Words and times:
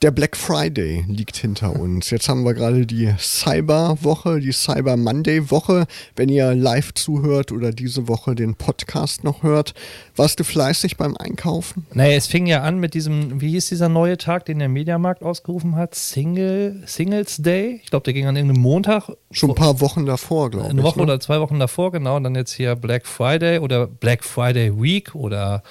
Der 0.00 0.12
Black 0.12 0.36
Friday 0.36 1.04
liegt 1.08 1.36
hinter 1.38 1.74
uns. 1.74 2.10
Jetzt 2.10 2.28
haben 2.28 2.44
wir 2.44 2.54
gerade 2.54 2.86
die 2.86 3.12
Cyber-Woche, 3.18 4.38
die 4.38 4.52
Cyber 4.52 4.96
Monday-Woche. 4.96 5.88
Wenn 6.14 6.28
ihr 6.28 6.54
live 6.54 6.94
zuhört 6.94 7.50
oder 7.50 7.72
diese 7.72 8.06
Woche 8.06 8.36
den 8.36 8.54
Podcast 8.54 9.24
noch 9.24 9.42
hört, 9.42 9.74
warst 10.18 10.40
du 10.40 10.44
fleißig 10.44 10.96
beim 10.96 11.16
Einkaufen? 11.16 11.86
Naja, 11.92 12.16
es 12.16 12.26
fing 12.26 12.46
ja 12.46 12.62
an 12.62 12.78
mit 12.78 12.94
diesem, 12.94 13.40
wie 13.40 13.50
hieß 13.50 13.68
dieser 13.68 13.88
neue 13.88 14.18
Tag, 14.18 14.44
den 14.44 14.58
der 14.58 14.68
Mediamarkt 14.68 15.22
ausgerufen 15.22 15.76
hat? 15.76 15.94
Single, 15.94 16.82
Singles 16.86 17.36
Day? 17.38 17.80
Ich 17.82 17.90
glaube, 17.90 18.04
der 18.04 18.14
ging 18.14 18.26
an 18.26 18.36
irgendeinem 18.36 18.62
Montag. 18.62 19.10
Schon 19.30 19.50
ein 19.50 19.54
paar 19.54 19.80
Wochen 19.80 20.06
davor, 20.06 20.50
glaube 20.50 20.66
ich. 20.66 20.72
Eine 20.72 20.82
Woche 20.82 20.98
ne? 20.98 21.04
oder 21.04 21.20
zwei 21.20 21.40
Wochen 21.40 21.58
davor, 21.58 21.92
genau. 21.92 22.16
Und 22.16 22.24
dann 22.24 22.34
jetzt 22.34 22.52
hier 22.52 22.74
Black 22.76 23.06
Friday 23.06 23.58
oder 23.58 23.86
Black 23.86 24.24
Friday 24.24 24.80
Week 24.80 25.14
oder 25.14 25.62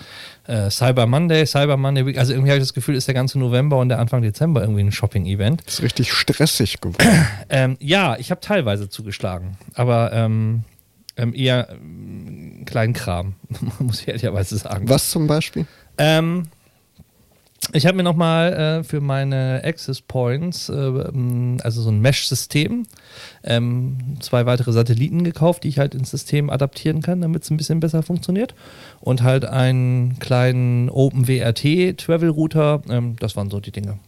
äh, 0.47 0.69
Cyber 0.69 1.05
Monday, 1.05 1.45
Cyber 1.45 1.77
Monday 1.77 2.05
Week. 2.05 2.17
Also 2.17 2.33
irgendwie 2.33 2.51
habe 2.51 2.59
ich 2.59 2.63
das 2.63 2.73
Gefühl, 2.73 2.95
ist 2.95 3.07
der 3.07 3.15
ganze 3.15 3.39
November 3.39 3.77
und 3.77 3.89
der 3.89 3.99
Anfang 3.99 4.21
Dezember 4.21 4.61
irgendwie 4.61 4.81
ein 4.81 4.91
Shopping-Event. 4.91 5.61
Ist 5.67 5.81
richtig 5.81 6.11
stressig 6.13 6.81
geworden. 6.81 7.27
ähm, 7.49 7.77
ja, 7.79 8.17
ich 8.17 8.31
habe 8.31 8.41
teilweise 8.41 8.89
zugeschlagen, 8.89 9.57
aber 9.73 10.11
ähm, 10.13 10.63
ähm, 11.17 11.33
eher 11.33 11.67
Kleinkram, 12.67 13.33
muss 13.79 14.01
ich 14.01 14.07
ehrlicherweise 14.07 14.57
sagen. 14.57 14.87
Was 14.87 15.09
zum 15.09 15.25
Beispiel? 15.25 15.65
Ähm, 15.97 16.43
ich 17.73 17.85
habe 17.85 17.97
mir 17.97 18.03
nochmal 18.03 18.53
äh, 18.53 18.83
für 18.83 19.01
meine 19.01 19.61
Access 19.63 20.01
Points, 20.01 20.69
äh, 20.69 20.73
ähm, 20.73 21.57
also 21.63 21.81
so 21.81 21.89
ein 21.89 21.99
Mesh-System, 21.99 22.85
ähm, 23.43 23.97
zwei 24.19 24.45
weitere 24.45 24.71
Satelliten 24.71 25.23
gekauft, 25.23 25.63
die 25.63 25.69
ich 25.69 25.79
halt 25.79 25.95
ins 25.95 26.11
System 26.11 26.49
adaptieren 26.49 27.01
kann, 27.01 27.21
damit 27.21 27.43
es 27.43 27.49
ein 27.49 27.57
bisschen 27.57 27.79
besser 27.79 28.03
funktioniert. 28.03 28.53
Und 29.01 29.23
halt 29.23 29.45
einen 29.45 30.19
kleinen 30.19 30.89
OpenWRT 30.89 31.97
Travel 31.97 32.29
Router. 32.29 32.81
Ähm, 32.89 33.15
das 33.19 33.35
waren 33.35 33.49
so 33.49 33.59
die 33.59 33.71
Dinge. 33.71 33.99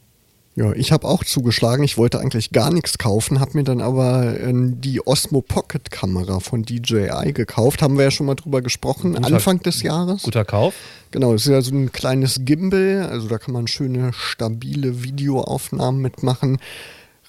Ja, 0.59 0.73
ich 0.73 0.91
habe 0.91 1.07
auch 1.07 1.23
zugeschlagen. 1.23 1.85
Ich 1.85 1.97
wollte 1.97 2.19
eigentlich 2.19 2.51
gar 2.51 2.69
nichts 2.69 2.97
kaufen, 2.97 3.39
habe 3.39 3.51
mir 3.53 3.63
dann 3.63 3.79
aber 3.79 4.37
äh, 4.37 4.51
die 4.53 4.99
Osmo 5.07 5.39
Pocket 5.41 5.89
Kamera 5.89 6.41
von 6.41 6.63
DJI 6.63 7.31
gekauft. 7.31 7.81
Haben 7.81 7.97
wir 7.97 8.03
ja 8.03 8.11
schon 8.11 8.25
mal 8.25 8.35
drüber 8.35 8.61
gesprochen, 8.61 9.13
guter, 9.13 9.35
Anfang 9.35 9.61
des 9.61 9.83
Jahres. 9.83 10.23
Guter 10.23 10.43
Kauf. 10.43 10.73
Genau, 11.11 11.33
es 11.33 11.45
ist 11.45 11.51
ja 11.51 11.61
so 11.61 11.73
ein 11.73 11.93
kleines 11.93 12.41
Gimbal, 12.43 13.07
also 13.09 13.29
da 13.29 13.37
kann 13.37 13.53
man 13.53 13.67
schöne, 13.67 14.11
stabile 14.11 15.01
Videoaufnahmen 15.01 16.01
mitmachen. 16.01 16.59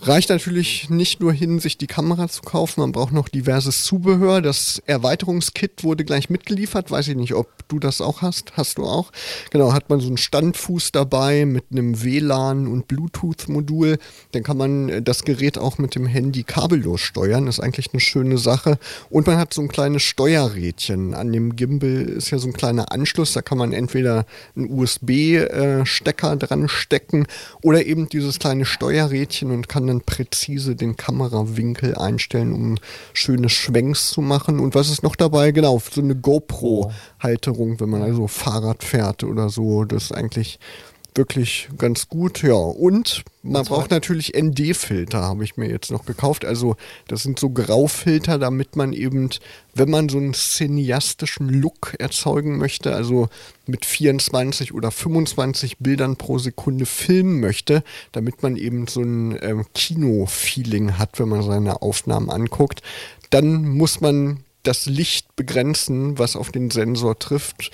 Reicht 0.02 0.30
natürlich 0.30 0.88
nicht 0.88 1.20
nur 1.20 1.30
hin, 1.30 1.58
sich 1.58 1.76
die 1.76 1.86
Kamera 1.86 2.26
zu 2.26 2.40
kaufen, 2.40 2.80
man 2.80 2.92
braucht 2.92 3.12
noch 3.12 3.28
diverses 3.28 3.84
Zubehör. 3.84 4.40
Das 4.40 4.82
Erweiterungskit 4.86 5.84
wurde 5.84 6.06
gleich 6.06 6.30
mitgeliefert. 6.30 6.90
Weiß 6.90 7.08
ich 7.08 7.16
nicht, 7.16 7.34
ob 7.34 7.48
du 7.68 7.78
das 7.78 8.00
auch 8.00 8.22
hast. 8.22 8.52
Hast 8.56 8.78
du 8.78 8.84
auch? 8.84 9.12
Genau, 9.50 9.74
hat 9.74 9.90
man 9.90 10.00
so 10.00 10.06
einen 10.06 10.16
Standfuß 10.16 10.92
dabei 10.92 11.44
mit 11.44 11.64
einem 11.70 12.02
WLAN 12.02 12.66
und 12.66 12.88
Bluetooth-Modul. 12.88 13.98
Dann 14.32 14.42
kann 14.42 14.56
man 14.56 14.88
äh, 14.88 15.02
das 15.02 15.24
Gerät 15.24 15.58
auch 15.58 15.76
mit 15.76 15.94
dem 15.94 16.06
Handy 16.06 16.44
kabellos 16.44 17.02
steuern. 17.02 17.44
Das 17.44 17.58
ist 17.58 17.64
eigentlich 17.64 17.92
eine 17.92 18.00
schöne 18.00 18.38
Sache. 18.38 18.78
Und 19.10 19.26
man 19.26 19.36
hat 19.36 19.52
so 19.52 19.60
ein 19.60 19.68
kleines 19.68 20.02
Steuerrädchen. 20.02 21.12
An 21.12 21.30
dem 21.30 21.56
Gimbal 21.56 22.08
ist 22.08 22.30
ja 22.30 22.38
so 22.38 22.48
ein 22.48 22.54
kleiner 22.54 22.90
Anschluss. 22.90 23.34
Da 23.34 23.42
kann 23.42 23.58
man 23.58 23.74
entweder 23.74 24.24
einen 24.56 24.70
USB-Stecker 24.70 26.32
äh, 26.32 26.36
dran 26.38 26.68
stecken 26.68 27.26
oder 27.62 27.84
eben 27.84 28.08
dieses 28.08 28.38
kleine 28.38 28.64
Steuerrädchen 28.64 29.50
und 29.50 29.68
kann 29.68 29.89
dann 29.90 30.00
präzise 30.00 30.76
den 30.76 30.96
Kamerawinkel 30.96 31.94
einstellen, 31.96 32.52
um 32.52 32.78
schöne 33.12 33.48
Schwenks 33.48 34.10
zu 34.10 34.22
machen. 34.22 34.60
Und 34.60 34.74
was 34.74 34.90
ist 34.90 35.02
noch 35.02 35.16
dabei? 35.16 35.52
Genau, 35.52 35.78
so 35.78 36.00
eine 36.00 36.16
GoPro-Halterung, 36.16 37.80
wenn 37.80 37.90
man 37.90 38.02
also 38.02 38.26
Fahrrad 38.26 38.82
fährt 38.82 39.24
oder 39.24 39.50
so. 39.50 39.84
Das 39.84 40.04
ist 40.04 40.12
eigentlich 40.12 40.58
wirklich 41.14 41.68
ganz 41.78 42.08
gut, 42.08 42.42
ja. 42.42 42.54
Und 42.54 43.24
man 43.42 43.64
braucht 43.64 43.90
natürlich 43.90 44.34
ND-Filter, 44.36 45.22
habe 45.22 45.44
ich 45.44 45.56
mir 45.56 45.68
jetzt 45.68 45.90
noch 45.90 46.04
gekauft. 46.04 46.44
Also 46.44 46.76
das 47.08 47.22
sind 47.22 47.38
so 47.38 47.50
Graufilter, 47.50 48.38
damit 48.38 48.76
man 48.76 48.92
eben, 48.92 49.30
wenn 49.74 49.90
man 49.90 50.08
so 50.08 50.18
einen 50.18 50.34
cineastischen 50.34 51.48
Look 51.48 51.94
erzeugen 51.98 52.58
möchte, 52.58 52.94
also 52.94 53.28
mit 53.66 53.86
24 53.86 54.74
oder 54.74 54.90
25 54.90 55.78
Bildern 55.78 56.16
pro 56.16 56.38
Sekunde 56.38 56.86
filmen 56.86 57.40
möchte, 57.40 57.82
damit 58.12 58.42
man 58.42 58.56
eben 58.56 58.86
so 58.86 59.00
ein 59.00 59.38
ähm, 59.42 59.64
Kino-Feeling 59.74 60.98
hat, 60.98 61.18
wenn 61.18 61.28
man 61.28 61.42
seine 61.42 61.82
Aufnahmen 61.82 62.30
anguckt, 62.30 62.82
dann 63.30 63.68
muss 63.68 64.00
man 64.00 64.44
das 64.62 64.86
Licht 64.86 65.34
begrenzen, 65.36 66.18
was 66.18 66.36
auf 66.36 66.52
den 66.52 66.70
Sensor 66.70 67.18
trifft 67.18 67.70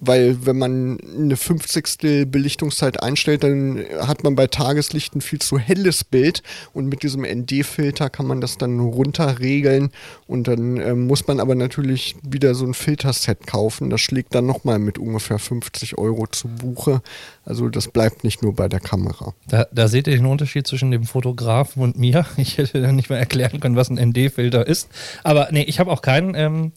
weil 0.00 0.46
wenn 0.46 0.58
man 0.58 0.98
eine 1.00 1.36
50. 1.36 2.30
Belichtungszeit 2.30 3.02
einstellt, 3.02 3.44
dann 3.44 3.84
hat 4.00 4.24
man 4.24 4.34
bei 4.34 4.46
Tageslicht 4.46 5.14
ein 5.14 5.20
viel 5.20 5.40
zu 5.40 5.58
helles 5.58 6.04
Bild 6.04 6.42
und 6.72 6.86
mit 6.86 7.02
diesem 7.02 7.22
ND-Filter 7.22 8.08
kann 8.08 8.26
man 8.26 8.40
das 8.40 8.56
dann 8.56 8.80
runterregeln 8.80 9.90
und 10.26 10.48
dann 10.48 10.78
äh, 10.78 10.94
muss 10.94 11.26
man 11.26 11.38
aber 11.38 11.54
natürlich 11.54 12.16
wieder 12.22 12.54
so 12.54 12.64
ein 12.64 12.74
Filterset 12.74 13.46
kaufen. 13.46 13.90
Das 13.90 14.00
schlägt 14.00 14.34
dann 14.34 14.46
nochmal 14.46 14.78
mit 14.78 14.98
ungefähr 14.98 15.38
50 15.38 15.98
Euro 15.98 16.26
zu 16.26 16.48
Buche. 16.48 17.02
Also 17.44 17.68
das 17.68 17.88
bleibt 17.88 18.24
nicht 18.24 18.42
nur 18.42 18.54
bei 18.54 18.68
der 18.68 18.80
Kamera. 18.80 19.34
Da, 19.48 19.66
da 19.70 19.88
seht 19.88 20.06
ihr 20.06 20.16
den 20.16 20.26
Unterschied 20.26 20.66
zwischen 20.66 20.90
dem 20.90 21.04
Fotografen 21.04 21.82
und 21.82 21.98
mir. 21.98 22.26
Ich 22.40 22.56
hätte 22.56 22.80
dann 22.80 22.96
nicht 22.96 23.10
mehr 23.10 23.18
erklären 23.18 23.60
können, 23.60 23.76
was 23.76 23.90
ein 23.90 23.98
ND-Filter 23.98 24.66
ist. 24.66 24.88
Aber 25.22 25.48
nee, 25.52 25.62
ich 25.62 25.78
habe 25.78 25.90
auch 25.92 26.00
keinen. 26.00 26.34
Ähm 26.34 26.72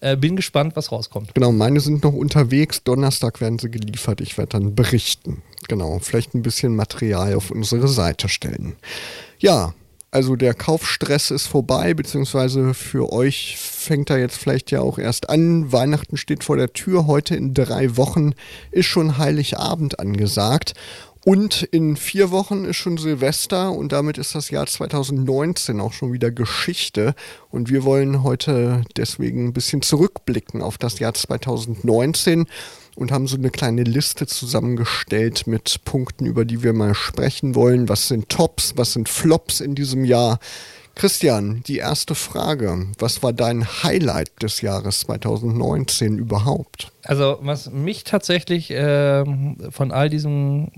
äh, 0.00 0.16
bin 0.16 0.36
gespannt, 0.36 0.76
was 0.76 0.92
rauskommt. 0.92 1.34
Genau, 1.34 1.52
meine 1.52 1.80
sind 1.80 2.04
noch 2.04 2.12
unterwegs. 2.12 2.82
Donnerstag 2.82 3.40
werden 3.40 3.58
sie 3.58 3.70
geliefert. 3.70 4.20
Ich 4.20 4.36
werde 4.38 4.58
dann 4.58 4.74
berichten. 4.74 5.42
Genau, 5.68 5.98
vielleicht 6.00 6.34
ein 6.34 6.42
bisschen 6.42 6.76
Material 6.76 7.34
auf 7.34 7.50
unsere 7.50 7.88
Seite 7.88 8.28
stellen. 8.28 8.76
Ja, 9.38 9.74
also 10.14 10.36
der 10.36 10.54
Kaufstress 10.54 11.32
ist 11.32 11.48
vorbei, 11.48 11.92
beziehungsweise 11.92 12.72
für 12.72 13.12
euch 13.12 13.56
fängt 13.58 14.10
er 14.10 14.18
jetzt 14.18 14.36
vielleicht 14.36 14.70
ja 14.70 14.80
auch 14.80 14.96
erst 14.96 15.28
an. 15.28 15.72
Weihnachten 15.72 16.16
steht 16.16 16.44
vor 16.44 16.56
der 16.56 16.72
Tür. 16.72 17.08
Heute 17.08 17.34
in 17.34 17.52
drei 17.52 17.96
Wochen 17.96 18.32
ist 18.70 18.86
schon 18.86 19.18
Heiligabend 19.18 19.98
angesagt. 19.98 20.74
Und 21.24 21.62
in 21.62 21.96
vier 21.96 22.30
Wochen 22.30 22.66
ist 22.66 22.76
schon 22.76 22.98
Silvester 22.98 23.72
und 23.72 23.92
damit 23.92 24.18
ist 24.18 24.34
das 24.34 24.50
Jahr 24.50 24.66
2019 24.66 25.80
auch 25.80 25.94
schon 25.94 26.12
wieder 26.12 26.30
Geschichte. 26.30 27.14
Und 27.50 27.70
wir 27.70 27.84
wollen 27.84 28.22
heute 28.22 28.82
deswegen 28.98 29.46
ein 29.46 29.52
bisschen 29.54 29.80
zurückblicken 29.80 30.60
auf 30.60 30.76
das 30.76 30.98
Jahr 30.98 31.14
2019 31.14 32.44
und 32.96 33.10
haben 33.10 33.26
so 33.26 33.36
eine 33.36 33.50
kleine 33.50 33.84
Liste 33.84 34.26
zusammengestellt 34.26 35.46
mit 35.46 35.80
Punkten, 35.86 36.26
über 36.26 36.44
die 36.44 36.62
wir 36.62 36.74
mal 36.74 36.94
sprechen 36.94 37.54
wollen. 37.54 37.88
Was 37.88 38.08
sind 38.08 38.28
Tops, 38.28 38.74
was 38.76 38.92
sind 38.92 39.08
Flops 39.08 39.60
in 39.60 39.74
diesem 39.74 40.04
Jahr? 40.04 40.38
Christian, 40.94 41.62
die 41.66 41.78
erste 41.78 42.14
Frage. 42.14 42.86
Was 42.98 43.22
war 43.22 43.32
dein 43.32 43.66
Highlight 43.82 44.30
des 44.42 44.60
Jahres 44.60 45.00
2019 45.00 46.18
überhaupt? 46.18 46.92
Also, 47.02 47.38
was 47.40 47.70
mich 47.70 48.04
tatsächlich 48.04 48.70
äh, 48.70 49.24
von 49.70 49.90
all 49.90 50.08
diesen 50.08 50.70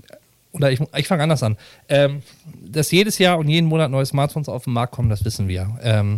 oder 0.51 0.71
ich, 0.71 0.81
ich 0.95 1.07
fange 1.07 1.23
anders 1.23 1.43
an. 1.43 1.57
Ähm, 1.89 2.21
dass 2.61 2.91
jedes 2.91 3.17
Jahr 3.17 3.37
und 3.37 3.47
jeden 3.47 3.67
Monat 3.67 3.91
neue 3.91 4.05
Smartphones 4.05 4.49
auf 4.49 4.63
den 4.63 4.73
Markt 4.73 4.93
kommen, 4.93 5.09
das 5.09 5.25
wissen 5.25 5.47
wir. 5.47 5.77
Ähm, 5.81 6.17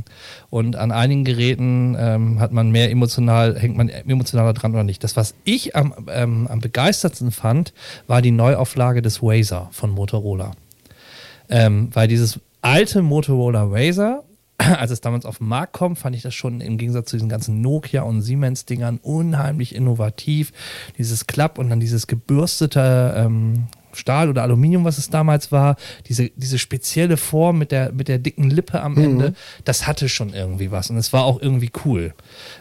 und 0.49 0.75
an 0.75 0.91
einigen 0.91 1.25
Geräten 1.25 1.95
ähm, 1.99 2.39
hat 2.39 2.51
man 2.51 2.71
mehr 2.71 2.91
emotional, 2.91 3.59
hängt 3.59 3.77
man 3.77 3.89
emotionaler 3.89 4.53
dran 4.53 4.73
oder 4.73 4.83
nicht. 4.83 5.03
Das, 5.03 5.15
was 5.15 5.35
ich 5.43 5.75
am, 5.75 5.93
ähm, 6.09 6.47
am 6.47 6.59
begeistertsten 6.59 7.31
fand, 7.31 7.73
war 8.07 8.21
die 8.21 8.31
Neuauflage 8.31 9.01
des 9.01 9.21
Razer 9.21 9.69
von 9.71 9.89
Motorola. 9.91 10.51
Ähm, 11.49 11.89
weil 11.93 12.07
dieses 12.07 12.39
alte 12.61 13.01
Motorola 13.01 13.63
Razer 13.69 14.23
als 14.77 14.91
es 14.91 15.01
damals 15.01 15.25
auf 15.25 15.37
den 15.37 15.47
Markt 15.47 15.73
kommt, 15.73 15.97
fand 15.99 16.15
ich 16.15 16.21
das 16.21 16.35
schon 16.35 16.59
im 16.59 16.77
Gegensatz 16.77 17.09
zu 17.09 17.15
diesen 17.15 17.29
ganzen 17.29 17.61
Nokia 17.61 18.01
und 18.01 18.21
Siemens-Dingern 18.21 18.99
unheimlich 19.01 19.73
innovativ. 19.73 20.51
Dieses 20.97 21.27
Klapp 21.27 21.57
und 21.57 21.69
dann 21.69 21.79
dieses 21.79 22.07
gebürstete 22.07 23.13
ähm, 23.15 23.67
Stahl 23.93 24.29
oder 24.29 24.43
Aluminium, 24.43 24.83
was 24.83 24.97
es 24.97 25.09
damals 25.09 25.51
war, 25.51 25.75
diese, 26.07 26.29
diese 26.35 26.59
spezielle 26.59 27.17
Form 27.17 27.57
mit 27.57 27.71
der, 27.71 27.91
mit 27.91 28.07
der 28.07 28.19
dicken 28.19 28.49
Lippe 28.49 28.81
am 28.81 28.97
Ende, 28.97 29.33
das 29.65 29.87
hatte 29.87 30.09
schon 30.09 30.33
irgendwie 30.33 30.71
was. 30.71 30.89
Und 30.89 30.97
es 30.97 31.11
war 31.13 31.23
auch 31.23 31.41
irgendwie 31.41 31.71
cool, 31.85 32.13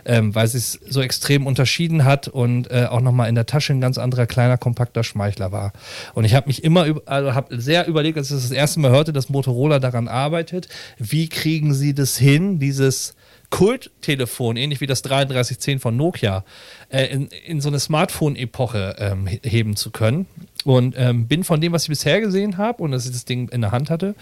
ähm, 0.05 0.35
weil 0.35 0.47
es 0.47 0.53
sich 0.53 0.81
so 0.89 1.01
extrem 1.03 1.47
unterschieden 1.47 2.05
hat 2.05 2.29
und 2.29 2.71
äh, 2.71 2.87
auch 2.89 3.01
nochmal 3.01 3.29
in 3.29 3.35
der 3.35 3.47
Tasche 3.47 3.73
ein 3.73 3.81
ganz 3.81 3.99
anderer, 3.99 4.27
kleiner, 4.27 4.57
kompakter 4.59 5.05
Schmeichler 5.05 5.53
war. 5.53 5.73
Und 6.15 6.25
ich 6.25 6.35
habe 6.35 6.47
mich 6.47 6.65
immer, 6.65 6.87
über, 6.87 7.03
also 7.07 7.35
habe 7.35 7.61
sehr 7.61 7.87
überlegt, 7.87 8.19
als 8.19 8.31
ich 8.31 8.37
das, 8.37 8.51
erste 8.51 8.81
Mal 8.81 8.91
hörte, 8.91 9.13
dass 9.13 9.29
Motorola 9.29 9.79
daran 9.79 10.09
arbeitet, 10.09 10.69
wie 10.99 11.29
kriegen 11.29 11.75
sie 11.75 11.95
das 11.95 12.17
hin, 12.17 12.59
dieses 12.59 13.15
Kulttelefon, 13.51 14.57
ähnlich 14.57 14.81
wie 14.81 14.87
das 14.87 15.03
3310 15.03 15.79
von 15.81 15.97
Nokia, 15.97 16.45
äh, 16.91 17.07
in, 17.07 17.29
in 17.47 17.61
so 17.61 17.69
eine 17.69 17.81
Smartphone-Epoche 17.81 18.97
ähm, 18.99 19.27
he- 19.27 19.41
heben 19.43 19.75
zu 19.77 19.91
können. 19.91 20.27
Und 20.69 20.97
ähm, 20.99 21.27
bin 21.27 21.45
von 21.45 21.63
dem, 21.63 21.73
was 21.73 21.85
ich 21.85 21.89
bisher 21.89 22.21
gesehen 22.21 22.59
habe 22.59 22.83
und 22.83 22.91
dass 22.91 23.07
ich 23.07 23.13
das 23.13 23.25
Ding 23.25 23.49
in 23.49 23.63
der 23.63 23.73
Hand 23.73 23.89
hatte, 23.89 24.15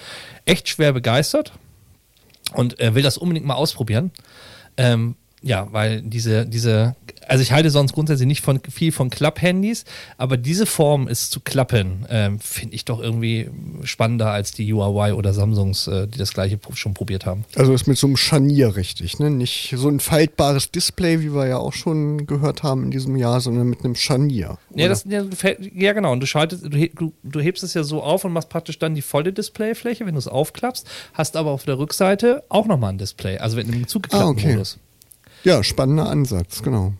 echt 0.44 0.68
schwer 0.68 0.92
begeistert 0.92 1.52
und 2.54 2.78
äh, 2.78 2.94
will 2.94 3.02
das 3.02 3.18
unbedingt 3.18 3.44
mal 3.44 3.54
ausprobieren. 3.54 4.12
Ähm, 4.76 5.16
ja, 5.42 5.66
weil 5.72 6.02
diese, 6.02 6.46
diese, 6.46 6.94
also 7.26 7.42
ich 7.42 7.52
halte 7.52 7.70
sonst 7.70 7.92
grundsätzlich 7.92 8.26
nicht 8.26 8.40
von 8.42 8.60
viel 8.70 8.92
von 8.92 9.10
Klapp-Handys, 9.10 9.84
aber 10.16 10.36
diese 10.36 10.66
Form 10.66 11.08
ist 11.08 11.30
zu 11.30 11.40
klappen, 11.40 12.06
ähm, 12.08 12.38
finde 12.38 12.74
ich 12.74 12.84
doch 12.84 13.00
irgendwie 13.00 13.50
spannender 13.84 14.30
als 14.30 14.52
die 14.52 14.72
Huawei 14.72 15.14
oder 15.14 15.32
Samsungs, 15.34 15.86
äh, 15.88 16.06
die 16.06 16.18
das 16.18 16.32
gleiche 16.32 16.58
schon 16.74 16.94
probiert 16.94 17.26
haben. 17.26 17.44
Also 17.54 17.72
ist 17.74 17.86
mit 17.86 17.98
so 17.98 18.06
einem 18.06 18.16
Scharnier 18.16 18.76
richtig, 18.76 19.18
ne? 19.18 19.30
Nicht 19.30 19.74
so 19.76 19.88
ein 19.88 20.00
faltbares 20.00 20.70
Display, 20.70 21.20
wie 21.20 21.34
wir 21.34 21.46
ja 21.46 21.58
auch 21.58 21.72
schon 21.72 22.26
gehört 22.26 22.62
haben 22.62 22.84
in 22.84 22.90
diesem 22.90 23.16
Jahr, 23.16 23.40
sondern 23.40 23.68
mit 23.68 23.84
einem 23.84 23.94
Scharnier. 23.94 24.58
Ja, 24.74 24.88
das, 24.88 25.04
ja, 25.04 25.24
ja, 25.74 25.92
genau. 25.92 26.12
Und 26.12 26.20
du, 26.20 26.26
schaltest, 26.26 26.64
du, 26.64 26.68
du, 26.70 27.12
du 27.22 27.40
hebst 27.40 27.62
es 27.62 27.74
ja 27.74 27.82
so 27.82 28.02
auf 28.02 28.24
und 28.24 28.32
machst 28.32 28.48
praktisch 28.48 28.78
dann 28.78 28.94
die 28.94 29.02
volle 29.02 29.32
Displayfläche, 29.32 30.06
wenn 30.06 30.14
du 30.14 30.18
es 30.18 30.28
aufklappst, 30.28 30.86
hast 31.14 31.36
aber 31.36 31.50
auf 31.50 31.64
der 31.64 31.78
Rückseite 31.78 32.44
auch 32.48 32.66
nochmal 32.66 32.92
ein 32.92 32.98
Display, 32.98 33.38
also 33.38 33.56
mit 33.56 33.66
einem 33.66 33.86
zugeklappten 33.86 34.28
Ah, 34.28 34.30
okay. 34.30 34.52
Modus. 34.52 34.78
ja, 35.44 35.62
spannender 35.64 36.08
Ansatz, 36.08 36.62
genau. 36.62 36.92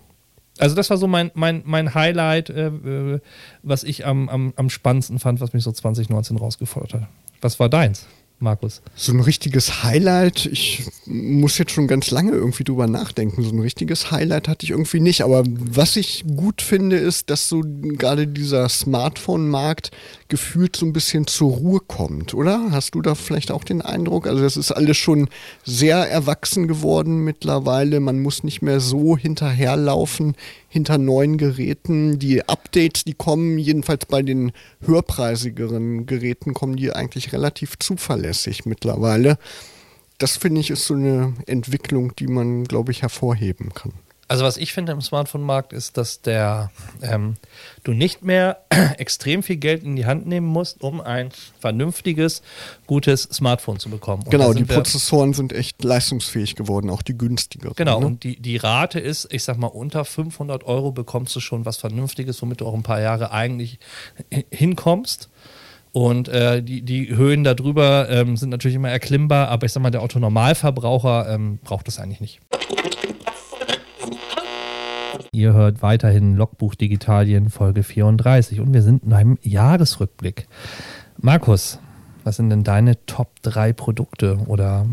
Also 0.59 0.75
das 0.75 0.91
war 0.91 0.97
so 0.97 1.07
mein, 1.07 1.31
mein, 1.35 1.63
mein 1.65 1.95
Highlight, 1.95 2.51
äh, 2.51 2.69
äh, 2.69 3.21
was 3.63 3.85
ich 3.85 4.07
am, 4.07 4.29
am, 4.29 4.53
am 4.57 4.71
spannendsten 4.71 5.19
fand, 5.19 5.41
was 5.41 5.53
mich 5.53 5.65
so 5.65 5.73
2019 5.73 6.37
rausgefordert 6.37 6.95
hat. 6.95 7.09
Was 7.41 7.61
war 7.61 7.69
deins, 7.69 8.07
Markus? 8.39 8.83
So 8.95 9.13
ein 9.13 9.21
richtiges 9.21 9.83
Highlight, 9.83 10.45
ich 10.45 10.85
muss 11.07 11.57
jetzt 11.57 11.73
schon 11.73 11.89
ganz 11.89 12.11
lange 12.11 12.33
irgendwie 12.33 12.65
drüber 12.65 12.87
nachdenken. 12.87 13.43
So 13.43 13.51
ein 13.51 13.61
richtiges 13.61 14.11
Highlight 14.11 14.47
hatte 14.47 14.65
ich 14.65 14.71
irgendwie 14.71 15.01
nicht. 15.01 15.23
Aber 15.23 15.43
was 15.47 15.97
ich 15.97 16.25
gut 16.37 16.61
finde, 16.61 16.97
ist, 16.97 17.31
dass 17.31 17.49
so 17.49 17.63
gerade 17.63 18.27
dieser 18.27 18.69
Smartphone-Markt 18.69 19.91
gefühlt 20.29 20.77
so 20.77 20.85
ein 20.85 20.93
bisschen 20.93 21.27
zur 21.27 21.53
Ruhe 21.53 21.81
kommt, 21.81 22.35
oder? 22.35 22.71
Hast 22.73 22.95
du 22.95 23.01
da 23.01 23.15
vielleicht 23.15 23.51
auch 23.51 23.65
den 23.65 23.81
Eindruck? 23.81 24.27
Also 24.27 24.43
das 24.43 24.59
ist 24.59 24.71
alles 24.71 24.99
schon 24.99 25.29
sehr 25.65 25.97
erwachsen 25.99 26.69
geworden 26.69 27.25
mittlerweile. 27.25 28.01
Man 28.01 28.21
muss 28.21 28.45
nicht 28.45 28.61
mehr 28.61 28.81
so 28.81 29.17
hinterherlaufen 29.17 30.35
hinter 30.69 30.99
neuen 30.99 31.39
Geräten. 31.39 32.19
Die 32.19 32.49
Updates, 32.49 33.05
die 33.05 33.15
kommen, 33.15 33.59
jedenfalls 33.59 34.07
bei 34.07 34.23
den 34.23 34.53
höherpreisigeren 34.81 36.07
Geräten, 36.07 36.55
kommen 36.55 36.77
die 36.77 36.93
eigentlich 36.93 37.33
relativ 37.33 37.79
zuverlässig 37.79 38.67
mittlerweile. 38.67 39.39
Das 40.19 40.37
finde 40.37 40.61
ich 40.61 40.71
ist 40.71 40.87
so 40.87 40.95
eine 40.95 41.35
Entwicklung, 41.47 42.17
die 42.17 42.27
man, 42.27 42.65
glaube 42.65 42.93
ich, 42.93 43.03
hervorheben 43.03 43.75
kann. 43.75 43.93
Also 44.29 44.45
was 44.45 44.57
ich 44.57 44.73
finde 44.73 44.91
im 44.93 45.01
Smartphone-Markt 45.01 45.73
ist, 45.73 45.97
dass 45.97 46.21
der 46.21 46.71
ähm, 47.01 47.37
du 47.85 47.93
nicht 47.93 48.25
mehr 48.25 48.59
extrem 48.99 49.43
viel 49.45 49.57
Geld 49.57 49.85
in 49.85 49.95
die 49.95 50.05
Hand 50.07 50.27
nehmen 50.27 50.49
musst, 50.49 50.83
um 50.83 51.01
ein 51.01 51.29
vernünftiges, 51.61 52.43
gutes 52.89 53.23
Smartphone 53.25 53.79
zu 53.79 53.89
bekommen. 53.89 54.23
Und 54.25 54.31
genau, 54.31 54.53
die 54.53 54.65
Prozessoren 54.65 55.33
sind 55.33 55.53
echt 55.53 55.85
leistungsfähig 55.85 56.57
geworden, 56.57 56.91
auch 56.91 57.03
die 57.03 57.17
günstigeren. 57.17 57.75
Genau, 57.77 58.01
Ne? 58.01 58.07
und 58.07 58.25
die, 58.25 58.41
die 58.41 58.57
Rate 58.57 58.99
ist, 58.99 59.29
ich 59.33 59.45
sag 59.45 59.59
mal, 59.59 59.69
unter 59.69 60.05
500 60.05 60.65
Euro 60.65 60.91
bekommst 60.91 61.35
du 61.37 61.41
schon 61.41 61.65
was 61.65 61.77
Vernünftiges, 61.77 62.43
womit 62.43 62.61
du 62.61 62.67
auch 62.67 62.75
ein 62.75 62.83
paar 62.83 63.01
Jahre 63.01 63.31
eigentlich 63.31 63.79
hi- 64.35 64.45
hinkommst. 64.51 65.29
Und 65.93 66.29
äh, 66.29 66.63
die, 66.63 66.83
die 66.83 67.15
Höhen 67.17 67.43
darüber 67.45 68.09
ähm, 68.11 68.37
sind 68.37 68.51
natürlich 68.51 68.75
immer 68.75 68.91
erklimmbar, 68.91 69.49
aber 69.49 69.65
ich 69.67 69.73
sag 69.73 69.83
mal, 69.83 69.91
der 69.91 70.03
Otto-Normalverbraucher 70.03 71.33
ähm, 71.33 71.59
braucht 71.65 71.87
das 71.87 71.99
eigentlich 71.99 72.21
nicht. 72.21 72.41
Ihr 75.37 75.53
hört 75.53 75.83
weiterhin 75.83 76.35
Logbuch 76.35 76.75
Digitalien 76.77 77.51
Folge 77.51 77.83
34 77.83 78.59
und 78.59 78.73
wir 78.73 78.81
sind 78.81 79.05
in 79.05 79.13
einem 79.13 79.39
Jahresrückblick. 79.43 80.49
Markus, 81.19 81.79
was 82.27 82.37
sind 82.37 82.51
denn 82.51 82.65
deine 82.65 82.99
Top 83.07 83.31
3 83.43 83.73
Produkte 83.73 84.39
oder 84.49 84.85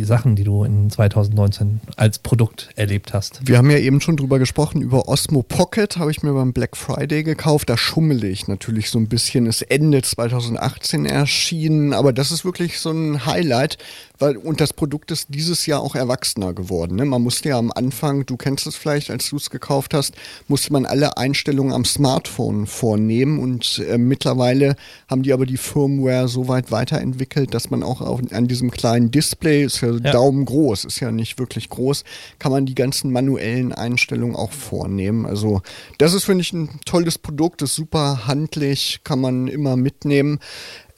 Sachen, 0.00 0.34
die 0.34 0.44
du 0.44 0.64
in 0.64 0.88
2019 0.88 1.82
als 1.96 2.18
Produkt 2.20 2.70
erlebt 2.74 3.12
hast? 3.12 3.46
Wir 3.46 3.58
haben 3.58 3.70
ja 3.70 3.76
eben 3.76 4.00
schon 4.00 4.16
drüber 4.16 4.38
gesprochen, 4.38 4.80
über 4.80 5.06
Osmo 5.06 5.42
Pocket 5.42 5.98
habe 5.98 6.10
ich 6.10 6.22
mir 6.22 6.32
beim 6.32 6.54
Black 6.54 6.78
Friday 6.78 7.22
gekauft. 7.22 7.68
Da 7.68 7.76
schummele 7.76 8.26
ich 8.28 8.48
natürlich 8.48 8.88
so 8.88 8.98
ein 8.98 9.08
bisschen. 9.08 9.44
Ist 9.44 9.60
Ende 9.60 10.00
2018 10.00 11.04
erschienen, 11.04 11.92
aber 11.92 12.14
das 12.14 12.32
ist 12.32 12.46
wirklich 12.46 12.78
so 12.78 12.92
ein 12.92 13.26
Highlight, 13.26 13.76
weil 14.18 14.38
und 14.38 14.62
das 14.62 14.72
Produkt 14.72 15.10
ist 15.10 15.26
dieses 15.28 15.66
Jahr 15.66 15.82
auch 15.82 15.94
erwachsener 15.94 16.54
geworden. 16.54 16.96
Ne? 16.96 17.04
Man 17.04 17.20
musste 17.20 17.50
ja 17.50 17.58
am 17.58 17.70
Anfang, 17.72 18.24
du 18.24 18.38
kennst 18.38 18.66
es 18.66 18.76
vielleicht, 18.76 19.10
als 19.10 19.28
du 19.28 19.36
es 19.36 19.50
gekauft 19.50 19.92
hast, 19.92 20.14
musste 20.48 20.72
man 20.72 20.86
alle 20.86 21.18
Einstellungen 21.18 21.74
am 21.74 21.84
Smartphone 21.84 22.66
vornehmen 22.66 23.38
und 23.38 23.84
äh, 23.86 23.98
mittlerweile 23.98 24.76
haben 25.08 25.22
die 25.22 25.34
aber 25.34 25.44
die 25.44 25.58
Firmware 25.58 26.26
so 26.28 26.48
weit 26.48 26.69
weiterentwickelt, 26.70 27.54
dass 27.54 27.70
man 27.70 27.82
auch 27.82 28.00
auf, 28.00 28.20
an 28.32 28.48
diesem 28.48 28.70
kleinen 28.70 29.10
Display, 29.10 29.64
ist 29.64 29.80
ja, 29.80 29.90
Ja. 29.92 30.12
Daumen 30.12 30.44
groß, 30.44 30.84
ist 30.84 31.00
ja 31.00 31.10
nicht 31.10 31.38
wirklich 31.38 31.68
groß, 31.68 32.04
kann 32.38 32.52
man 32.52 32.66
die 32.66 32.74
ganzen 32.74 33.12
manuellen 33.12 33.72
Einstellungen 33.72 34.36
auch 34.36 34.52
vornehmen. 34.52 35.26
Also 35.26 35.62
das 35.98 36.14
ist, 36.14 36.24
finde 36.24 36.42
ich, 36.42 36.52
ein 36.52 36.80
tolles 36.84 37.18
Produkt, 37.18 37.62
ist 37.62 37.74
super 37.74 38.26
handlich, 38.26 39.00
kann 39.04 39.20
man 39.20 39.48
immer 39.48 39.76
mitnehmen. 39.76 40.38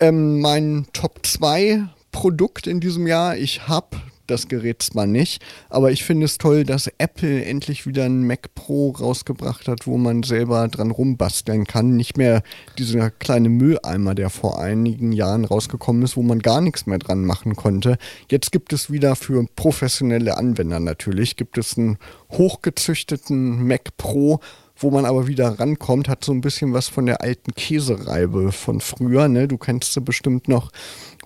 Ähm, 0.00 0.40
mein 0.40 0.86
Top 0.92 1.20
2 1.24 1.84
Produkt 2.12 2.66
in 2.66 2.80
diesem 2.80 3.06
Jahr, 3.06 3.36
ich 3.36 3.68
habe 3.68 3.96
das 4.26 4.48
Gerät 4.48 4.82
zwar 4.82 5.06
nicht, 5.06 5.42
aber 5.68 5.90
ich 5.90 6.04
finde 6.04 6.26
es 6.26 6.38
toll, 6.38 6.64
dass 6.64 6.90
Apple 6.98 7.44
endlich 7.44 7.86
wieder 7.86 8.04
ein 8.04 8.26
Mac 8.26 8.54
Pro 8.54 8.90
rausgebracht 8.90 9.68
hat, 9.68 9.86
wo 9.86 9.98
man 9.98 10.22
selber 10.22 10.68
dran 10.68 10.90
rumbasteln 10.90 11.66
kann. 11.66 11.96
Nicht 11.96 12.16
mehr 12.16 12.42
dieser 12.78 13.10
kleine 13.10 13.48
Mülleimer, 13.48 14.14
der 14.14 14.30
vor 14.30 14.60
einigen 14.60 15.12
Jahren 15.12 15.44
rausgekommen 15.44 16.02
ist, 16.02 16.16
wo 16.16 16.22
man 16.22 16.40
gar 16.40 16.60
nichts 16.60 16.86
mehr 16.86 16.98
dran 16.98 17.24
machen 17.24 17.56
konnte. 17.56 17.98
Jetzt 18.30 18.52
gibt 18.52 18.72
es 18.72 18.90
wieder 18.90 19.16
für 19.16 19.44
professionelle 19.56 20.36
Anwender 20.36 20.80
natürlich, 20.80 21.36
gibt 21.36 21.58
es 21.58 21.76
einen 21.76 21.98
hochgezüchteten 22.30 23.66
Mac 23.66 23.96
Pro, 23.96 24.40
wo 24.76 24.90
man 24.90 25.04
aber 25.04 25.26
wieder 25.26 25.60
rankommt, 25.60 26.08
hat 26.08 26.24
so 26.24 26.32
ein 26.32 26.40
bisschen 26.40 26.72
was 26.72 26.88
von 26.88 27.06
der 27.06 27.22
alten 27.22 27.54
Käsereibe 27.54 28.52
von 28.52 28.80
früher, 28.80 29.28
ne? 29.28 29.46
Du 29.46 29.58
kennst 29.58 29.92
sie 29.92 30.00
bestimmt 30.00 30.48
noch. 30.48 30.72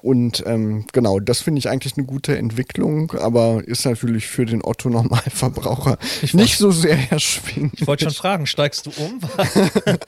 Und 0.07 0.45
ähm, 0.47 0.85
genau, 0.93 1.19
das 1.19 1.41
finde 1.41 1.59
ich 1.59 1.69
eigentlich 1.69 1.97
eine 1.97 2.07
gute 2.07 2.39
Entwicklung, 2.39 3.11
aber 3.11 3.67
ist 3.67 3.85
natürlich 3.85 4.29
für 4.29 4.47
den 4.47 4.63
Otto-Normalverbraucher 4.63 5.99
Ich 6.23 6.33
nicht 6.33 6.59
so 6.59 6.71
sehr 6.71 7.11
erschwinglich. 7.11 7.81
Ich 7.81 7.87
wollte 7.89 8.05
schon 8.05 8.13
fragen, 8.13 8.47
steigst 8.47 8.87
du 8.87 8.93
um? 8.97 9.19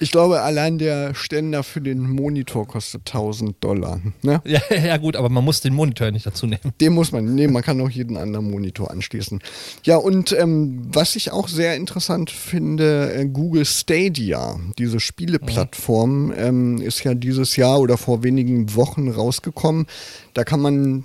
Ich 0.00 0.10
glaube, 0.10 0.42
allein 0.42 0.78
der 0.78 1.14
Ständer 1.14 1.62
für 1.62 1.80
den 1.80 2.08
Monitor 2.10 2.66
kostet 2.66 3.02
1000 3.06 3.62
Dollar. 3.62 4.00
Ne? 4.22 4.42
ja, 4.46 4.60
ja, 4.70 4.96
gut, 4.96 5.14
aber 5.14 5.28
man 5.28 5.44
muss 5.44 5.60
den 5.60 5.72
Monitor 5.72 6.10
nicht 6.10 6.26
dazu 6.26 6.46
nehmen. 6.46 6.72
Den 6.80 6.94
muss 6.94 7.12
man, 7.12 7.34
nee, 7.34 7.46
man 7.46 7.62
kann 7.62 7.80
auch 7.80 7.90
jeden 7.90 8.16
anderen 8.16 8.50
Monitor 8.50 8.90
anschließen. 8.90 9.40
Ja, 9.84 9.96
und 9.96 10.32
ähm, 10.32 10.82
was 10.92 11.16
ich 11.16 11.32
auch 11.32 11.48
sehr 11.48 11.76
interessant 11.76 12.30
finde, 12.30 13.14
äh, 13.14 13.26
Google 13.26 13.64
Stadia, 13.64 14.58
diese 14.78 15.00
Spieleplattform, 15.00 16.32
ähm, 16.36 16.78
ist 16.80 17.04
ja 17.04 17.14
dieses 17.14 17.56
Jahr 17.56 17.78
oder 17.78 17.96
vor 17.96 18.22
wenigen 18.22 18.74
Wochen 18.74 19.08
rausgekommen. 19.34 19.86
Da 20.32 20.44
kann 20.44 20.60
man 20.60 21.04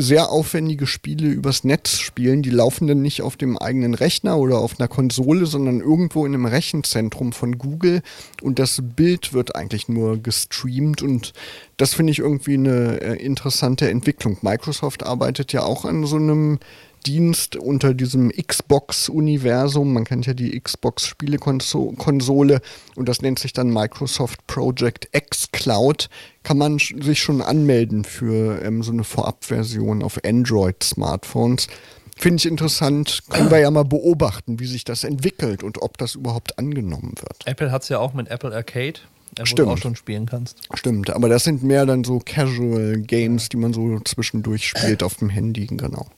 sehr 0.00 0.30
aufwendige 0.30 0.86
Spiele 0.86 1.26
übers 1.26 1.64
Netz 1.64 1.98
spielen. 1.98 2.42
Die 2.42 2.50
laufen 2.50 2.86
dann 2.86 3.02
nicht 3.02 3.20
auf 3.20 3.36
dem 3.36 3.58
eigenen 3.58 3.94
Rechner 3.94 4.38
oder 4.38 4.58
auf 4.58 4.78
einer 4.78 4.86
Konsole, 4.86 5.46
sondern 5.46 5.80
irgendwo 5.80 6.24
in 6.24 6.34
einem 6.34 6.46
Rechenzentrum 6.46 7.32
von 7.32 7.58
Google. 7.58 8.02
Und 8.40 8.60
das 8.60 8.80
Bild 8.80 9.32
wird 9.32 9.56
eigentlich 9.56 9.88
nur 9.88 10.18
gestreamt. 10.18 11.02
Und 11.02 11.32
das 11.78 11.94
finde 11.94 12.12
ich 12.12 12.20
irgendwie 12.20 12.54
eine 12.54 13.00
äh, 13.00 13.16
interessante 13.16 13.90
Entwicklung. 13.90 14.38
Microsoft 14.40 15.02
arbeitet 15.02 15.52
ja 15.52 15.64
auch 15.64 15.84
an 15.84 16.06
so 16.06 16.16
einem 16.16 16.60
Dienst 17.06 17.56
unter 17.56 17.94
diesem 17.94 18.30
Xbox-Universum. 18.30 19.92
Man 19.92 20.04
kennt 20.04 20.26
ja 20.26 20.34
die 20.34 20.58
Xbox-Spielekonsole 20.60 22.60
und 22.96 23.08
das 23.08 23.22
nennt 23.22 23.38
sich 23.38 23.52
dann 23.52 23.72
Microsoft 23.72 24.46
Project 24.46 25.08
X 25.12 25.50
Cloud. 25.52 26.08
Kann 26.42 26.58
man 26.58 26.78
sich 26.78 27.20
schon 27.20 27.42
anmelden 27.42 28.04
für 28.04 28.62
ähm, 28.62 28.82
so 28.82 28.92
eine 28.92 29.04
Vorabversion 29.04 30.02
auf 30.02 30.18
Android-Smartphones. 30.24 31.68
Finde 32.16 32.36
ich 32.38 32.46
interessant. 32.46 33.22
Können 33.30 33.50
wir 33.50 33.58
ja 33.60 33.70
mal 33.70 33.84
beobachten, 33.84 34.58
wie 34.58 34.66
sich 34.66 34.82
das 34.84 35.04
entwickelt 35.04 35.62
und 35.62 35.80
ob 35.82 35.98
das 35.98 36.16
überhaupt 36.16 36.58
angenommen 36.58 37.14
wird. 37.20 37.46
Apple 37.46 37.70
hat 37.70 37.82
es 37.84 37.90
ja 37.90 38.00
auch 38.00 38.12
mit 38.12 38.28
Apple 38.28 38.52
Arcade. 38.54 38.98
äh, 39.36 39.40
wo 39.40 39.44
Stimmt. 39.44 39.68
du 39.68 39.72
auch 39.72 39.78
schon 39.78 39.94
spielen 39.94 40.26
kannst. 40.26 40.56
Stimmt, 40.74 41.10
aber 41.10 41.28
das 41.28 41.44
sind 41.44 41.62
mehr 41.62 41.86
dann 41.86 42.02
so 42.02 42.18
Casual 42.18 42.96
Games, 42.98 43.48
die 43.50 43.56
man 43.56 43.72
so 43.72 44.00
zwischendurch 44.00 44.66
spielt 44.66 45.02
auf 45.04 45.14
dem 45.16 45.28
Handy, 45.30 45.66
genau. 45.66 46.08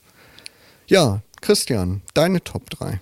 Ja, 0.91 1.23
Christian, 1.41 2.03
deine 2.15 2.43
Top 2.43 2.69
3. 2.69 2.99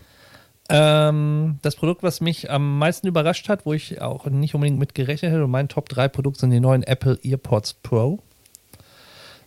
Ähm, 0.69 1.59
das 1.63 1.75
Produkt, 1.75 2.03
was 2.03 2.21
mich 2.21 2.51
am 2.51 2.79
meisten 2.79 3.07
überrascht 3.07 3.49
hat, 3.49 3.65
wo 3.65 3.73
ich 3.73 4.03
auch 4.03 4.27
nicht 4.27 4.55
unbedingt 4.55 4.79
mit 4.79 4.95
gerechnet 4.95 5.33
hätte, 5.33 5.45
und 5.45 5.51
mein 5.51 5.69
Top 5.69 5.89
3 5.89 6.09
Produkt 6.09 6.37
sind 6.37 6.51
die 6.51 6.61
neuen 6.61 6.83
Apple 6.83 7.19
EarPods 7.23 7.73
Pro. 7.83 8.19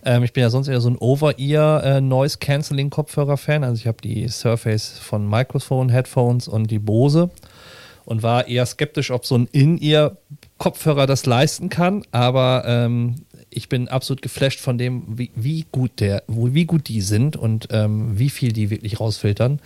Ähm, 0.03 0.23
ich 0.23 0.33
bin 0.33 0.41
ja 0.41 0.49
sonst 0.49 0.69
eher 0.69 0.81
so 0.81 0.89
ein 0.89 0.97
Over-Ear 0.97 1.83
äh. 1.83 3.63
Also 3.63 3.75
ich 3.75 3.85
habe 3.85 4.01
die 4.03 4.27
Surface 4.27 4.97
von 4.97 5.29
Microphone 5.29 5.89
Headphones 5.89 6.47
und 6.47 6.71
die 6.71 6.79
Bose 6.79 7.29
und 8.05 8.23
war 8.23 8.47
eher 8.47 8.65
skeptisch, 8.65 9.11
ob 9.11 9.27
so 9.27 9.37
ein 9.37 9.47
In-Ear 9.51 10.17
Kopfhörer 10.57 11.05
das 11.05 11.27
leisten 11.27 11.69
kann. 11.69 12.03
Aber 12.11 12.63
ähm, 12.65 13.17
ich 13.51 13.69
bin 13.69 13.89
absolut 13.89 14.21
geflasht 14.21 14.59
von 14.59 14.77
dem, 14.77 15.03
wie, 15.07 15.29
wie 15.35 15.65
gut 15.71 15.99
der, 15.99 16.23
wie 16.27 16.65
gut 16.65 16.87
die 16.87 17.01
sind 17.01 17.35
und 17.35 17.67
ähm, 17.71 18.17
wie 18.17 18.29
viel 18.29 18.53
die 18.53 18.69
wirklich 18.69 18.99
rausfiltern. 18.99 19.59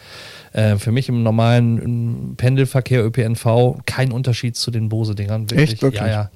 Äh, 0.54 0.77
für 0.77 0.92
mich 0.92 1.08
im 1.08 1.22
normalen 1.22 1.77
im 1.77 2.34
Pendelverkehr 2.36 3.06
ÖPNV 3.06 3.77
kein 3.86 4.12
Unterschied 4.12 4.56
zu 4.56 4.72
den 4.72 4.89
Bose-Dingern. 4.89 5.48
Echt? 5.50 5.84
Wirklich? 5.84 6.01
Ja, 6.01 6.08
ja. 6.08 6.32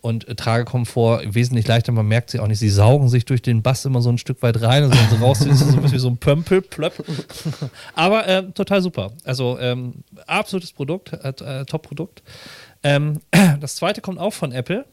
Und 0.00 0.26
äh, 0.26 0.34
Tragekomfort 0.34 1.34
wesentlich 1.34 1.68
leichter, 1.68 1.92
man 1.92 2.06
merkt 2.06 2.30
sie 2.30 2.40
auch 2.40 2.48
nicht. 2.48 2.58
Sie 2.58 2.68
saugen 2.68 3.08
sich 3.08 3.24
durch 3.24 3.42
den 3.42 3.62
Bass 3.62 3.84
immer 3.84 4.02
so 4.02 4.10
ein 4.10 4.18
Stück 4.18 4.42
weit 4.42 4.60
rein 4.60 4.84
und 4.84 4.90
wenn 4.90 5.08
sie 5.08 5.22
rausziehen, 5.22 5.52
ist 5.52 5.60
es 5.60 5.68
so 5.68 5.76
ein 5.76 5.82
bisschen 5.82 5.96
wie 5.96 6.00
so 6.00 6.08
ein 6.08 6.18
Pömpel, 6.18 6.62
plöpp. 6.62 7.04
Aber 7.94 8.26
ähm, 8.26 8.54
total 8.54 8.82
super. 8.82 9.12
Also 9.24 9.56
ähm, 9.60 10.02
absolutes 10.26 10.72
Produkt, 10.72 11.12
äh, 11.12 11.28
äh, 11.28 11.64
Top-Produkt. 11.64 12.24
Ähm, 12.82 13.20
das 13.60 13.76
zweite 13.76 14.00
kommt 14.00 14.18
auch 14.18 14.32
von 14.32 14.50
Apple. 14.50 14.84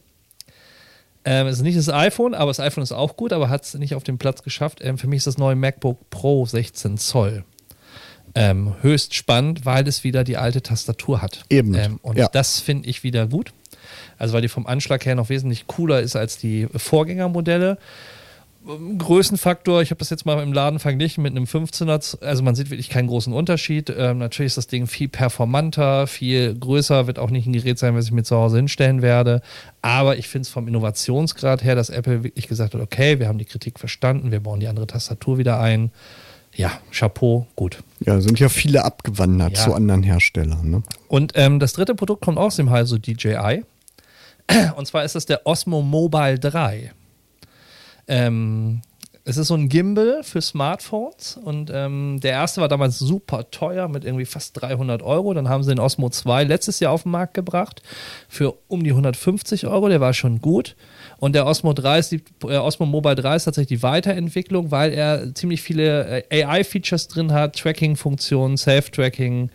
Ähm, 1.26 1.48
es 1.48 1.58
ist 1.58 1.64
nicht 1.64 1.78
das 1.78 1.90
iPhone, 1.90 2.36
aber 2.36 2.52
das 2.52 2.60
iPhone 2.60 2.84
ist 2.84 2.92
auch 2.92 3.18
gut, 3.18 3.34
aber 3.34 3.50
hat 3.50 3.64
es 3.64 3.74
nicht 3.74 3.96
auf 3.96 4.04
den 4.04 4.18
Platz 4.20 4.44
geschafft. 4.44 4.80
Ähm, 4.82 4.98
für 4.98 5.08
mich 5.08 5.18
ist 5.18 5.28
das 5.28 5.38
neue 5.38 5.56
MacBook 5.56 6.10
Pro 6.12 6.46
16 6.46 6.98
Zoll. 6.98 7.44
Ähm, 8.36 8.76
höchst 8.82 9.16
spannend, 9.16 9.66
weil 9.66 9.88
es 9.88 10.04
wieder 10.04 10.24
die 10.24 10.38
alte 10.38 10.62
Tastatur 10.62 11.22
hat. 11.22 11.44
Eben, 11.50 11.74
Ähm, 11.74 12.00
und 12.02 12.18
ja. 12.18 12.28
das 12.28 12.60
finde 12.60 12.90
ich 12.90 13.04
wieder 13.04 13.28
gut. 13.28 13.54
Also 14.18 14.34
weil 14.34 14.42
die 14.42 14.48
vom 14.50 14.68
Anschlag 14.68 15.06
her 15.06 15.16
noch 15.16 15.30
wesentlich 15.30 15.68
cooler 15.68 16.02
ist 16.02 16.16
als 16.16 16.38
die 16.38 16.68
Vorgängermodelle. 16.76 17.78
Größenfaktor, 18.98 19.82
ich 19.82 19.92
habe 19.92 20.00
das 20.00 20.10
jetzt 20.10 20.26
mal 20.26 20.42
im 20.42 20.52
Laden 20.54 20.80
verglichen 20.80 21.22
mit 21.24 21.32
einem 21.36 21.46
15er, 21.46 22.00
Z- 22.00 22.24
also 22.24 22.44
man 22.44 22.56
sieht 22.56 22.70
wirklich 22.72 22.90
keinen 22.90 23.08
großen 23.08 23.32
Unterschied. 23.34 23.94
Ähm, 23.96 24.18
natürlich 24.18 24.52
ist 24.52 24.58
das 24.58 24.68
Ding 24.68 24.88
viel 24.88 25.08
performanter, 25.08 26.08
viel 26.08 26.56
größer, 26.56 27.08
wird 27.08 27.20
auch 27.20 27.30
nicht 27.30 27.46
ein 27.48 27.54
Gerät 27.54 27.78
sein, 27.78 27.96
was 27.96 28.06
ich 28.06 28.12
mir 28.12 28.24
zu 28.24 28.36
Hause 28.36 28.58
hinstellen 28.58 29.02
werde. 29.02 29.42
Aber 29.82 30.18
ich 30.18 30.28
finde 30.28 30.44
es 30.44 30.50
vom 30.50 30.68
Innovationsgrad 30.68 31.64
her, 31.64 31.76
dass 31.76 31.90
Apple 31.90 32.24
wirklich 32.24 32.48
gesagt 32.48 32.74
hat, 32.74 32.82
okay, 32.82 33.20
wir 33.20 33.28
haben 33.28 33.38
die 33.38 33.46
Kritik 33.46 33.80
verstanden, 33.80 34.32
wir 34.32 34.40
bauen 34.40 34.60
die 34.60 34.68
andere 34.68 34.88
Tastatur 34.88 35.38
wieder 35.38 35.60
ein. 35.60 35.92
Ja, 36.56 36.72
Chapeau, 36.92 37.48
gut. 37.56 37.84
Ja, 38.00 38.22
sind 38.22 38.40
ja 38.40 38.48
viele 38.50 38.86
abgewandert 38.86 39.58
Ja. 39.58 39.64
zu 39.64 39.74
anderen 39.74 40.04
Herstellern. 40.04 40.70
Ne? 40.70 40.84
Und 41.10 41.34
ähm, 41.36 41.60
das 41.60 41.74
dritte 41.74 41.96
Produkt 41.96 42.24
kommt 42.24 42.38
auch 42.38 42.46
aus 42.46 42.56
dem 42.56 42.70
Hause 42.72 43.00
DJI. 43.00 43.64
Und 44.78 44.86
zwar 44.88 45.04
ist 45.04 45.16
das 45.16 45.26
der 45.26 45.46
Osmo 45.46 45.82
Mobile 45.82 46.40
3. 46.40 46.92
Ähm, 48.08 48.82
es 49.28 49.38
ist 49.38 49.48
so 49.48 49.56
ein 49.56 49.70
Gimbal 49.70 50.22
für 50.22 50.40
Smartphones 50.40 51.40
und 51.44 51.72
ähm, 51.74 52.20
der 52.22 52.34
erste 52.34 52.62
war 52.62 52.68
damals 52.68 53.00
super 53.00 53.50
teuer 53.50 53.88
mit 53.88 54.06
irgendwie 54.06 54.26
fast 54.26 54.62
300 54.62 55.02
Euro. 55.02 55.34
Dann 55.34 55.50
haben 55.50 55.64
sie 55.64 55.72
den 55.72 55.80
Osmo 55.80 56.12
2 56.12 56.44
letztes 56.44 56.80
Jahr 56.80 56.92
auf 56.92 57.04
den 57.04 57.12
Markt 57.12 57.34
gebracht 57.34 57.82
für 58.30 58.54
um 58.68 58.84
die 58.84 58.92
150 58.92 59.66
Euro. 59.66 59.90
Der 59.90 60.00
war 60.00 60.14
schon 60.14 60.42
gut. 60.42 60.76
Und 61.18 61.34
der 61.34 61.48
Osmo 61.48 61.74
3 61.74 61.98
ist 61.98 62.12
die, 62.12 62.24
äh, 62.44 62.58
Osmo 62.58 62.86
Mobile 62.86 63.16
3 63.16 63.38
ist 63.38 63.46
tatsächlich 63.46 63.80
die 63.80 63.84
Weiterentwicklung, 63.84 64.70
weil 64.70 64.94
er 64.94 65.34
ziemlich 65.34 65.64
viele 65.64 66.24
äh, 66.30 66.46
AI-Features 66.46 67.08
drin 67.08 67.34
hat, 67.34 67.58
Tracking-Funktionen, 67.58 68.58
Self-Tracking, 68.58 69.50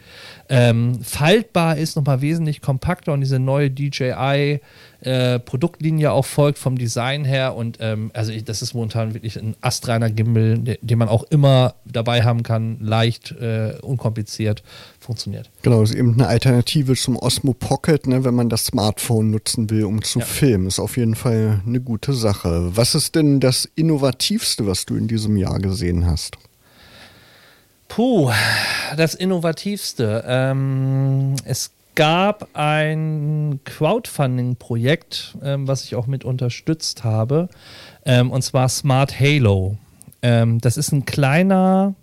ähm, 0.52 0.98
faltbar 1.02 1.76
ist, 1.78 1.94
nochmal 1.96 2.20
wesentlich 2.22 2.60
kompakter 2.60 3.12
und 3.12 3.20
diese 3.20 3.38
neue 3.38 3.70
DJI 3.70 4.60
äh, 5.02 5.38
Produktlinie 5.38 6.10
auch 6.12 6.26
folgt 6.26 6.58
vom 6.58 6.76
Design 6.76 7.24
her 7.24 7.54
und 7.54 7.78
ähm, 7.80 8.10
also 8.14 8.32
ich, 8.32 8.44
das 8.44 8.60
ist 8.60 8.74
momentan 8.74 9.14
wirklich 9.14 9.38
ein 9.38 9.54
astreiner 9.60 10.10
Gimbal, 10.10 10.58
de- 10.58 10.78
den 10.82 10.98
man 10.98 11.08
auch 11.08 11.22
immer 11.30 11.76
dabei 11.86 12.22
haben 12.24 12.42
kann, 12.42 12.78
leicht, 12.80 13.30
äh, 13.40 13.74
unkompliziert, 13.80 14.62
funktioniert. 14.98 15.48
Genau, 15.62 15.82
ist 15.82 15.94
eben 15.94 16.14
eine 16.14 16.26
Alternative 16.26 16.94
zum 16.96 17.16
Osmo 17.16 17.54
Pocket, 17.54 18.06
ne, 18.08 18.24
wenn 18.24 18.34
man 18.34 18.48
das 18.50 18.66
Smartphone 18.66 19.30
nutzen 19.30 19.70
will, 19.70 19.84
um 19.84 20.02
zu 20.02 20.18
Ja. 20.18 20.24
filmen. 20.26 20.66
Ist 20.66 20.80
auf 20.80 20.96
jeden 20.96 21.14
Fall 21.14 21.62
eine 21.64 21.80
gute 21.80 22.12
Sache. 22.12 22.76
Was 22.76 22.94
ist 22.96 23.14
denn 23.14 23.38
das 23.40 23.68
Innovativste, 23.76 24.66
was 24.66 24.84
du 24.84 24.96
in 24.96 25.06
diesem 25.06 25.36
Jahr 25.36 25.60
gesehen 25.60 26.06
hast? 26.06 26.36
Puh, 27.88 28.30
das 28.96 29.14
Innovativste. 29.14 30.24
Ähm, 30.26 31.36
es 31.44 31.70
gab 31.94 32.48
ein 32.54 33.60
Crowdfunding-Projekt, 33.64 35.36
ähm, 35.42 35.68
was 35.68 35.84
ich 35.84 35.94
auch 35.96 36.06
mit 36.06 36.24
unterstützt 36.24 37.04
habe, 37.04 37.48
ähm, 38.04 38.30
und 38.30 38.42
zwar 38.42 38.68
Smart 38.68 39.18
Halo. 39.18 39.76
Ähm, 40.22 40.60
das 40.60 40.76
ist 40.76 40.92
ein 40.92 41.04
kleiner, 41.04 41.94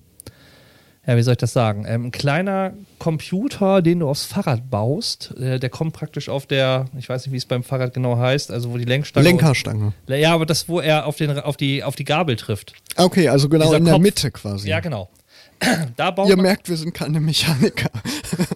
ja, 1.05 1.15
wie 1.15 1.21
soll 1.21 1.33
ich 1.33 1.37
das 1.37 1.53
sagen? 1.53 1.85
Ähm, 1.87 2.07
ein 2.07 2.11
kleiner 2.11 2.73
Computer, 2.99 3.81
den 3.81 3.99
du 3.99 4.09
aufs 4.09 4.25
Fahrrad 4.25 4.69
baust. 4.69 5.33
Äh, 5.39 5.59
der 5.59 5.69
kommt 5.69 5.93
praktisch 5.93 6.29
auf 6.29 6.45
der, 6.45 6.85
ich 6.97 7.07
weiß 7.07 7.25
nicht, 7.25 7.33
wie 7.33 7.37
es 7.37 7.45
beim 7.45 7.63
Fahrrad 7.63 7.93
genau 7.93 8.17
heißt, 8.17 8.51
also 8.51 8.71
wo 8.71 8.77
die 8.77 8.85
Lenkstange. 8.85 9.27
Lenkerstange. 9.27 9.93
Ja, 10.07 10.33
aber 10.33 10.45
das, 10.45 10.67
wo 10.67 10.79
er 10.79 11.05
auf, 11.05 11.15
den, 11.15 11.39
auf, 11.39 11.57
die, 11.57 11.83
auf 11.83 11.95
die 11.95 12.05
Gabel 12.05 12.35
trifft. 12.35 12.73
Okay, 12.97 13.29
also 13.29 13.49
genau 13.49 13.65
Dieser 13.65 13.77
in 13.77 13.85
der 13.85 13.93
Kopf. 13.93 14.03
Mitte 14.03 14.31
quasi. 14.31 14.67
Ja, 14.69 14.79
genau. 14.79 15.09
Da 15.95 16.11
baut 16.11 16.29
Ihr 16.29 16.37
merkt, 16.37 16.69
wir 16.69 16.77
sind 16.77 16.93
keine 16.93 17.19
Mechaniker. 17.19 17.89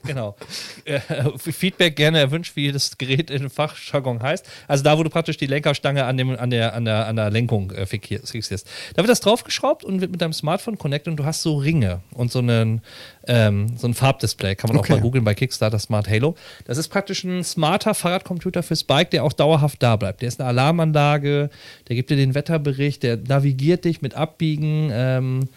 Genau. 0.05 0.35
Äh, 0.83 0.99
Feedback 1.37 1.95
gerne 1.95 2.19
erwünscht, 2.19 2.55
wie 2.57 2.71
das 2.71 2.97
Gerät 2.97 3.29
in 3.31 3.49
Fachjargon 3.49 4.21
heißt. 4.21 4.45
Also 4.67 4.83
da, 4.83 4.97
wo 4.97 5.03
du 5.03 5.09
praktisch 5.09 5.37
die 5.37 5.45
Lenkerstange 5.45 6.03
an, 6.03 6.17
dem, 6.17 6.31
an, 6.37 6.49
der, 6.49 6.73
an, 6.73 6.83
der, 6.83 7.07
an 7.07 7.15
der 7.15 7.29
Lenkung 7.29 7.71
äh, 7.71 7.83
fixier- 7.85 8.25
fixierst. 8.29 8.67
Da 8.95 9.01
wird 9.03 9.09
das 9.09 9.21
draufgeschraubt 9.21 9.85
und 9.85 10.01
wird 10.01 10.11
mit 10.11 10.21
deinem 10.21 10.33
Smartphone 10.33 10.77
connected 10.77 11.11
und 11.11 11.17
du 11.17 11.25
hast 11.25 11.41
so 11.43 11.55
Ringe 11.57 12.01
und 12.13 12.31
so, 12.31 12.39
einen, 12.39 12.81
ähm, 13.27 13.77
so 13.77 13.87
ein 13.87 13.93
Farbdisplay. 13.93 14.55
Kann 14.55 14.67
man 14.69 14.77
Okay. 14.79 14.91
auch 14.93 14.97
mal 14.97 15.01
googeln 15.01 15.23
bei 15.23 15.33
Kickstarter 15.35 15.79
Smart 15.79 16.09
Halo. 16.09 16.35
Das 16.65 16.77
ist 16.77 16.89
praktisch 16.89 17.23
ein 17.23 17.43
smarter 17.43 17.93
Fahrradcomputer 17.93 18.63
fürs 18.63 18.83
Bike, 18.83 19.11
der 19.11 19.23
auch 19.23 19.33
dauerhaft 19.33 19.81
da 19.81 19.95
bleibt. 19.95 20.21
Der 20.21 20.27
ist 20.27 20.41
eine 20.41 20.49
Alarmanlage, 20.49 21.49
der 21.87 21.95
gibt 21.95 22.09
dir 22.09 22.17
den 22.17 22.35
Wetterbericht, 22.35 23.03
der 23.03 23.17
navigiert 23.17 23.85
dich 23.85 24.01
mit 24.01 24.15
Abbiegen. 24.15 24.89
Ähm, 24.91 25.49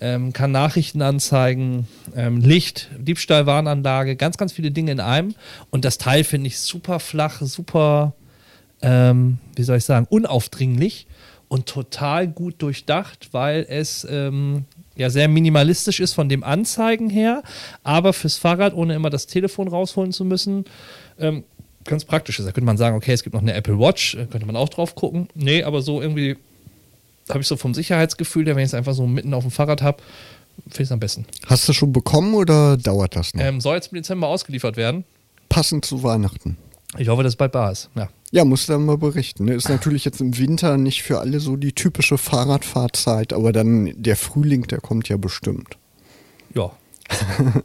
ähm, 0.00 0.32
kann 0.32 0.50
Nachrichten 0.50 1.02
anzeigen, 1.02 1.86
ähm, 2.16 2.40
Licht, 2.40 2.88
Diebstahlwarnanlage, 2.98 4.16
ganz, 4.16 4.38
ganz 4.38 4.52
viele 4.52 4.70
Dinge 4.70 4.92
in 4.92 5.00
einem. 5.00 5.34
Und 5.70 5.84
das 5.84 5.98
Teil 5.98 6.24
finde 6.24 6.48
ich 6.48 6.58
super 6.58 7.00
flach, 7.00 7.40
super, 7.42 8.14
ähm, 8.82 9.38
wie 9.56 9.62
soll 9.62 9.76
ich 9.76 9.84
sagen, 9.84 10.06
unaufdringlich 10.08 11.06
und 11.48 11.66
total 11.66 12.28
gut 12.28 12.62
durchdacht, 12.62 13.28
weil 13.32 13.66
es 13.68 14.06
ähm, 14.08 14.64
ja 14.96 15.10
sehr 15.10 15.28
minimalistisch 15.28 16.00
ist 16.00 16.14
von 16.14 16.28
dem 16.28 16.44
Anzeigen 16.44 17.10
her, 17.10 17.42
aber 17.82 18.12
fürs 18.12 18.38
Fahrrad, 18.38 18.74
ohne 18.74 18.94
immer 18.94 19.10
das 19.10 19.26
Telefon 19.26 19.68
rausholen 19.68 20.12
zu 20.12 20.24
müssen, 20.24 20.64
ähm, 21.18 21.44
ganz 21.84 22.04
praktisch 22.04 22.38
ist. 22.38 22.46
Da 22.46 22.52
könnte 22.52 22.66
man 22.66 22.76
sagen, 22.76 22.96
okay, 22.96 23.12
es 23.12 23.22
gibt 23.22 23.34
noch 23.34 23.42
eine 23.42 23.54
Apple 23.54 23.78
Watch, 23.78 24.14
äh, 24.14 24.26
könnte 24.26 24.46
man 24.46 24.56
auch 24.56 24.68
drauf 24.68 24.94
gucken. 24.94 25.28
Nee, 25.34 25.62
aber 25.62 25.82
so 25.82 26.00
irgendwie 26.00 26.36
habe 27.30 27.40
ich 27.40 27.46
so 27.46 27.56
vom 27.56 27.74
Sicherheitsgefühl, 27.74 28.44
der, 28.44 28.56
wenn 28.56 28.62
ich 28.62 28.70
es 28.70 28.74
einfach 28.74 28.94
so 28.94 29.06
mitten 29.06 29.34
auf 29.34 29.44
dem 29.44 29.50
Fahrrad 29.50 29.82
habe, 29.82 30.02
finde 30.64 30.74
ich 30.74 30.88
es 30.88 30.92
am 30.92 31.00
besten. 31.00 31.26
Hast 31.46 31.68
du 31.68 31.72
schon 31.72 31.92
bekommen 31.92 32.34
oder 32.34 32.76
dauert 32.76 33.16
das 33.16 33.34
noch? 33.34 33.42
Ähm, 33.42 33.60
soll 33.60 33.76
jetzt 33.76 33.92
im 33.92 33.96
Dezember 33.96 34.28
ausgeliefert 34.28 34.76
werden. 34.76 35.04
Passend 35.48 35.84
zu 35.84 36.02
Weihnachten. 36.02 36.56
Ich 36.98 37.08
hoffe, 37.08 37.22
dass 37.22 37.32
es 37.32 37.36
bald 37.36 37.52
bar 37.52 37.70
ist. 37.70 37.88
Ja. 37.94 38.08
Ja, 38.32 38.44
musst 38.44 38.68
du 38.68 38.72
dann 38.72 38.84
mal 38.84 38.98
berichten. 38.98 39.44
Ne? 39.44 39.54
Ist 39.54 39.68
natürlich 39.68 40.04
jetzt 40.04 40.20
im 40.20 40.38
Winter 40.38 40.76
nicht 40.76 41.02
für 41.02 41.18
alle 41.18 41.40
so 41.40 41.56
die 41.56 41.72
typische 41.72 42.16
Fahrradfahrzeit, 42.18 43.32
aber 43.32 43.52
dann 43.52 43.92
der 43.96 44.16
Frühling, 44.16 44.66
der 44.68 44.80
kommt 44.80 45.08
ja 45.08 45.16
bestimmt. 45.16 45.76
Ja. 46.54 46.70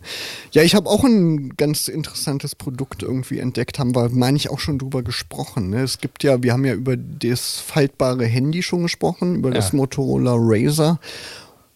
Ja, 0.52 0.64
ich 0.64 0.74
habe 0.74 0.90
auch 0.90 1.04
ein 1.04 1.50
ganz 1.58 1.88
interessantes 1.90 2.56
Produkt 2.56 3.04
irgendwie 3.04 3.40
entdeckt, 3.40 3.78
haben 3.78 3.94
wir, 3.94 4.10
meine 4.10 4.38
ich, 4.38 4.50
auch 4.50 4.60
schon 4.60 4.80
drüber 4.80 5.04
gesprochen. 5.04 5.70
Ne? 5.70 5.82
Es 5.82 6.00
gibt 6.00 6.24
ja, 6.24 6.42
wir 6.44 6.54
haben 6.54 6.64
ja 6.64 6.74
über 6.74 6.96
das 6.96 7.60
faltbare 7.60 8.26
Handy 8.26 8.64
schon 8.64 8.84
gesprochen, 8.84 9.36
über 9.36 9.52
das 9.52 9.72
Ja. 9.72 9.78
Motorola 9.78 10.34
Razer. 10.38 11.00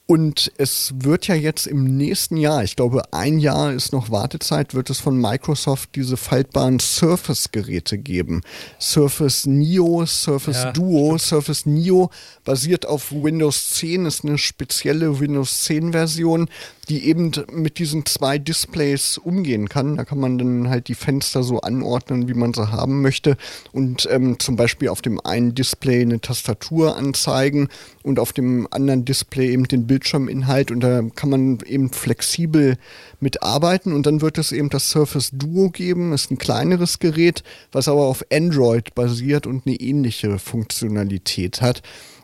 Und 0.10 0.52
es 0.58 0.92
wird 0.96 1.28
ja 1.28 1.36
jetzt 1.36 1.68
im 1.68 1.84
nächsten 1.96 2.36
Jahr, 2.36 2.64
ich 2.64 2.76
glaube 2.76 3.04
ein 3.14 3.38
Jahr 3.38 3.72
ist 3.72 3.94
noch 3.94 4.10
Wartezeit, 4.10 4.74
wird 4.74 4.90
es 4.90 5.00
von 5.00 5.16
Microsoft 5.22 5.92
diese 5.94 6.18
faltbaren 6.18 6.80
Surface-Geräte 6.80 8.00
geben. 8.00 8.42
Surface 8.80 9.46
Neo, 9.46 10.08
Surface 10.08 10.64
ja. 10.64 10.72
Duo, 10.72 11.20
Surface 11.20 11.68
Neo 11.68 12.10
basiert 12.44 12.88
auf 12.88 13.12
Windows 13.12 13.70
10, 13.76 14.08
ist 14.08 14.26
eine 14.26 14.40
spezielle 14.40 15.20
Windows 15.20 15.66
10 15.66 15.92
Version, 15.92 16.50
die 16.90 17.06
eben 17.06 17.32
mit 17.52 17.78
diesen 17.78 18.06
zwei 18.08 18.40
Displays 18.40 19.20
umgehen 19.20 19.70
kann. 19.70 19.96
Da 19.96 20.06
kann 20.06 20.20
man 20.20 20.40
dann 20.40 20.70
halt 20.70 20.88
die 20.88 20.96
Fenster 20.96 21.44
so 21.44 21.62
anordnen, 21.62 22.28
wie 22.28 22.34
man 22.34 22.56
sie 22.56 22.72
haben 22.72 23.04
möchte 23.04 23.38
und 23.72 24.08
ähm, 24.10 24.40
zum 24.40 24.56
Beispiel 24.56 24.90
auf 24.90 25.04
dem 25.04 25.24
einen 25.24 25.54
Display 25.54 26.02
eine 26.02 26.20
Tastatur 26.20 26.98
anzeigen 26.98 27.70
und 28.02 28.18
auf 28.18 28.34
dem 28.34 28.68
anderen 28.72 29.06
Display 29.06 29.52
eben 29.52 29.68
den 29.68 29.86
Bildschirminhalt 30.00 30.72
und 30.72 30.80
da 30.80 31.02
kann 31.16 31.30
man 31.30 31.60
eben 31.66 31.92
flexibel 31.92 32.78
mitarbeiten 33.20 33.92
und 33.92 34.06
dann 34.06 34.22
wird 34.22 34.38
es 34.38 34.54
eben 34.54 34.70
das 34.70 34.90
Surface 34.90 35.32
Duo 35.34 35.70
geben, 35.70 36.14
ist 36.14 36.32
ein 36.32 36.38
kleineres 36.38 37.00
Gerät, 37.00 37.44
was 37.74 37.90
aber 37.90 38.06
auf 38.06 38.24
Android 38.32 38.96
basiert 38.96 39.46
und 39.46 39.68
eine 39.68 39.76
ähnliche 39.76 40.40
Funktionalität 40.40 41.62
hat. 41.62 41.82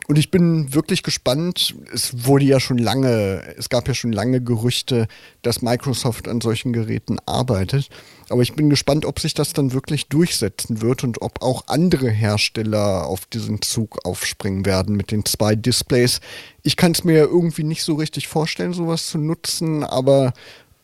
Und 0.08 0.18
ich 0.18 0.30
bin 0.30 0.72
wirklich 0.72 1.02
gespannt. 1.02 1.74
Es 1.92 2.26
wurde 2.26 2.44
ja 2.44 2.60
schon 2.60 2.78
lange, 2.78 3.42
es 3.58 3.68
gab 3.68 3.88
ja 3.88 3.94
schon 3.94 4.12
lange 4.12 4.40
Gerüchte, 4.40 5.08
dass 5.42 5.62
Microsoft 5.62 6.28
an 6.28 6.40
solchen 6.40 6.72
Geräten 6.72 7.18
arbeitet. 7.26 7.88
Aber 8.28 8.42
ich 8.42 8.54
bin 8.54 8.70
gespannt, 8.70 9.04
ob 9.04 9.20
sich 9.20 9.34
das 9.34 9.52
dann 9.52 9.72
wirklich 9.72 10.08
durchsetzen 10.08 10.82
wird 10.82 11.04
und 11.04 11.22
ob 11.22 11.42
auch 11.42 11.64
andere 11.68 12.10
Hersteller 12.10 13.06
auf 13.06 13.26
diesen 13.26 13.62
Zug 13.62 14.04
aufspringen 14.04 14.66
werden 14.66 14.96
mit 14.96 15.12
den 15.12 15.24
zwei 15.24 15.54
Displays. 15.54 16.20
Ich 16.62 16.76
kann 16.76 16.92
es 16.92 17.04
mir 17.04 17.14
ja 17.14 17.24
irgendwie 17.24 17.62
nicht 17.62 17.84
so 17.84 17.94
richtig 17.94 18.26
vorstellen, 18.26 18.72
sowas 18.72 19.06
zu 19.06 19.18
nutzen, 19.18 19.84
aber 19.84 20.32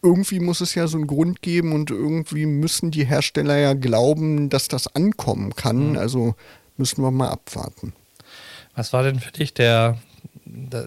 irgendwie 0.02 0.40
muss 0.40 0.60
es 0.60 0.74
ja 0.74 0.86
so 0.86 0.96
einen 0.96 1.06
Grund 1.06 1.42
geben 1.42 1.72
und 1.72 1.90
irgendwie 1.90 2.46
müssen 2.46 2.90
die 2.90 3.04
Hersteller 3.04 3.56
ja 3.56 3.74
glauben, 3.74 4.48
dass 4.48 4.68
das 4.68 4.94
ankommen 4.94 5.54
kann. 5.54 5.90
Mhm. 5.90 5.98
Also 5.98 6.34
müssen 6.76 7.02
wir 7.02 7.10
mal 7.10 7.30
abwarten. 7.30 7.92
Was 8.74 8.92
war 8.92 9.02
denn 9.02 9.20
für 9.20 9.32
dich 9.32 9.54
der, 9.54 9.98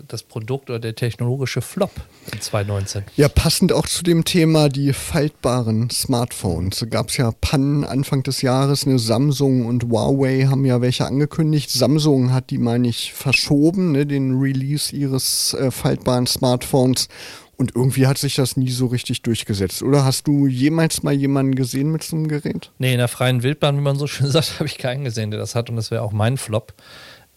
das 0.07 0.23
Produkt 0.23 0.69
oder 0.69 0.79
der 0.79 0.95
technologische 0.95 1.61
Flop 1.61 1.91
in 2.31 2.41
2019? 2.41 3.03
Ja, 3.15 3.27
passend 3.27 3.73
auch 3.73 3.87
zu 3.87 4.03
dem 4.03 4.25
Thema 4.25 4.69
die 4.69 4.93
faltbaren 4.93 5.89
Smartphones. 5.89 6.79
Da 6.79 6.85
gab 6.85 7.09
es 7.09 7.17
ja 7.17 7.31
Pannen 7.41 7.83
Anfang 7.83 8.23
des 8.23 8.41
Jahres. 8.41 8.85
Eine 8.85 8.99
Samsung 8.99 9.65
und 9.65 9.85
Huawei 9.85 10.45
haben 10.45 10.65
ja 10.65 10.81
welche 10.81 11.05
angekündigt. 11.05 11.69
Samsung 11.69 12.31
hat 12.31 12.49
die, 12.49 12.57
meine 12.57 12.87
ich, 12.87 13.13
verschoben, 13.13 13.91
ne, 13.91 14.05
den 14.05 14.39
Release 14.39 14.95
ihres 14.95 15.53
äh, 15.53 15.71
faltbaren 15.71 16.27
Smartphones. 16.27 17.07
Und 17.57 17.75
irgendwie 17.75 18.05
hat 18.05 18.17
sich 18.17 18.35
das 18.35 18.57
nie 18.57 18.69
so 18.69 18.87
richtig 18.87 19.21
durchgesetzt. 19.21 19.81
Oder 19.81 20.03
hast 20.03 20.27
du 20.27 20.45
jemals 20.45 21.03
mal 21.03 21.13
jemanden 21.13 21.55
gesehen 21.55 21.91
mit 21.91 22.03
so 22.03 22.17
einem 22.17 22.27
Gerät? 22.27 22.71
Nee, 22.79 22.91
in 22.91 22.97
der 22.97 23.07
freien 23.07 23.43
Wildbahn, 23.43 23.77
wie 23.77 23.81
man 23.81 23.97
so 23.97 24.07
schön 24.07 24.27
sagt, 24.31 24.59
habe 24.59 24.67
ich 24.67 24.77
keinen 24.77 25.05
gesehen, 25.05 25.31
der 25.31 25.39
das 25.39 25.55
hat. 25.55 25.69
Und 25.69 25.77
das 25.77 25.89
wäre 25.89 26.01
auch 26.01 26.11
mein 26.11 26.37
Flop. 26.37 26.73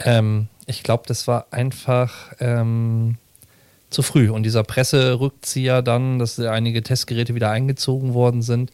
Ähm, 0.00 0.49
ich 0.69 0.83
glaube, 0.83 1.05
das 1.07 1.27
war 1.27 1.47
einfach 1.51 2.33
ähm, 2.41 3.17
zu 3.91 4.03
früh. 4.03 4.31
Und 4.31 4.43
dieser 4.43 4.63
Presserückzieher 4.63 5.83
dann, 5.83 6.19
dass 6.19 6.39
einige 6.39 6.83
Testgeräte 6.83 7.35
wieder 7.35 7.51
eingezogen 7.51 8.15
worden 8.15 8.43
sind. 8.43 8.71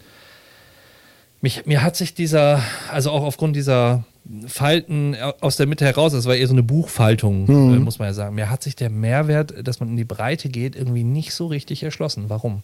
Mich, 1.40 1.66
mir 1.66 1.82
hat 1.82 1.96
sich 1.96 2.14
dieser, 2.14 2.62
also 2.90 3.10
auch 3.10 3.22
aufgrund 3.22 3.54
dieser 3.54 4.04
Falten 4.46 5.16
aus 5.40 5.56
der 5.56 5.66
Mitte 5.66 5.84
heraus, 5.84 6.12
das 6.12 6.24
war 6.24 6.34
eher 6.34 6.46
so 6.46 6.54
eine 6.54 6.62
Buchfaltung, 6.62 7.46
mhm. 7.46 7.82
muss 7.82 7.98
man 7.98 8.08
ja 8.08 8.14
sagen. 8.14 8.34
Mir 8.34 8.50
hat 8.50 8.62
sich 8.62 8.74
der 8.74 8.90
Mehrwert, 8.90 9.54
dass 9.66 9.80
man 9.80 9.90
in 9.90 9.96
die 9.96 10.04
Breite 10.04 10.48
geht, 10.48 10.74
irgendwie 10.74 11.04
nicht 11.04 11.34
so 11.34 11.46
richtig 11.46 11.82
erschlossen. 11.82 12.24
Warum? 12.28 12.62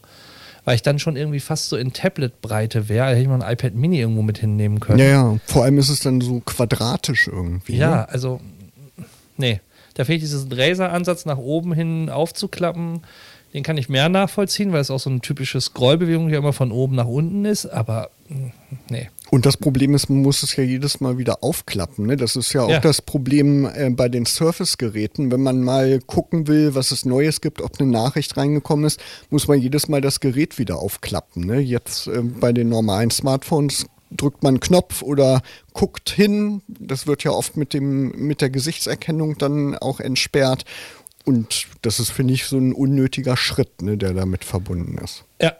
weil 0.64 0.74
ich 0.74 0.82
dann 0.82 0.98
schon 0.98 1.16
irgendwie 1.16 1.40
fast 1.40 1.70
so 1.70 1.76
in 1.76 1.92
Tablet-Breite 1.92 2.88
wäre, 2.88 3.08
hätte 3.08 3.22
ich 3.22 3.28
mal 3.28 3.42
ein 3.42 3.52
iPad 3.52 3.74
Mini 3.74 3.98
irgendwo 3.98 4.22
mit 4.22 4.38
hinnehmen 4.38 4.78
können. 4.78 4.98
Ja, 4.98 5.06
ja, 5.06 5.36
vor 5.46 5.64
allem 5.64 5.78
ist 5.78 5.88
es 5.88 6.00
dann 6.00 6.20
so 6.20 6.40
quadratisch 6.40 7.28
irgendwie. 7.28 7.76
Ja, 7.76 7.90
ne? 7.90 8.08
also 8.10 8.40
nee. 9.40 9.60
Da 9.94 10.04
fehlt 10.04 10.22
dieses 10.22 10.46
Razer-Ansatz 10.50 11.26
nach 11.26 11.38
oben 11.38 11.72
hin 11.72 12.08
aufzuklappen. 12.10 13.00
Den 13.52 13.64
kann 13.64 13.76
ich 13.76 13.88
mehr 13.88 14.08
nachvollziehen, 14.08 14.72
weil 14.72 14.80
es 14.80 14.90
auch 14.90 15.00
so 15.00 15.10
eine 15.10 15.20
typische 15.20 15.60
Scrollbewegung, 15.60 16.28
die 16.28 16.36
immer 16.36 16.52
von 16.52 16.70
oben 16.70 16.94
nach 16.94 17.08
unten 17.08 17.44
ist, 17.44 17.66
aber 17.66 18.10
hm, 18.28 18.52
nee. 18.88 19.10
Und 19.30 19.44
das 19.46 19.56
Problem 19.56 19.94
ist, 19.94 20.08
man 20.08 20.22
muss 20.22 20.44
es 20.44 20.54
ja 20.54 20.62
jedes 20.62 21.00
Mal 21.00 21.18
wieder 21.18 21.42
aufklappen. 21.42 22.06
Ne? 22.06 22.16
Das 22.16 22.36
ist 22.36 22.52
ja 22.52 22.62
auch 22.62 22.70
ja. 22.70 22.80
das 22.80 23.02
Problem 23.02 23.64
äh, 23.64 23.90
bei 23.90 24.08
den 24.08 24.26
Surface-Geräten. 24.26 25.30
Wenn 25.32 25.42
man 25.42 25.62
mal 25.62 26.00
gucken 26.00 26.46
will, 26.46 26.74
was 26.74 26.90
es 26.92 27.04
Neues 27.04 27.40
gibt, 27.40 27.60
ob 27.60 27.80
eine 27.80 27.90
Nachricht 27.90 28.36
reingekommen 28.36 28.84
ist, 28.84 29.00
muss 29.30 29.48
man 29.48 29.60
jedes 29.60 29.88
Mal 29.88 30.00
das 30.00 30.20
Gerät 30.20 30.58
wieder 30.58 30.78
aufklappen. 30.78 31.44
Ne? 31.44 31.58
Jetzt 31.58 32.06
äh, 32.06 32.22
bei 32.22 32.52
den 32.52 32.68
normalen 32.68 33.10
Smartphones 33.10 33.86
drückt 34.10 34.42
man 34.42 34.54
einen 34.54 34.60
Knopf 34.60 35.02
oder 35.02 35.42
guckt 35.72 36.10
hin. 36.10 36.62
Das 36.68 37.06
wird 37.06 37.24
ja 37.24 37.30
oft 37.30 37.56
mit, 37.56 37.72
dem, 37.72 38.10
mit 38.10 38.40
der 38.40 38.50
Gesichtserkennung 38.50 39.38
dann 39.38 39.76
auch 39.76 40.00
entsperrt. 40.00 40.64
Und 41.24 41.66
das 41.82 42.00
ist, 42.00 42.10
finde 42.10 42.34
ich, 42.34 42.44
so 42.44 42.58
ein 42.58 42.72
unnötiger 42.72 43.36
Schritt, 43.36 43.82
ne, 43.82 43.96
der 43.96 44.14
damit 44.14 44.44
verbunden 44.44 44.98
ist. 44.98 45.24
Ja, 45.40 45.52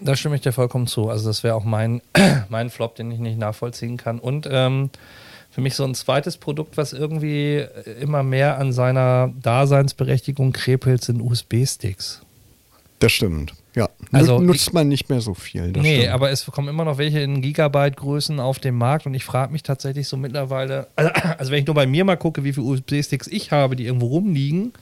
da 0.00 0.14
stimme 0.14 0.36
ich 0.36 0.42
dir 0.42 0.52
vollkommen 0.52 0.86
zu. 0.86 1.08
Also 1.08 1.28
das 1.28 1.42
wäre 1.42 1.54
auch 1.54 1.64
mein, 1.64 2.02
mein 2.48 2.70
Flop, 2.70 2.94
den 2.96 3.10
ich 3.10 3.18
nicht 3.18 3.38
nachvollziehen 3.38 3.96
kann. 3.96 4.18
Und 4.18 4.46
ähm, 4.50 4.90
für 5.50 5.62
mich 5.62 5.74
so 5.74 5.84
ein 5.84 5.94
zweites 5.94 6.36
Produkt, 6.36 6.76
was 6.76 6.92
irgendwie 6.92 7.64
immer 8.00 8.22
mehr 8.22 8.58
an 8.58 8.72
seiner 8.72 9.32
Daseinsberechtigung 9.42 10.52
krepelt, 10.52 11.02
sind 11.02 11.22
USB-Sticks. 11.22 12.20
Das 12.98 13.12
stimmt. 13.12 13.54
Ja, 13.76 13.90
also 14.10 14.40
nutzt 14.40 14.72
man 14.72 14.88
nicht 14.88 15.10
mehr 15.10 15.20
so 15.20 15.34
viel. 15.34 15.68
nee, 15.68 15.98
stimmt. 15.98 16.14
aber 16.14 16.30
es 16.30 16.46
kommen 16.46 16.68
immer 16.68 16.86
noch 16.86 16.96
welche 16.96 17.20
in 17.20 17.42
Gigabyte-Größen 17.42 18.40
auf 18.40 18.58
den 18.58 18.74
Markt 18.74 19.04
und 19.04 19.12
ich 19.12 19.22
frage 19.22 19.52
mich 19.52 19.62
tatsächlich 19.62 20.08
so 20.08 20.16
mittlerweile, 20.16 20.88
also, 20.96 21.10
also, 21.38 21.52
wenn 21.52 21.60
ich 21.60 21.66
nur 21.66 21.74
bei 21.74 21.86
mir 21.86 22.06
mal 22.06 22.16
gucke, 22.16 22.42
wie 22.42 22.54
viele 22.54 22.66
USB-Sticks 22.66 23.26
ich 23.26 23.52
habe, 23.52 23.76
die 23.76 23.84
irgendwo 23.84 24.06
rumliegen, 24.06 24.72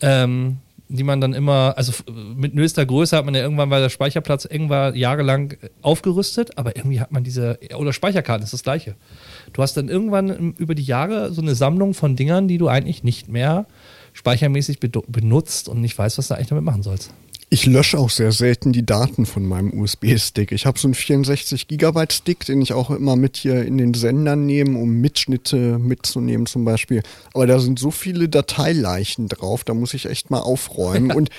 ähm, 0.00 0.58
die 0.88 1.04
man 1.04 1.20
dann 1.20 1.34
immer, 1.34 1.74
also 1.76 1.92
mit 2.36 2.54
höchster 2.54 2.84
Größe 2.84 3.16
hat 3.16 3.24
man 3.24 3.34
ja 3.34 3.42
irgendwann, 3.42 3.70
weil 3.70 3.82
der 3.82 3.90
Speicherplatz 3.90 4.44
irgendwann 4.44 4.96
jahrelang 4.96 5.54
aufgerüstet, 5.82 6.58
aber 6.58 6.76
irgendwie 6.76 7.00
hat 7.00 7.12
man 7.12 7.22
diese, 7.22 7.60
oder 7.76 7.92
Speicherkarten 7.92 8.42
ist 8.42 8.52
das 8.52 8.64
gleiche. 8.64 8.96
Du 9.52 9.62
hast 9.62 9.76
dann 9.76 9.88
irgendwann 9.88 10.54
über 10.58 10.74
die 10.74 10.82
Jahre 10.82 11.32
so 11.32 11.42
eine 11.42 11.54
Sammlung 11.54 11.94
von 11.94 12.16
Dingern, 12.16 12.48
die 12.48 12.58
du 12.58 12.66
eigentlich 12.66 13.04
nicht 13.04 13.28
mehr 13.28 13.66
speichermäßig 14.14 14.80
benutzt 14.80 15.68
und 15.68 15.80
nicht 15.80 15.96
weißt, 15.96 16.18
was 16.18 16.28
du 16.28 16.34
eigentlich 16.34 16.48
damit 16.48 16.64
machen 16.64 16.82
sollst. 16.82 17.12
Ich 17.48 17.64
lösche 17.64 17.98
auch 17.98 18.10
sehr 18.10 18.32
selten 18.32 18.72
die 18.72 18.84
Daten 18.84 19.24
von 19.24 19.46
meinem 19.46 19.72
USB-Stick. 19.72 20.50
Ich 20.50 20.66
habe 20.66 20.80
so 20.80 20.88
einen 20.88 20.94
64 20.94 21.68
Gigabyte 21.68 22.12
Stick, 22.12 22.44
den 22.44 22.60
ich 22.60 22.72
auch 22.72 22.90
immer 22.90 23.14
mit 23.14 23.36
hier 23.36 23.64
in 23.64 23.78
den 23.78 23.94
Sendern 23.94 24.46
nehme, 24.46 24.78
um 24.78 25.00
Mitschnitte 25.00 25.78
mitzunehmen 25.78 26.46
zum 26.46 26.64
Beispiel. 26.64 27.02
Aber 27.34 27.46
da 27.46 27.60
sind 27.60 27.78
so 27.78 27.92
viele 27.92 28.28
Dateileichen 28.28 29.28
drauf, 29.28 29.62
da 29.62 29.74
muss 29.74 29.94
ich 29.94 30.06
echt 30.06 30.28
mal 30.28 30.40
aufräumen. 30.40 31.12
Und 31.12 31.30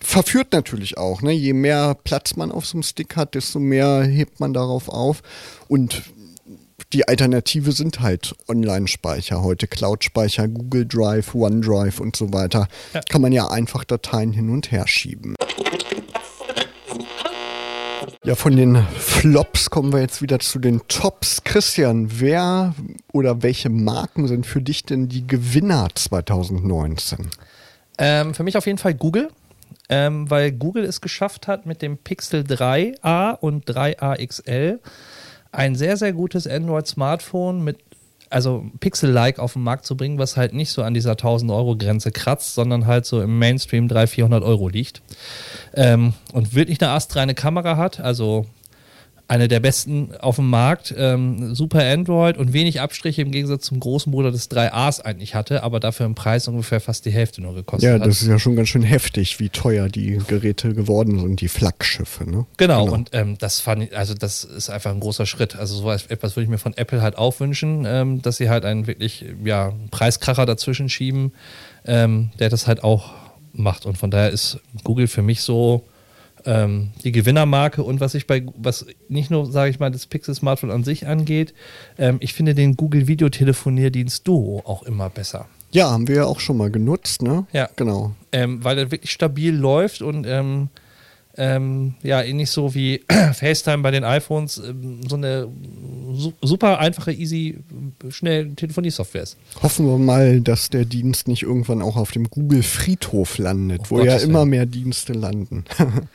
verführt 0.00 0.52
natürlich 0.52 0.98
auch. 0.98 1.22
Ne? 1.22 1.32
Je 1.32 1.52
mehr 1.52 1.96
Platz 2.02 2.36
man 2.36 2.50
auf 2.50 2.66
so 2.66 2.76
einem 2.76 2.82
Stick 2.82 3.16
hat, 3.16 3.34
desto 3.34 3.60
mehr 3.60 4.02
hebt 4.02 4.40
man 4.40 4.52
darauf 4.52 4.88
auf. 4.88 5.22
Und 5.68 6.02
die 6.92 7.06
Alternative 7.08 7.72
sind 7.72 8.00
halt 8.00 8.34
Online-Speicher 8.48 9.42
heute, 9.42 9.66
Cloud-Speicher, 9.66 10.48
Google 10.48 10.86
Drive, 10.86 11.34
OneDrive 11.34 12.00
und 12.00 12.16
so 12.16 12.32
weiter. 12.32 12.68
Ja. 12.92 13.00
Kann 13.08 13.22
man 13.22 13.32
ja 13.32 13.48
einfach 13.48 13.84
Dateien 13.84 14.32
hin 14.32 14.50
und 14.50 14.70
her 14.70 14.86
schieben. 14.86 15.34
Ja, 18.24 18.34
von 18.34 18.56
den 18.56 18.82
Flops 18.96 19.68
kommen 19.68 19.92
wir 19.92 20.00
jetzt 20.00 20.22
wieder 20.22 20.38
zu 20.38 20.58
den 20.58 20.80
Tops. 20.88 21.44
Christian, 21.44 22.20
wer 22.20 22.74
oder 23.12 23.42
welche 23.42 23.68
Marken 23.68 24.28
sind 24.28 24.46
für 24.46 24.62
dich 24.62 24.84
denn 24.84 25.08
die 25.08 25.26
Gewinner 25.26 25.88
2019? 25.94 27.28
Ähm, 27.98 28.32
für 28.34 28.42
mich 28.42 28.56
auf 28.56 28.66
jeden 28.66 28.78
Fall 28.78 28.94
Google, 28.94 29.28
ähm, 29.90 30.30
weil 30.30 30.52
Google 30.52 30.84
es 30.84 31.02
geschafft 31.02 31.46
hat 31.46 31.66
mit 31.66 31.82
dem 31.82 31.98
Pixel 31.98 32.44
3a 32.44 33.32
und 33.32 33.66
3a 33.66 34.26
XL 34.26 34.80
ein 35.54 35.74
sehr, 35.74 35.96
sehr 35.96 36.12
gutes 36.12 36.46
Android-Smartphone 36.46 37.62
mit 37.62 37.78
also 38.30 38.66
Pixel-like 38.80 39.38
auf 39.38 39.52
den 39.52 39.62
Markt 39.62 39.86
zu 39.86 39.96
bringen, 39.96 40.18
was 40.18 40.36
halt 40.36 40.54
nicht 40.54 40.72
so 40.72 40.82
an 40.82 40.92
dieser 40.92 41.12
1000 41.12 41.52
Euro 41.52 41.76
Grenze 41.76 42.10
kratzt, 42.10 42.54
sondern 42.54 42.86
halt 42.86 43.06
so 43.06 43.22
im 43.22 43.38
Mainstream 43.38 43.86
300, 43.86 44.10
400 44.10 44.42
Euro 44.42 44.68
liegt. 44.68 45.02
Ähm, 45.74 46.14
und 46.32 46.54
wirklich 46.54 46.80
eine 46.80 46.90
astreine 46.90 47.34
Kamera 47.34 47.76
hat, 47.76 48.00
also 48.00 48.46
eine 49.26 49.48
der 49.48 49.60
besten 49.60 50.14
auf 50.16 50.36
dem 50.36 50.50
Markt. 50.50 50.94
Ähm, 50.96 51.54
super 51.54 51.82
Android 51.84 52.36
und 52.36 52.52
wenig 52.52 52.80
Abstriche 52.80 53.22
im 53.22 53.30
Gegensatz 53.30 53.64
zum 53.64 53.80
großen 53.80 54.12
Bruder 54.12 54.30
des 54.30 54.50
3As 54.50 55.00
eigentlich 55.00 55.34
hatte, 55.34 55.62
aber 55.62 55.80
dafür 55.80 56.06
im 56.06 56.14
Preis 56.14 56.46
ungefähr 56.46 56.80
fast 56.80 57.06
die 57.06 57.10
Hälfte 57.10 57.40
nur 57.40 57.54
gekostet 57.54 57.88
ja, 57.88 57.94
hat. 57.94 58.00
Ja, 58.00 58.06
das 58.06 58.20
ist 58.20 58.28
ja 58.28 58.38
schon 58.38 58.54
ganz 58.54 58.68
schön 58.68 58.82
heftig, 58.82 59.40
wie 59.40 59.48
teuer 59.48 59.88
die 59.88 60.18
Geräte 60.26 60.74
geworden 60.74 61.20
sind, 61.20 61.40
die 61.40 61.48
Flaggschiffe. 61.48 62.28
Ne? 62.28 62.46
Genau, 62.58 62.84
genau, 62.84 62.94
und 62.94 63.10
ähm, 63.12 63.36
das 63.38 63.60
fand 63.60 63.84
ich, 63.84 63.96
also 63.96 64.14
das 64.14 64.44
ist 64.44 64.68
einfach 64.68 64.90
ein 64.90 65.00
großer 65.00 65.24
Schritt. 65.24 65.56
Also 65.56 65.76
so 65.76 65.90
etwas 65.90 66.36
würde 66.36 66.44
ich 66.44 66.50
mir 66.50 66.58
von 66.58 66.76
Apple 66.76 67.00
halt 67.00 67.16
auch 67.16 67.40
wünschen, 67.40 67.84
ähm, 67.86 68.20
dass 68.20 68.36
sie 68.36 68.50
halt 68.50 68.64
einen 68.64 68.86
wirklich 68.86 69.24
ja, 69.42 69.72
Preiskracher 69.90 70.44
dazwischen 70.44 70.90
schieben, 70.90 71.32
ähm, 71.86 72.30
der 72.38 72.50
das 72.50 72.66
halt 72.66 72.84
auch 72.84 73.12
macht. 73.54 73.86
Und 73.86 73.96
von 73.96 74.10
daher 74.10 74.30
ist 74.30 74.58
Google 74.82 75.06
für 75.06 75.22
mich 75.22 75.40
so 75.40 75.84
ähm, 76.46 76.90
die 77.02 77.12
Gewinnermarke 77.12 77.82
und 77.82 78.00
was 78.00 78.14
ich 78.14 78.26
bei, 78.26 78.44
was 78.56 78.86
nicht 79.08 79.30
nur, 79.30 79.50
sage 79.50 79.70
ich 79.70 79.80
mal, 79.80 79.90
das 79.90 80.06
Pixel-Smartphone 80.06 80.70
an 80.70 80.84
sich 80.84 81.06
angeht, 81.06 81.54
ähm, 81.98 82.18
ich 82.20 82.34
finde 82.34 82.54
den 82.54 82.76
Google 82.76 83.06
Videotelefonierdienst 83.06 84.26
Duo 84.26 84.62
auch 84.64 84.82
immer 84.82 85.10
besser. 85.10 85.46
Ja, 85.70 85.90
haben 85.90 86.06
wir 86.06 86.16
ja 86.16 86.24
auch 86.24 86.38
schon 86.38 86.56
mal 86.56 86.70
genutzt, 86.70 87.22
ne? 87.22 87.46
Ja. 87.52 87.68
Genau. 87.74 88.14
Ähm, 88.30 88.62
weil 88.62 88.78
er 88.78 88.90
wirklich 88.92 89.10
stabil 89.10 89.54
läuft 89.54 90.02
und 90.02 90.24
ähm, 90.26 90.68
ähm, 91.36 91.94
ja, 92.02 92.22
ähnlich 92.22 92.50
so 92.50 92.74
wie 92.74 93.02
FaceTime 93.32 93.78
bei 93.78 93.90
den 93.90 94.04
iPhones, 94.04 94.58
ähm, 94.58 95.00
so 95.08 95.16
eine 95.16 95.48
su 96.14 96.32
super 96.42 96.78
einfache, 96.78 97.12
easy, 97.12 97.58
schnell 98.08 98.54
Telefoniesoftware 98.54 99.22
ist. 99.24 99.36
Hoffen 99.62 99.86
wir 99.86 99.98
mal, 99.98 100.40
dass 100.40 100.70
der 100.70 100.84
Dienst 100.84 101.26
nicht 101.28 101.42
irgendwann 101.42 101.82
auch 101.82 101.96
auf 101.96 102.12
dem 102.12 102.30
Google-Friedhof 102.30 103.38
landet, 103.38 103.82
Oh 103.84 103.90
wo 103.90 103.96
Gottes 103.96 104.22
ja 104.22 104.28
immer 104.28 104.40
Willen. 104.40 104.50
mehr 104.50 104.66
Dienste 104.66 105.12
landen. 105.12 105.64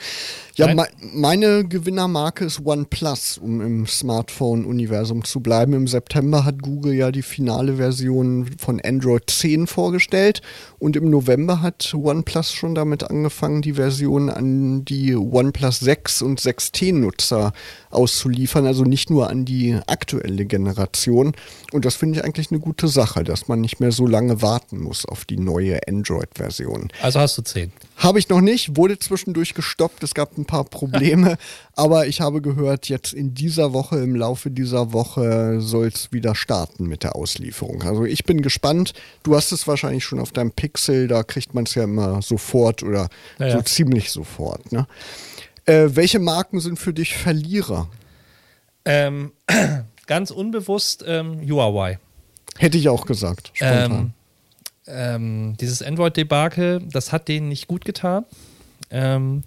ja, 0.60 0.74
me 0.76 0.86
meine 1.14 1.64
Gewinnermarke 1.64 2.46
ist 2.46 2.66
OnePlus, 2.66 3.38
um 3.38 3.62
im 3.62 3.88
Smartphone-Universum 3.88 5.24
zu 5.24 5.40
bleiben. 5.40 5.74
Im 5.74 5.88
September 5.88 6.44
hat 6.44 6.62
Google 6.62 6.94
ja 6.94 7.12
die 7.12 7.22
finale 7.22 7.78
Version 7.78 8.50
von 8.58 8.82
Android 8.82 9.24
10 9.28 9.68
vorgestellt 9.68 10.42
und 10.78 10.96
im 10.96 11.10
November 11.10 11.62
hat 11.62 11.94
OnePlus 11.94 12.52
schon 12.52 12.76
damit 12.76 13.10
angefangen, 13.10 13.62
die 13.62 13.74
Version 13.74 14.30
an 14.30 14.84
die 14.84 15.16
OnePlus 15.16 15.80
6 15.80 16.22
und 16.22 16.42
6T-Nutzer 16.42 17.54
auszuliefern, 17.90 18.66
also 18.66 18.84
nicht 18.84 19.10
nur 19.10 19.30
an 19.30 19.46
die 19.46 19.78
aktuelle 19.88 20.46
Generation. 20.46 21.34
Und 21.72 21.86
das 21.86 21.96
finde 21.96 22.20
ich 22.20 22.26
eigentlich 22.26 22.52
eine 22.52 22.60
gute 22.60 22.88
Sache, 22.88 23.24
dass 23.24 23.48
man 23.48 23.62
nicht 23.62 23.80
mehr 23.80 23.92
so 23.92 24.06
lange 24.06 24.42
warten 24.42 24.80
muss 24.80 25.06
auf 25.06 25.26
die 25.26 25.38
neue 25.38 25.80
Android-Version. 25.88 26.90
Also 27.02 27.20
hast 27.20 27.38
du 27.38 27.42
10. 27.42 27.72
Habe 27.98 28.20
ich 28.20 28.30
noch 28.30 28.42
nicht, 28.42 28.78
wurde 28.78 29.00
zwischendurch 29.00 29.54
gestoppt, 29.54 30.04
es 30.04 30.14
gab 30.14 30.38
ein 30.38 30.46
paar 30.46 30.64
Probleme, 30.64 31.38
aber 31.76 32.08
ich 32.08 32.22
habe 32.22 32.42
gehört, 32.42 32.90
jetzt 32.90 33.14
in 33.14 33.34
dieser 33.34 33.74
Woche, 33.74 34.00
im 34.00 34.16
Laufe 34.16 34.52
dieser 34.52 34.94
Woche 34.94 35.60
soll 35.60 35.88
es 35.88 36.12
wieder 36.12 36.36
starten 36.36 36.86
mit 36.86 37.04
der 37.04 37.16
Auslieferung. 37.16 37.84
Also 37.84 38.06
ich 38.06 38.24
bin 38.24 38.42
gespannt. 38.42 38.94
Du 39.24 39.36
hast 39.36 39.52
es 39.52 39.68
wahrscheinlich 39.68 40.04
schon 40.04 40.20
auf 40.20 40.32
deinem 40.32 40.52
Pixel, 40.52 41.08
da 41.08 41.24
kriegt 41.24 41.54
man 41.54 41.66
es 41.66 41.76
ja 41.76 41.84
immer 41.84 42.22
sofort 42.22 42.84
oder 42.84 43.10
Ja, 43.40 43.52
so 43.52 43.62
ziemlich 43.62 44.12
sofort. 44.12 44.72
Ne? 44.72 44.88
Äh, 45.70 45.96
welche 45.96 46.18
Marken 46.18 46.60
sind 46.60 46.80
für 46.80 46.94
dich 46.94 47.16
Verlierer? 47.16 47.88
Ähm, 48.86 49.34
ganz 50.08 50.32
unbewusst 50.32 51.04
ähm, 51.08 51.48
Huawei. 51.48 52.00
Hätte 52.58 52.80
ich 52.80 52.90
auch 52.90 53.06
gesagt. 53.06 53.52
Spontan. 53.54 53.92
Ähm, 53.92 54.14
ähm, 54.88 55.58
dieses 55.62 55.84
Android-Debakel, 55.84 56.82
das 56.92 57.12
hat 57.12 57.28
denen 57.28 57.50
nicht 57.50 57.68
gut 57.68 57.86
getan. 57.86 58.26
Ähm, 58.90 59.44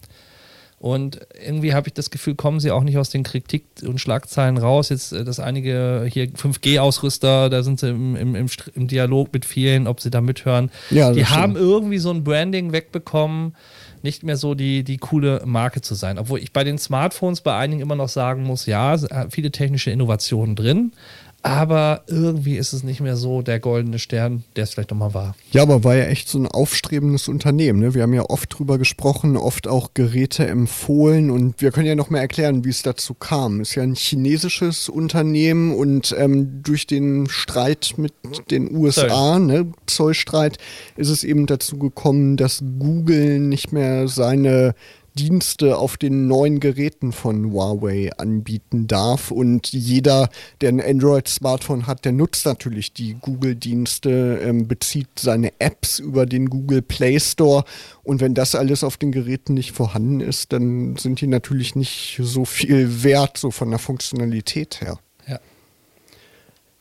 und 0.78 1.20
irgendwie 1.44 1.74
habe 1.74 1.88
ich 1.88 1.94
das 1.94 2.10
Gefühl, 2.10 2.36
kommen 2.36 2.60
sie 2.60 2.70
auch 2.70 2.84
nicht 2.84 2.98
aus 2.98 3.10
den 3.10 3.24
Kritik 3.24 3.66
und 3.84 4.00
Schlagzeilen 4.00 4.58
raus. 4.58 4.90
Jetzt, 4.90 5.12
äh, 5.12 5.24
dass 5.24 5.40
einige 5.40 6.06
hier 6.08 6.28
5G-Ausrüster, 6.28 7.50
da 7.50 7.64
sind 7.64 7.80
sie 7.80 7.90
im, 7.90 8.14
im, 8.14 8.34
im, 8.36 8.46
im 8.74 8.86
Dialog 8.86 9.32
mit 9.32 9.44
vielen, 9.44 9.88
ob 9.88 10.00
sie 10.00 10.10
da 10.10 10.20
mithören. 10.20 10.70
Ja, 10.90 11.12
die 11.12 11.24
stimmt. 11.24 11.36
haben 11.36 11.56
irgendwie 11.56 11.98
so 11.98 12.10
ein 12.10 12.22
Branding 12.22 12.70
wegbekommen, 12.70 13.56
nicht 14.04 14.22
mehr 14.22 14.36
so 14.36 14.54
die, 14.54 14.84
die 14.84 14.98
coole 14.98 15.42
Marke 15.44 15.80
zu 15.80 15.94
sein. 15.94 16.18
Obwohl 16.18 16.40
ich 16.40 16.52
bei 16.52 16.64
den 16.64 16.78
Smartphones 16.78 17.40
bei 17.40 17.56
einigen 17.56 17.80
immer 17.80 17.96
noch 17.96 18.08
sagen 18.08 18.42
muss, 18.42 18.66
ja, 18.66 18.90
hat 18.92 19.32
viele 19.32 19.50
technische 19.50 19.90
Innovationen 19.90 20.56
drin, 20.56 20.92
aber 21.42 22.04
irgendwie 22.06 22.56
ist 22.56 22.72
es 22.72 22.84
nicht 22.84 23.00
mehr 23.00 23.16
so 23.16 23.42
der 23.42 23.58
goldene 23.58 23.98
Stern, 23.98 24.44
der 24.54 24.64
es 24.64 24.74
vielleicht 24.74 24.92
nochmal 24.92 25.12
war. 25.12 25.34
Ja, 25.50 25.62
aber 25.62 25.82
war 25.82 25.96
ja 25.96 26.04
echt 26.04 26.28
so 26.28 26.38
ein 26.38 26.46
aufstrebendes 26.46 27.26
Unternehmen. 27.26 27.80
Ne? 27.80 27.94
Wir 27.94 28.02
haben 28.02 28.14
ja 28.14 28.22
oft 28.30 28.56
drüber 28.56 28.78
gesprochen, 28.78 29.36
oft 29.36 29.66
auch 29.66 29.90
Geräte 29.94 30.46
empfohlen 30.46 31.30
und 31.30 31.60
wir 31.60 31.72
können 31.72 31.88
ja 31.88 31.96
noch 31.96 32.10
mal 32.10 32.20
erklären, 32.20 32.64
wie 32.64 32.70
es 32.70 32.82
dazu 32.82 33.14
kam. 33.14 33.60
Ist 33.60 33.74
ja 33.74 33.82
ein 33.82 33.96
chinesisches 33.96 34.88
Unternehmen 34.88 35.74
und 35.74 36.14
ähm, 36.16 36.62
durch 36.62 36.86
den 36.86 37.28
Streit 37.28 37.94
mit 37.96 38.12
den 38.52 38.74
USA, 38.74 39.40
ne, 39.40 39.72
Zollstreit, 39.86 40.58
ist 40.96 41.08
es 41.08 41.24
eben 41.24 41.46
dazu 41.46 41.76
gekommen, 41.76 42.36
dass 42.36 42.62
Google 42.78 43.40
nicht 43.40 43.72
mehr 43.72 44.06
seine 44.06 44.74
Dienste 45.14 45.76
auf 45.76 45.96
den 45.96 46.26
neuen 46.26 46.60
Geräten 46.60 47.12
von 47.12 47.52
Huawei 47.52 48.10
anbieten 48.16 48.86
darf. 48.86 49.30
Und 49.30 49.72
jeder, 49.72 50.28
der 50.60 50.70
ein 50.70 50.80
Android-Smartphone 50.80 51.86
hat, 51.86 52.04
der 52.04 52.12
nutzt 52.12 52.46
natürlich 52.46 52.92
die 52.92 53.14
Google-Dienste, 53.14 54.40
ähm, 54.42 54.66
bezieht 54.68 55.08
seine 55.18 55.52
Apps 55.58 55.98
über 55.98 56.26
den 56.26 56.48
Google 56.48 56.82
Play 56.82 57.20
Store. 57.20 57.64
Und 58.02 58.20
wenn 58.20 58.34
das 58.34 58.54
alles 58.54 58.84
auf 58.84 58.96
den 58.96 59.12
Geräten 59.12 59.54
nicht 59.54 59.72
vorhanden 59.72 60.20
ist, 60.20 60.52
dann 60.52 60.96
sind 60.96 61.20
die 61.20 61.26
natürlich 61.26 61.74
nicht 61.76 62.18
so 62.22 62.44
viel 62.44 63.02
wert, 63.02 63.38
so 63.38 63.50
von 63.50 63.70
der 63.70 63.78
Funktionalität 63.78 64.80
her. 64.80 64.98
Ja, 65.28 65.40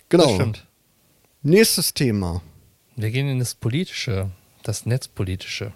Genau. 0.10 0.52
Nächstes 1.42 1.94
Thema. 1.94 2.42
Wir 2.96 3.10
gehen 3.12 3.28
in 3.28 3.40
das 3.40 3.56
Politische, 3.56 4.30
das 4.62 4.86
Netzpolitische. 4.86 5.74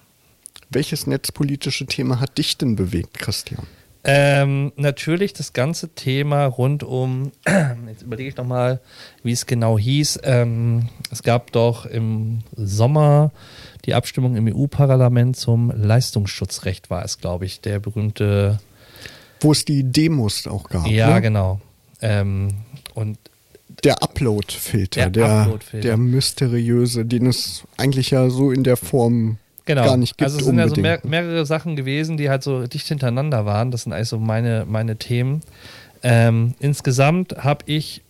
Welches 0.69 1.07
netzpolitische 1.07 1.85
Thema 1.85 2.19
hat 2.19 2.37
dich 2.37 2.57
denn 2.57 2.75
bewegt, 2.75 3.17
Christian? 3.17 3.63
Ähm, 4.07 4.71
natürlich 4.75 5.33
das 5.33 5.53
ganze 5.53 5.89
Thema 5.89 6.45
rund 6.45 6.83
um, 6.83 7.31
jetzt 7.87 8.03
überlege 8.03 8.29
ich 8.29 8.37
nochmal, 8.37 8.79
wie 9.23 9.31
es 9.31 9.47
genau 9.47 9.79
hieß. 9.79 10.19
Ähm, 10.23 10.89
es 11.11 11.23
gab 11.23 11.51
doch 11.51 11.87
im 11.87 12.41
Sommer 12.55 13.31
die 13.85 13.95
Abstimmung 13.95 14.35
im 14.35 14.47
EU-Parlament 14.47 15.35
zum 15.37 15.71
Leistungsschutzrecht, 15.75 16.91
war 16.91 17.03
es, 17.03 17.17
glaube 17.19 17.45
ich, 17.45 17.61
der 17.61 17.79
berühmte. 17.79 18.59
Wo 19.39 19.51
es 19.51 19.65
die 19.65 19.83
Demos 19.83 20.45
auch 20.45 20.69
gab. 20.69 20.85
ja, 20.87 21.15
ne? 21.15 21.21
genau. 21.21 21.59
Ähm, 22.01 22.49
und 22.93 23.17
Der 23.83 24.03
Upload-Filter, 24.03 25.01
Der 25.01 25.09
der, 25.09 25.41
Upload-Filter. 25.41 25.87
der 25.87 25.97
mysteriöse, 25.97 27.05
den 27.05 27.25
es 27.25 27.63
eigentlich 27.77 28.11
ja 28.11 28.29
so 28.29 28.51
in 28.51 28.63
der 28.63 28.77
Form 28.77 29.37
Genau. 29.65 29.83
gar 29.83 29.97
nicht 29.97 30.17
gibt. 30.17 30.23
also 30.23 30.39
es 30.39 30.45
sind 30.45 30.59
ja 30.59 30.67
so 30.67 30.75
mehr, 30.79 30.99
mehrere 31.03 31.45
Sachen 31.45 31.75
gewesen, 31.75 32.17
die 32.17 32.29
halt 32.29 32.43
so 32.43 32.67
dicht 32.67 32.87
hintereinander 32.87 33.45
waren. 33.45 33.71
Das 33.71 33.83
sind 33.83 33.93
eigentlich 33.93 34.09
so 34.09 34.19
meine, 34.19 34.65
meine 34.67 34.95
Themen. 34.97 35.41
Ähm, 36.03 36.53
insgesamt 36.59 37.43
habe 37.43 37.63
ich 37.65 38.03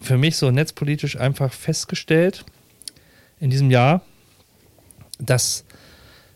für 0.00 0.16
mich 0.16 0.36
so 0.36 0.50
netzpolitisch 0.50 1.18
einfach 1.18 1.52
festgestellt 1.52 2.44
in 3.40 3.50
diesem 3.50 3.70
Jahr, 3.70 4.02
dass 5.18 5.64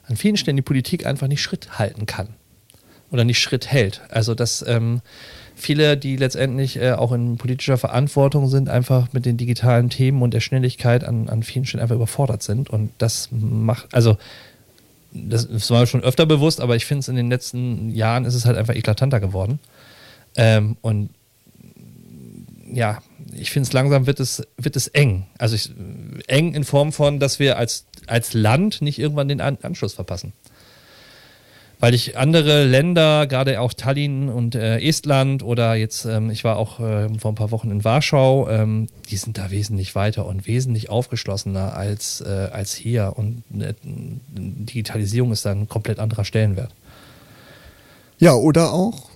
an 0.07 0.17
vielen 0.17 0.37
Stellen 0.37 0.57
die 0.57 0.63
Politik 0.63 1.07
einfach 1.07 1.29
nicht 1.29 1.41
Schritt 1.41 1.79
halten 1.79 2.05
kann 2.05 2.29
oder 3.11 3.25
nicht 3.25 3.39
Schritt 3.39 3.71
hält. 3.71 4.03
Also 4.11 4.35
dass 4.35 4.65
ähm, 4.67 5.01
viele, 5.63 5.97
die 5.97 6.17
letztendlich 6.17 6.77
äh, 6.77 6.93
auch 6.93 7.13
in 7.13 7.39
politischer 7.39 7.79
Verantwortung 7.79 8.49
sind, 8.49 8.69
einfach 8.69 9.13
mit 9.13 9.25
den 9.25 9.37
digitalen 9.37 9.89
Themen 9.89 10.23
und 10.23 10.35
der 10.35 10.41
Schnelligkeit 10.41 11.05
an, 11.05 11.29
an 11.29 11.43
vielen 11.43 11.65
Stellen 11.65 11.83
einfach 11.83 11.97
überfordert 11.97 12.43
sind. 12.43 12.69
Und 12.69 12.91
das 12.99 13.29
macht, 13.31 13.95
also 13.95 14.19
das, 15.13 15.49
das 15.49 15.71
war 15.71 15.81
mir 15.81 15.87
schon 15.87 16.03
öfter 16.03 16.27
bewusst, 16.27 16.61
aber 16.61 16.77
ich 16.77 16.87
finde 16.87 17.01
es 17.01 17.09
in 17.09 17.17
den 17.17 17.31
letzten 17.31 17.91
Jahren 17.91 18.25
ist 18.25 18.35
es 18.35 18.45
halt 18.45 18.57
einfach 18.57 18.75
eklatanter 18.75 19.21
geworden. 19.21 19.59
Ähm, 20.37 20.77
und 20.81 21.11
ja, 22.73 22.99
ich 23.35 23.51
finde 23.51 23.67
es 23.67 23.73
langsam 23.73 24.07
wird 24.07 24.21
es, 24.21 24.43
wird 24.57 24.77
es 24.77 24.89
eng. 24.89 25.27
Also 25.39 25.55
ich, 25.55 25.71
eng 26.27 26.55
in 26.55 26.65
Form 26.65 26.93
von, 26.93 27.21
dass 27.21 27.39
wir 27.39 27.59
als, 27.59 27.87
als 28.07 28.35
Land 28.35 28.83
nicht 28.83 28.99
irgendwann 28.99 29.29
den 29.29 29.41
An 29.41 29.59
Anschluss 29.63 29.95
verpassen. 29.95 30.33
Weil 31.83 31.95
ich 31.95 32.17
andere 32.17 32.65
Länder, 32.65 33.27
gerade 33.27 33.61
auch 33.61 33.73
Tallinn 33.73 34.29
und 34.29 34.55
äh, 34.55 34.79
Estland 34.79 35.43
oder 35.43 35.75
jetzt, 35.75 36.05
ähm, 36.05 36.31
ich 36.31 36.45
war 36.45 36.57
auch 36.57 36.79
äh, 36.79 37.09
vor 37.19 37.33
ein 37.33 37.35
paar 37.35 37.51
Wochen 37.51 37.73
in 37.73 37.83
Warschau, 37.83 38.49
ähm, 38.49 38.87
die 39.11 39.17
sind 39.17 39.37
da 39.37 39.51
wesentlich 39.51 39.97
weiter 39.97 40.27
und 40.27 40.47
wesentlich 40.47 40.91
aufgeschlossener 40.91 41.77
als, 41.77 42.21
äh, 42.21 42.51
als 42.53 42.73
hier. 42.73 43.15
Und 43.17 43.43
äh, 43.59 43.75
Digitalisierung 43.83 45.33
ist 45.33 45.45
da 45.45 45.51
ein 45.51 45.69
komplett 45.69 45.99
anderer 45.99 46.25
Stellenwert. 46.25 46.71
Ja, 48.21 48.35
oder 48.35 48.73
auch 48.73 49.11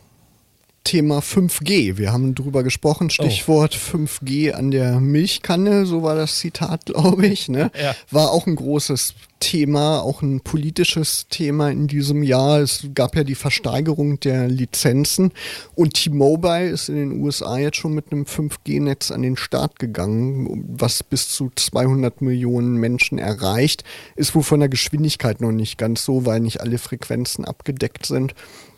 Thema 0.86 1.18
5G. 1.18 1.96
Wir 1.96 2.12
haben 2.12 2.36
drüber 2.36 2.62
gesprochen, 2.62 3.10
Stichwort 3.10 3.74
5G 3.74 4.52
an 4.52 4.70
der 4.70 5.00
Milchkanne, 5.00 5.84
so 5.84 6.04
war 6.04 6.14
das 6.14 6.38
Zitat, 6.38 6.86
glaube 6.86 7.26
ich. 7.26 7.48
Ne? 7.48 7.72
Ja. 7.76 7.96
War 8.12 8.30
auch 8.30 8.46
ein 8.46 8.54
großes 8.54 9.14
Thema, 9.40 10.00
auch 10.00 10.22
ein 10.22 10.40
politisches 10.40 11.26
Thema 11.28 11.70
in 11.70 11.88
diesem 11.88 12.22
Jahr. 12.22 12.60
Es 12.60 12.86
gab 12.94 13.16
ja 13.16 13.24
die 13.24 13.34
Versteigerung 13.34 14.20
der 14.20 14.46
Lizenzen 14.46 15.32
und 15.74 15.94
T-Mobile 15.94 16.68
ist 16.68 16.88
in 16.88 16.94
den 16.94 17.20
USA 17.20 17.58
jetzt 17.58 17.78
schon 17.78 17.92
mit 17.92 18.12
einem 18.12 18.22
5G-Netz 18.22 19.10
an 19.10 19.22
den 19.22 19.36
Start 19.36 19.80
gegangen, 19.80 20.64
was 20.68 21.02
bis 21.02 21.28
zu 21.30 21.50
200 21.54 22.22
Millionen 22.22 22.76
Menschen 22.76 23.18
erreicht. 23.18 23.82
Ist 24.14 24.36
wohl 24.36 24.44
von 24.44 24.60
der 24.60 24.68
Geschwindigkeit 24.68 25.40
noch 25.40 25.52
nicht 25.52 25.78
ganz 25.78 26.04
so, 26.04 26.24
weil 26.24 26.38
nicht 26.38 26.60
alle 26.60 26.78
Frequenzen 26.78 27.44
abgedeckt 27.44 28.06
sind. 28.06 28.34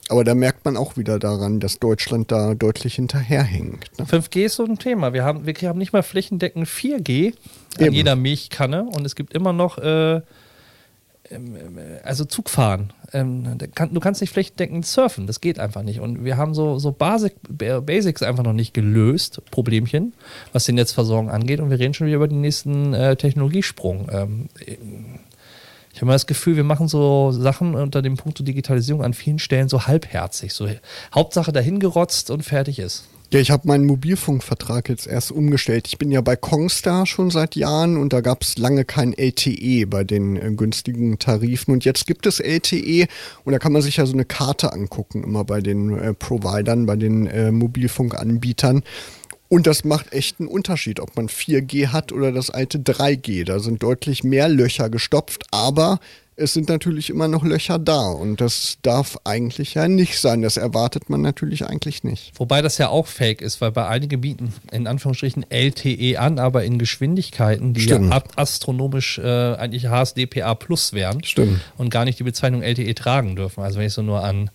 Aber 0.08 0.24
da 0.24 0.34
merkt 0.34 0.64
man 0.64 0.76
auch 0.76 0.96
wieder 0.96 1.18
daran, 1.18 1.60
dass 1.60 1.78
Deutschland 1.78 2.32
da 2.32 2.54
deutlich 2.54 2.94
hinterherhängt. 2.94 3.90
Ne? 3.98 4.04
5G 4.04 4.46
ist 4.46 4.56
so 4.56 4.64
ein 4.64 4.78
Thema. 4.78 5.12
Wir 5.12 5.24
haben, 5.24 5.46
wir 5.46 5.54
haben 5.68 5.78
nicht 5.78 5.92
mal 5.92 6.02
flächendeckend 6.02 6.66
4G 6.66 7.34
an 7.78 7.84
Eben. 7.86 7.94
jeder 7.94 8.16
Milchkanne 8.16 8.84
und 8.84 9.04
es 9.04 9.14
gibt 9.14 9.34
immer 9.34 9.52
noch 9.52 9.78
äh, 9.78 10.22
also 12.04 12.24
Zug 12.24 12.48
fahren. 12.48 12.92
Ähm, 13.12 13.58
du 13.58 14.00
kannst 14.00 14.20
nicht 14.20 14.32
flächendeckend 14.32 14.86
surfen, 14.86 15.26
das 15.26 15.40
geht 15.40 15.58
einfach 15.58 15.82
nicht. 15.82 16.00
Und 16.00 16.24
wir 16.24 16.36
haben 16.36 16.54
so, 16.54 16.78
so 16.78 16.92
Basic, 16.92 17.34
Basics 17.48 18.22
einfach 18.22 18.44
noch 18.44 18.52
nicht 18.52 18.74
gelöst, 18.74 19.42
Problemchen, 19.50 20.14
was 20.52 20.64
die 20.64 20.72
Netzversorgung 20.72 21.30
angeht. 21.30 21.60
Und 21.60 21.70
wir 21.70 21.78
reden 21.78 21.94
schon 21.94 22.06
wieder 22.06 22.16
über 22.16 22.28
den 22.28 22.40
nächsten 22.40 22.94
äh, 22.94 23.16
Technologiesprung. 23.16 24.08
Ähm, 24.10 24.48
ich 25.98 26.02
habe 26.02 26.10
mal 26.10 26.14
das 26.14 26.28
Gefühl, 26.28 26.54
wir 26.54 26.62
machen 26.62 26.86
so 26.86 27.32
Sachen 27.32 27.74
unter 27.74 28.02
dem 28.02 28.16
Punkt 28.16 28.38
Digitalisierung 28.46 29.02
an 29.02 29.14
vielen 29.14 29.40
Stellen 29.40 29.68
so 29.68 29.88
halbherzig. 29.88 30.52
So 30.52 30.68
Hauptsache 31.12 31.50
dahin 31.50 31.80
gerotzt 31.80 32.30
und 32.30 32.44
fertig 32.44 32.78
ist. 32.78 33.08
Ja, 33.32 33.40
ich 33.40 33.50
habe 33.50 33.66
meinen 33.66 33.84
Mobilfunkvertrag 33.84 34.88
jetzt 34.90 35.08
erst 35.08 35.32
umgestellt. 35.32 35.88
Ich 35.88 35.98
bin 35.98 36.12
ja 36.12 36.20
bei 36.20 36.36
Kongstar 36.36 37.04
schon 37.04 37.32
seit 37.32 37.56
Jahren 37.56 37.96
und 37.96 38.12
da 38.12 38.20
gab 38.20 38.42
es 38.42 38.58
lange 38.58 38.84
kein 38.84 39.12
LTE 39.12 39.88
bei 39.88 40.04
den 40.04 40.36
äh, 40.36 40.52
günstigen 40.52 41.18
Tarifen. 41.18 41.74
Und 41.74 41.84
jetzt 41.84 42.06
gibt 42.06 42.26
es 42.26 42.38
LTE 42.38 43.08
und 43.44 43.52
da 43.52 43.58
kann 43.58 43.72
man 43.72 43.82
sich 43.82 43.96
ja 43.96 44.06
so 44.06 44.12
eine 44.12 44.24
Karte 44.24 44.72
angucken, 44.72 45.24
immer 45.24 45.42
bei 45.42 45.60
den 45.60 45.98
äh, 45.98 46.14
Providern, 46.14 46.86
bei 46.86 46.94
den 46.94 47.26
äh, 47.26 47.50
Mobilfunkanbietern. 47.50 48.84
Und 49.48 49.66
das 49.66 49.84
macht 49.84 50.12
echt 50.12 50.40
einen 50.40 50.48
Unterschied, 50.48 51.00
ob 51.00 51.16
man 51.16 51.28
4G 51.28 51.88
hat 51.88 52.12
oder 52.12 52.32
das 52.32 52.50
alte 52.50 52.78
3G. 52.78 53.44
Da 53.44 53.60
sind 53.60 53.82
deutlich 53.82 54.22
mehr 54.22 54.48
Löcher 54.48 54.90
gestopft, 54.90 55.46
aber 55.50 56.00
es 56.38 56.52
sind 56.52 56.68
natürlich 56.68 57.10
immer 57.10 57.26
noch 57.26 57.44
Löcher 57.44 57.78
da 57.78 58.10
und 58.10 58.40
das 58.40 58.78
darf 58.82 59.18
eigentlich 59.24 59.74
ja 59.74 59.88
nicht 59.88 60.20
sein. 60.20 60.42
Das 60.42 60.56
erwartet 60.56 61.10
man 61.10 61.20
natürlich 61.20 61.66
eigentlich 61.66 62.04
nicht. 62.04 62.32
Wobei 62.36 62.62
das 62.62 62.78
ja 62.78 62.88
auch 62.88 63.08
fake 63.08 63.42
ist, 63.42 63.60
weil 63.60 63.72
bei 63.72 63.88
einigen 63.88 64.20
bieten 64.20 64.54
in 64.70 64.86
Anführungsstrichen 64.86 65.44
LTE 65.50 66.18
an, 66.18 66.38
aber 66.38 66.62
in 66.62 66.78
Geschwindigkeiten, 66.78 67.74
die 67.74 67.80
Stimmt. 67.80 68.12
ja 68.12 68.22
astronomisch 68.36 69.18
äh, 69.18 69.54
eigentlich 69.54 69.88
HSDPA 69.88 70.54
Plus 70.54 70.92
wären 70.92 71.24
Stimmt. 71.24 71.60
und 71.76 71.90
gar 71.90 72.04
nicht 72.04 72.20
die 72.20 72.24
Bezeichnung 72.24 72.62
LTE 72.62 72.94
tragen 72.94 73.34
dürfen. 73.34 73.62
Also 73.62 73.78
wenn 73.78 73.86
ich 73.86 73.92
so 73.92 74.02
nur 74.02 74.22
an 74.22 74.50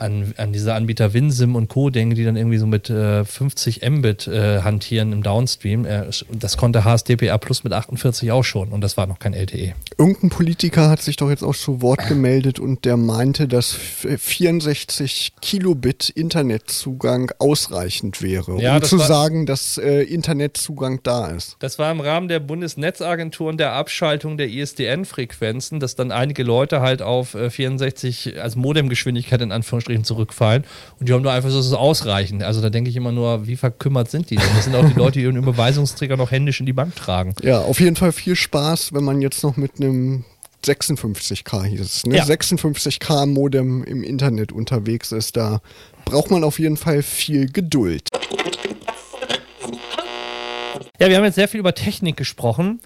an, 0.00 0.34
an 0.36 0.52
diese 0.52 0.74
Anbieter 0.74 1.12
WinSim 1.12 1.54
und 1.54 1.68
Co. 1.68 1.90
denke, 1.90 2.14
die 2.14 2.24
dann 2.24 2.36
irgendwie 2.36 2.58
so 2.58 2.66
mit 2.66 2.90
äh, 2.90 3.24
50 3.24 3.88
Mbit 3.88 4.26
äh, 4.26 4.62
hantieren 4.62 5.12
im 5.12 5.22
Downstream. 5.22 5.84
Äh, 5.84 6.06
das 6.32 6.56
konnte 6.56 6.84
HSDPA 6.84 7.38
Plus 7.38 7.64
mit 7.64 7.72
48 7.72 8.32
auch 8.32 8.44
schon 8.44 8.68
und 8.68 8.80
das 8.80 8.96
war 8.96 9.06
noch 9.06 9.18
kein 9.18 9.34
LTE. 9.34 9.74
Irgendein 9.98 10.30
Politiker 10.30 10.88
hat 10.88 11.02
sich 11.02 11.16
doch 11.16 11.30
jetzt 11.30 11.42
auch 11.42 11.54
zu 11.54 11.82
Wort 11.82 12.06
gemeldet 12.08 12.58
und 12.58 12.84
der 12.84 12.96
meinte, 12.96 13.46
dass 13.46 13.72
64 13.72 15.34
Kilobit 15.40 16.08
Internetzugang 16.08 17.30
ausreichend 17.38 18.22
wäre, 18.22 18.60
ja, 18.60 18.76
um 18.76 18.82
zu 18.82 18.98
sagen, 18.98 19.46
dass 19.46 19.78
äh, 19.78 20.02
Internetzugang 20.02 21.00
da 21.02 21.28
ist. 21.28 21.56
Das 21.60 21.78
war 21.78 21.90
im 21.90 22.00
Rahmen 22.00 22.28
der 22.28 22.40
Bundesnetzagentur 22.40 23.48
und 23.50 23.58
der 23.58 23.72
Abschaltung 23.72 24.38
der 24.38 24.48
ISDN-Frequenzen, 24.48 25.80
dass 25.80 25.94
dann 25.94 26.10
einige 26.10 26.42
Leute 26.42 26.80
halt 26.80 27.02
auf 27.02 27.36
64, 27.48 28.36
äh, 28.36 28.40
also 28.40 28.58
Modemgeschwindigkeit 28.58 29.40
in 29.40 29.52
Anführungsstrichen 29.52 29.89
Anführungsstrichen 29.90 30.04
zurückfallen. 30.04 30.64
Und 30.98 31.08
die 31.08 31.12
haben 31.12 31.22
nur 31.22 31.32
einfach 31.32 31.50
so, 31.50 31.58
das 31.58 31.66
ist 31.66 31.72
ausreichend. 31.72 32.42
Also 32.42 32.60
da 32.60 32.70
denke 32.70 32.90
ich 32.90 32.96
immer 32.96 33.12
nur, 33.12 33.46
wie 33.46 33.56
verkümmert 33.56 34.10
sind 34.10 34.30
die 34.30 34.36
denn? 34.36 34.46
Das 34.54 34.64
sind 34.64 34.74
auch 34.74 34.86
die 34.86 34.94
Leute, 34.94 35.18
die 35.18 35.24
ihren 35.24 35.36
Überweisungsträger 35.36 36.16
noch 36.16 36.30
händisch 36.30 36.60
in 36.60 36.66
die 36.66 36.72
Bank 36.72 36.96
tragen. 36.96 37.34
Ja, 37.42 37.60
auf 37.60 37.80
jeden 37.80 37.96
Fall 37.96 38.12
viel 38.12 38.36
Spaß, 38.36 38.92
wenn 38.92 39.04
man 39.04 39.20
jetzt 39.20 39.42
noch 39.42 39.56
mit 39.56 39.80
einem 39.80 40.24
56k 40.64 41.64
hieß 41.64 41.80
es, 41.80 42.06
ne? 42.06 42.16
Ja. 42.16 42.24
56k 42.24 43.26
Modem 43.26 43.82
im 43.84 44.02
Internet 44.02 44.52
unterwegs 44.52 45.10
ist. 45.12 45.36
Da 45.36 45.60
braucht 46.04 46.30
man 46.30 46.44
auf 46.44 46.58
jeden 46.58 46.76
Fall 46.76 47.02
viel 47.02 47.50
Geduld. 47.50 48.08
Ja, 50.98 51.08
wir 51.08 51.16
haben 51.16 51.24
jetzt 51.24 51.36
sehr 51.36 51.48
viel 51.48 51.60
über 51.60 51.74
Technik 51.74 52.18
gesprochen 52.18 52.80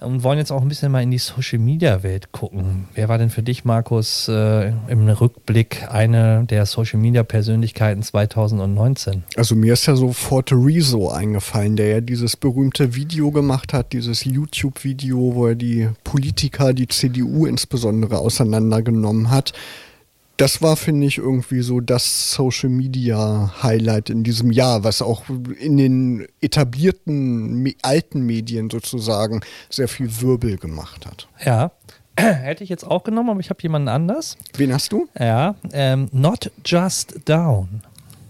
und 0.00 0.22
wollen 0.22 0.38
jetzt 0.38 0.52
auch 0.52 0.62
ein 0.62 0.68
bisschen 0.68 0.92
mal 0.92 1.02
in 1.02 1.10
die 1.10 1.18
Social 1.18 1.58
Media 1.58 2.02
Welt 2.02 2.30
gucken. 2.32 2.88
Wer 2.94 3.08
war 3.08 3.18
denn 3.18 3.30
für 3.30 3.42
dich, 3.42 3.64
Markus, 3.64 4.28
äh, 4.28 4.72
im 4.88 5.08
Rückblick 5.08 5.88
eine 5.90 6.44
der 6.44 6.66
Social 6.66 7.00
Media 7.00 7.24
Persönlichkeiten 7.24 8.02
2019? 8.02 9.24
Also 9.36 9.56
mir 9.56 9.72
ist 9.72 9.86
ja 9.86 9.96
sofort 9.96 10.52
Rezo 10.52 11.10
eingefallen, 11.10 11.76
der 11.76 11.88
ja 11.88 12.00
dieses 12.00 12.36
berühmte 12.36 12.94
Video 12.94 13.30
gemacht 13.30 13.72
hat, 13.72 13.92
dieses 13.92 14.24
YouTube-Video, 14.24 15.34
wo 15.34 15.46
er 15.48 15.54
die 15.54 15.88
Politiker, 16.04 16.72
die 16.72 16.86
CDU 16.86 17.46
insbesondere 17.46 18.18
auseinandergenommen 18.18 19.30
hat 19.30 19.52
das 20.38 20.62
war, 20.62 20.76
finde 20.76 21.06
ich, 21.06 21.18
irgendwie 21.18 21.60
so 21.60 21.80
das 21.80 22.32
Social 22.32 22.70
Media 22.70 23.52
Highlight 23.62 24.08
in 24.08 24.22
diesem 24.22 24.52
Jahr, 24.52 24.84
was 24.84 25.02
auch 25.02 25.24
in 25.60 25.76
den 25.76 26.26
etablierten 26.40 27.74
alten 27.82 28.20
Medien 28.22 28.70
sozusagen 28.70 29.40
sehr 29.68 29.88
viel 29.88 30.20
Wirbel 30.20 30.56
gemacht 30.56 31.06
hat. 31.06 31.28
Ja. 31.44 31.72
Hätte 32.16 32.64
ich 32.64 32.70
jetzt 32.70 32.84
auch 32.84 33.04
genommen, 33.04 33.30
aber 33.30 33.40
ich 33.40 33.50
habe 33.50 33.62
jemanden 33.62 33.88
anders. 33.88 34.36
Wen 34.56 34.72
hast 34.72 34.92
du? 34.92 35.08
Ja, 35.18 35.56
ähm, 35.72 36.08
Not 36.12 36.50
Just 36.64 37.16
Down. 37.24 37.82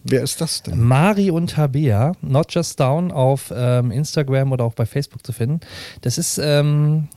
Wer 0.04 0.22
ist 0.22 0.40
das 0.40 0.62
denn? 0.62 0.80
Mari 0.80 1.30
und 1.30 1.50
Tabea, 1.50 2.12
Not 2.22 2.54
Just 2.54 2.80
Down 2.80 3.10
auf 3.10 3.52
ähm, 3.54 3.90
Instagram 3.90 4.52
oder 4.52 4.64
auch 4.64 4.74
bei 4.74 4.86
Facebook 4.86 5.24
zu 5.24 5.32
finden. 5.32 5.60
Das 6.00 6.16
ist, 6.16 6.38
ähm, 6.38 7.08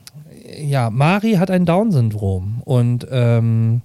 ja, 0.58 0.90
Mari 0.90 1.34
hat 1.34 1.50
ein 1.50 1.64
Down-Syndrom 1.64 2.60
und 2.64 3.06
ähm, 3.10 3.82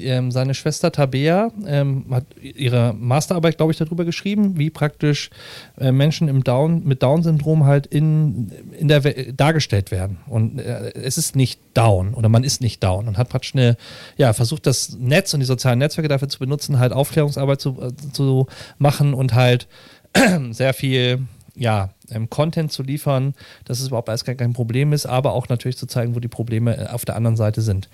ähm, 0.00 0.30
seine 0.30 0.54
Schwester 0.54 0.92
Tabea 0.92 1.50
ähm, 1.66 2.06
hat 2.10 2.24
ihre 2.40 2.94
Masterarbeit, 2.94 3.56
glaube 3.56 3.72
ich, 3.72 3.78
darüber 3.78 4.04
geschrieben, 4.04 4.58
wie 4.58 4.70
praktisch 4.70 5.30
äh, 5.78 5.92
Menschen 5.92 6.28
im 6.28 6.44
Down, 6.44 6.84
mit 6.84 7.02
Down-Syndrom 7.02 7.64
halt 7.64 7.86
in, 7.86 8.50
in 8.78 8.88
der 8.88 9.00
dargestellt 9.32 9.90
werden. 9.90 10.18
Und 10.26 10.58
äh, 10.60 10.92
es 10.94 11.18
ist 11.18 11.36
nicht 11.36 11.60
down 11.74 12.14
oder 12.14 12.28
man 12.28 12.44
ist 12.44 12.60
nicht 12.60 12.82
down 12.82 13.08
und 13.08 13.18
hat 13.18 13.28
praktisch 13.28 13.54
eine, 13.54 13.76
ja, 14.16 14.32
versucht 14.32 14.66
das 14.66 14.96
Netz 14.98 15.34
und 15.34 15.40
die 15.40 15.46
sozialen 15.46 15.78
Netzwerke 15.78 16.08
dafür 16.08 16.28
zu 16.28 16.38
benutzen, 16.38 16.78
halt 16.78 16.92
Aufklärungsarbeit 16.92 17.60
zu, 17.60 17.80
äh, 17.80 17.92
zu 18.12 18.46
machen 18.78 19.14
und 19.14 19.34
halt 19.34 19.68
sehr 20.50 20.74
viel 20.74 21.26
ja, 21.58 21.90
ähm, 22.10 22.30
Content 22.30 22.72
zu 22.72 22.82
liefern, 22.82 23.34
dass 23.64 23.80
es 23.80 23.88
überhaupt 23.88 24.08
alles 24.08 24.24
kein, 24.24 24.36
kein 24.36 24.52
Problem 24.52 24.92
ist, 24.92 25.06
aber 25.06 25.32
auch 25.32 25.48
natürlich 25.48 25.76
zu 25.76 25.86
zeigen, 25.86 26.14
wo 26.14 26.20
die 26.20 26.28
Probleme 26.28 26.76
äh, 26.76 26.86
auf 26.88 27.04
der 27.04 27.16
anderen 27.16 27.36
Seite 27.36 27.62
sind. 27.62 27.88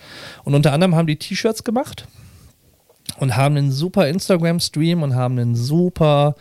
Und 0.45 0.55
unter 0.55 0.73
anderem 0.73 0.95
haben 0.95 1.07
die 1.07 1.17
T-Shirts 1.17 1.65
gemacht 1.65 2.07
und 3.19 3.37
haben 3.37 3.57
einen 3.57 3.73
super 3.73 4.09
Instagram-Stream 4.09 5.03
und 5.03 5.15
haben 5.15 5.39
einen 5.39 5.55
super 5.55 6.35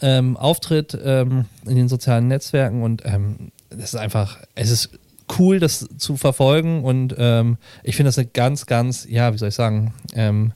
ähm, 0.00 0.36
Auftritt 0.36 0.98
ähm, 1.02 1.46
in 1.66 1.76
den 1.76 1.88
sozialen 1.88 2.28
Netzwerken 2.28 2.82
und 2.82 3.02
ähm, 3.04 3.52
das 3.70 3.94
ist 3.94 3.96
einfach, 3.96 4.38
es 4.54 4.70
ist 4.70 4.90
cool, 5.38 5.60
das 5.60 5.88
zu 5.96 6.16
verfolgen 6.16 6.84
und 6.84 7.14
ähm, 7.18 7.56
ich 7.82 7.96
finde 7.96 8.08
das 8.08 8.18
eine 8.18 8.28
ganz, 8.28 8.66
ganz, 8.66 9.06
ja, 9.08 9.32
wie 9.32 9.38
soll 9.38 9.48
ich 9.48 9.54
sagen, 9.54 9.94
ähm, 10.14 10.52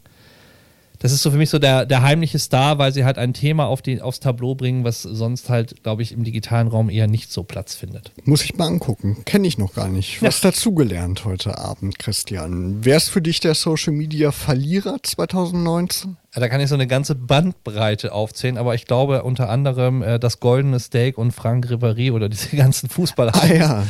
das 0.98 1.12
ist 1.12 1.22
so 1.22 1.30
für 1.30 1.36
mich 1.36 1.50
so 1.50 1.58
der, 1.58 1.86
der 1.86 2.02
heimliche 2.02 2.38
Star, 2.38 2.78
weil 2.78 2.92
sie 2.92 3.04
halt 3.04 3.18
ein 3.18 3.34
Thema 3.34 3.66
auf 3.66 3.82
die, 3.82 4.00
aufs 4.00 4.20
Tableau 4.20 4.54
bringen, 4.54 4.84
was 4.84 5.02
sonst 5.02 5.48
halt, 5.48 5.82
glaube 5.82 6.02
ich, 6.02 6.12
im 6.12 6.24
digitalen 6.24 6.68
Raum 6.68 6.90
eher 6.90 7.06
nicht 7.06 7.32
so 7.32 7.42
Platz 7.42 7.74
findet. 7.74 8.12
Muss 8.24 8.44
ich 8.44 8.56
mal 8.56 8.66
angucken. 8.66 9.18
Kenne 9.24 9.46
ich 9.46 9.58
noch 9.58 9.74
gar 9.74 9.88
nicht. 9.88 10.22
Was 10.22 10.42
ja. 10.42 10.50
dazugelernt 10.50 11.24
heute 11.24 11.58
Abend, 11.58 11.98
Christian. 11.98 12.84
Wer 12.84 12.96
ist 12.96 13.08
für 13.08 13.22
dich 13.22 13.40
der 13.40 13.54
Social 13.54 13.92
Media 13.92 14.32
Verlierer 14.32 14.98
2019? 15.02 16.16
Da 16.38 16.48
kann 16.50 16.60
ich 16.60 16.68
so 16.68 16.74
eine 16.74 16.86
ganze 16.86 17.14
Bandbreite 17.14 18.12
aufzählen, 18.12 18.58
aber 18.58 18.74
ich 18.74 18.84
glaube 18.84 19.22
unter 19.22 19.48
anderem 19.48 20.02
äh, 20.02 20.18
das 20.18 20.38
Goldene 20.38 20.78
Steak 20.78 21.16
und 21.16 21.32
Frank 21.32 21.66
Ribéry 21.66 22.12
oder 22.12 22.28
diese 22.28 22.54
ganzen 22.56 22.90
Fußballer. 22.90 23.32
Ah 23.34 23.46
ja. 23.46 23.86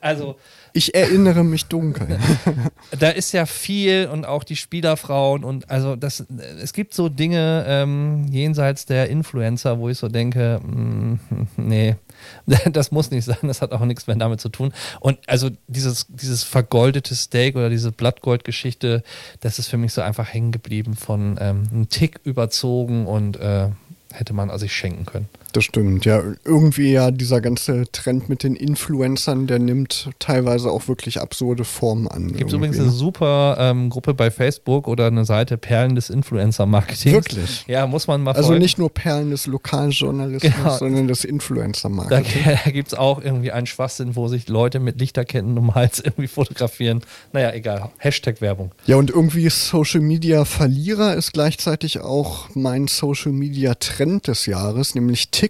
Also 0.00 0.36
ich 0.72 0.94
erinnere 0.94 1.44
mich 1.44 1.66
dunkel. 1.66 2.18
da 2.98 3.10
ist 3.10 3.32
ja 3.32 3.46
viel 3.46 4.08
und 4.12 4.26
auch 4.26 4.42
die 4.42 4.56
Spielerfrauen 4.56 5.44
und 5.44 5.70
also 5.70 5.94
das, 5.94 6.24
es 6.60 6.72
gibt 6.72 6.94
so 6.94 7.08
Dinge 7.08 7.64
ähm, 7.66 8.26
jenseits 8.28 8.84
der 8.84 9.08
Influencer, 9.08 9.78
wo 9.78 9.88
ich 9.88 9.98
so 9.98 10.08
denke, 10.08 10.60
mh, 10.62 10.74
mm, 10.74 11.18
nee, 11.56 11.96
das 12.72 12.90
muss 12.90 13.10
nicht 13.10 13.24
sein, 13.24 13.36
das 13.42 13.62
hat 13.62 13.72
auch 13.72 13.80
nichts 13.80 14.06
mehr 14.06 14.16
damit 14.16 14.40
zu 14.40 14.48
tun. 14.48 14.72
Und 15.00 15.18
also 15.26 15.50
dieses, 15.66 16.06
dieses 16.08 16.44
vergoldete 16.44 17.14
Steak 17.14 17.56
oder 17.56 17.70
diese 17.70 17.92
Blattgold-Geschichte, 17.92 19.02
das 19.40 19.58
ist 19.58 19.68
für 19.68 19.78
mich 19.78 19.92
so 19.92 20.00
einfach 20.02 20.32
hängen 20.32 20.52
geblieben 20.52 20.94
von 20.94 21.38
ähm, 21.40 21.68
einem 21.70 21.88
Tick 21.88 22.20
überzogen 22.24 23.06
und 23.06 23.36
äh, 23.38 23.68
hätte 24.12 24.32
man 24.32 24.50
also 24.50 24.62
sich 24.62 24.72
schenken 24.72 25.06
können. 25.06 25.28
Das 25.52 25.64
stimmt, 25.64 26.04
ja. 26.04 26.22
Irgendwie 26.44 26.92
ja 26.92 27.10
dieser 27.10 27.40
ganze 27.40 27.90
Trend 27.90 28.28
mit 28.28 28.42
den 28.42 28.54
Influencern, 28.54 29.46
der 29.46 29.58
nimmt 29.58 30.10
teilweise 30.18 30.70
auch 30.70 30.88
wirklich 30.88 31.20
absurde 31.20 31.64
Formen 31.64 32.06
an. 32.06 32.32
Gibt 32.32 32.52
übrigens 32.52 32.78
eine 32.78 32.90
super 32.90 33.56
ähm, 33.58 33.88
Gruppe 33.88 34.14
bei 34.14 34.30
Facebook 34.30 34.88
oder 34.88 35.06
eine 35.06 35.24
Seite 35.24 35.56
Perlen 35.56 35.94
des 35.94 36.10
Influencer-Marketings. 36.10 37.14
Wirklich? 37.14 37.64
Ja, 37.66 37.86
muss 37.86 38.06
man 38.06 38.22
mal 38.22 38.32
Also 38.32 38.54
nicht 38.54 38.78
nur 38.78 38.92
Perlen 38.92 39.30
des 39.30 39.46
Lokaljournalismus, 39.46 40.54
genau. 40.54 40.76
sondern 40.76 41.08
des 41.08 41.24
Influencer-Marketings. 41.24 42.44
Da, 42.44 42.58
da 42.64 42.70
gibt 42.70 42.88
es 42.88 42.94
auch 42.94 43.22
irgendwie 43.22 43.50
einen 43.50 43.66
Schwachsinn, 43.66 44.16
wo 44.16 44.28
sich 44.28 44.48
Leute 44.48 44.80
mit 44.80 45.00
Lichterketten 45.00 45.56
um 45.56 45.68
den 45.68 45.74
Hals 45.74 46.00
irgendwie 46.04 46.28
fotografieren. 46.28 47.00
Naja, 47.32 47.52
egal. 47.52 47.90
Hashtag 47.98 48.40
Werbung. 48.40 48.72
Ja, 48.86 48.96
und 48.96 49.10
irgendwie 49.10 49.48
Social 49.48 50.00
Media 50.00 50.44
Verlierer 50.44 51.14
ist 51.14 51.32
gleichzeitig 51.32 52.00
auch 52.00 52.48
mein 52.54 52.86
Social 52.86 53.32
Media 53.32 53.74
Trend 53.74 54.28
des 54.28 54.46
Jahres, 54.46 54.94
nämlich 54.94 55.30
TikTok. 55.30 55.47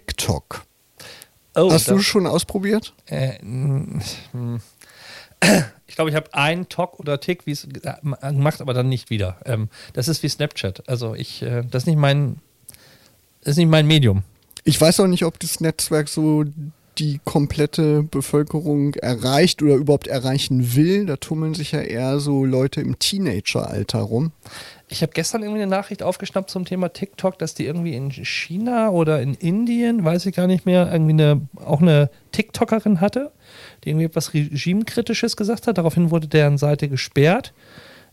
Oh, 1.55 1.71
Hast 1.71 1.89
du 1.89 1.99
schon 1.99 2.27
ausprobiert? 2.27 2.93
Äh, 3.07 3.39
Ich 5.87 5.95
glaube, 5.95 6.09
ich 6.11 6.15
habe 6.15 6.33
einen 6.33 6.69
Talk 6.69 6.99
oder 6.99 7.19
Tick, 7.19 7.45
wie 7.45 7.51
es 7.51 7.67
macht, 8.21 8.61
aber 8.61 8.73
dann 8.73 8.89
nicht 8.89 9.09
wieder. 9.09 9.37
Ähm, 9.45 9.69
das 9.93 10.07
ist 10.07 10.21
wie 10.23 10.29
Snapchat. 10.29 10.87
Also 10.87 11.15
ich, 11.15 11.41
äh, 11.41 11.63
das 11.69 11.83
ist 11.83 11.87
nicht 11.87 11.97
mein, 11.97 12.37
das 13.41 13.51
ist 13.51 13.57
nicht 13.57 13.69
mein 13.69 13.87
Medium. 13.87 14.23
Ich 14.63 14.79
weiß 14.79 14.99
auch 14.99 15.07
nicht, 15.07 15.25
ob 15.25 15.39
das 15.39 15.59
Netzwerk 15.59 16.07
so 16.09 16.45
die 16.97 17.19
komplette 17.23 18.03
Bevölkerung 18.03 18.93
erreicht 18.95 19.63
oder 19.63 19.75
überhaupt 19.75 20.07
erreichen 20.07 20.75
will. 20.75 21.05
Da 21.05 21.15
tummeln 21.15 21.53
sich 21.53 21.71
ja 21.71 21.81
eher 21.81 22.19
so 22.19 22.45
Leute 22.45 22.81
im 22.81 22.99
Teenageralter 22.99 23.99
rum. 23.99 24.31
Ich 24.91 25.03
habe 25.03 25.11
gestern 25.13 25.43
irgendwie 25.43 25.61
eine 25.61 25.69
Nachricht 25.69 26.01
aufgeschnappt 26.01 26.49
zum 26.49 26.65
Thema 26.65 26.89
TikTok, 26.89 27.37
dass 27.37 27.53
die 27.53 27.65
irgendwie 27.65 27.93
in 27.93 28.09
China 28.11 28.89
oder 28.89 29.21
in 29.21 29.35
Indien, 29.35 30.03
weiß 30.03 30.25
ich 30.25 30.35
gar 30.35 30.47
nicht 30.47 30.65
mehr, 30.65 30.91
irgendwie 30.91 31.13
eine, 31.13 31.41
auch 31.63 31.81
eine 31.81 32.09
TikTokerin 32.31 32.99
hatte, 32.99 33.31
die 33.83 33.89
irgendwie 33.89 34.05
etwas 34.05 34.33
Regimekritisches 34.33 35.37
gesagt 35.37 35.67
hat. 35.67 35.77
Daraufhin 35.77 36.09
wurde 36.09 36.27
deren 36.27 36.57
Seite 36.57 36.89
gesperrt. 36.89 37.53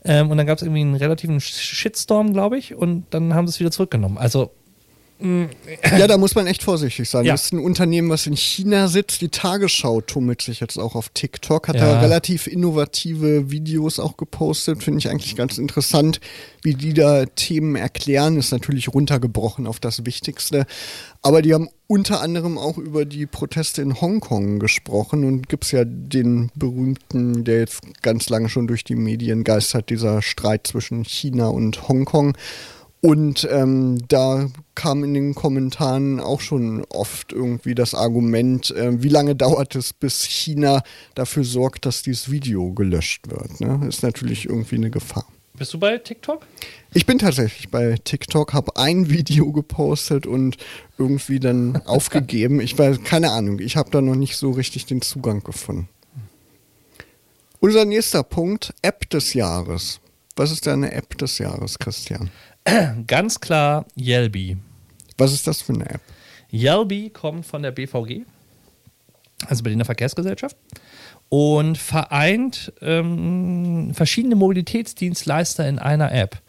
Ähm, 0.05 0.31
und 0.31 0.37
dann 0.37 0.47
gab 0.47 0.59
es 0.59 0.63
irgendwie 0.63 0.83
einen 0.83 0.97
relativen 0.97 1.41
Shitstorm, 1.41 2.35
glaube 2.35 2.59
ich, 2.59 2.75
und 2.75 3.07
dann 3.11 3.35
haben 3.35 3.47
sie 3.47 3.53
es 3.53 3.61
wieder 3.61 3.71
zurückgenommen. 3.71 4.19
Also 4.19 4.53
ja, 5.19 6.07
da 6.07 6.19
muss 6.19 6.35
man 6.35 6.47
echt 6.47 6.63
vorsichtig 6.63 7.09
sein. 7.09 7.25
Ja. 7.25 7.33
Das 7.33 7.47
ist 7.47 7.53
ein 7.53 7.59
Unternehmen, 7.59 8.11
was 8.11 8.27
in 8.27 8.37
China 8.37 8.87
sitzt. 8.89 9.23
Die 9.23 9.31
Tagesschau 9.31 10.03
tummelt 10.03 10.43
sich 10.43 10.61
jetzt 10.61 10.79
auch 10.79 10.95
auf 10.95 11.09
TikTok, 11.09 11.69
hat 11.69 11.77
ja. 11.77 11.93
da 11.93 12.01
relativ 12.01 12.47
innovative 12.47 13.51
Videos 13.51 13.99
auch 13.99 14.19
gepostet. 14.19 14.83
Finde 14.83 14.99
ich 14.99 15.09
eigentlich 15.09 15.35
ganz 15.35 15.57
interessant, 15.57 16.21
wie 16.63 16.75
die 16.75 16.93
da 16.93 17.25
Themen 17.25 17.77
erklären. 17.77 18.37
Ist 18.37 18.53
natürlich 18.53 18.93
runtergebrochen 18.93 19.67
auf 19.67 19.81
das 19.81 20.05
Wichtigste. 20.05 20.67
Aber 21.23 21.41
die 21.41 21.55
haben 21.55 21.71
unter 21.87 22.21
anderem 22.21 22.59
auch 22.59 22.77
über 22.77 23.07
die 23.07 23.27
Proteste 23.27 23.81
in 23.81 24.01
Hongkong 24.01 24.59
gesprochen 24.59 25.25
und 25.25 25.49
gibt 25.49 25.65
es 25.65 25.71
ja 25.71 25.85
den 25.85 26.51
berühmten, 26.55 27.43
der 27.45 27.61
jetzt 27.61 27.81
ganz 28.03 28.29
lange 28.29 28.49
schon 28.49 28.67
durch 28.67 28.85
die 28.85 28.97
Medien 28.97 29.45
geistert, 29.45 29.89
dieser 29.89 30.21
Streit 30.21 30.67
zwischen 30.67 31.05
China 31.05 31.49
und 31.49 31.89
Hongkong. 31.89 32.37
Und 33.01 33.47
ähm, 33.51 34.03
da 34.09 34.49
kam 34.75 35.05
in 35.05 35.15
den 35.15 35.35
Kommentaren 35.35 36.19
auch 36.19 36.41
schon 36.41 36.85
oft 36.87 37.33
irgendwie 37.33 37.75
das 37.75 37.95
Argument, 37.95 38.71
äh, 38.71 39.03
wie 39.03 39.09
lange 39.09 39.37
dauert 39.37 39.77
es, 39.77 39.93
bis 39.93 40.25
China 40.25 40.83
dafür 41.15 41.45
sorgt, 41.45 41.87
dass 41.87 42.03
dieses 42.03 42.31
Video 42.31 42.73
gelöscht 42.73 43.29
wird. 43.29 43.61
Ne? 43.61 43.87
Ist 43.87 44.03
natürlich 44.03 44.47
irgendwie 44.47 44.77
eine 44.77 44.91
Gefahr. 44.91 45.27
Bist 45.57 45.73
du 45.73 45.79
bei 45.79 45.97
TikTok? 45.97 46.47
Ich 46.93 47.07
bin 47.07 47.19
tatsächlich 47.19 47.71
bei 47.71 47.97
TikTok, 48.03 48.53
habe 48.53 48.77
ein 48.77 49.09
Video 49.11 49.53
gepostet 49.53 50.27
und 50.27 50.57
irgendwie 50.99 51.41
dann 51.41 51.83
aufgegeben. 51.87 52.61
Ich 52.61 52.79
weiß, 52.79 53.03
keine 53.05 53.31
Ahnung, 53.31 53.61
ich 53.61 53.77
habe 53.77 53.91
da 53.91 54.01
noch 54.01 54.17
nicht 54.17 54.37
so 54.37 54.51
richtig 54.51 54.87
den 54.87 55.03
Zugang 55.03 55.43
gefunden. 55.43 55.89
Unser 57.61 57.85
nächster 57.85 58.23
Punkt, 58.23 58.75
App 58.83 59.09
des 59.11 59.35
Jahres. 59.35 60.01
Was 60.37 60.51
ist 60.51 60.67
deine 60.67 60.93
App 60.93 61.17
des 61.17 61.39
Jahres, 61.39 61.79
Christian? 61.79 62.31
Ganz 63.07 63.41
klar 63.41 63.87
Yelby. 63.97 64.57
Was 65.19 65.33
ist 65.33 65.47
das 65.47 65.63
für 65.63 65.75
eine 65.75 65.89
App? 65.89 66.01
Yelby 66.53 67.11
kommt 67.11 67.47
von 67.47 67.63
der 67.63 67.71
BVG, 67.71 68.23
also 69.47 69.63
Berliner 69.63 69.85
Verkehrsgesellschaft, 69.85 70.57
und 71.29 71.79
vereint 71.79 72.73
ähm, 72.81 73.93
verschiedene 73.95 74.37
Mobilitätsdienstleister 74.37 75.69
in 75.69 75.79
einer 75.79 76.13
App. 76.13 76.41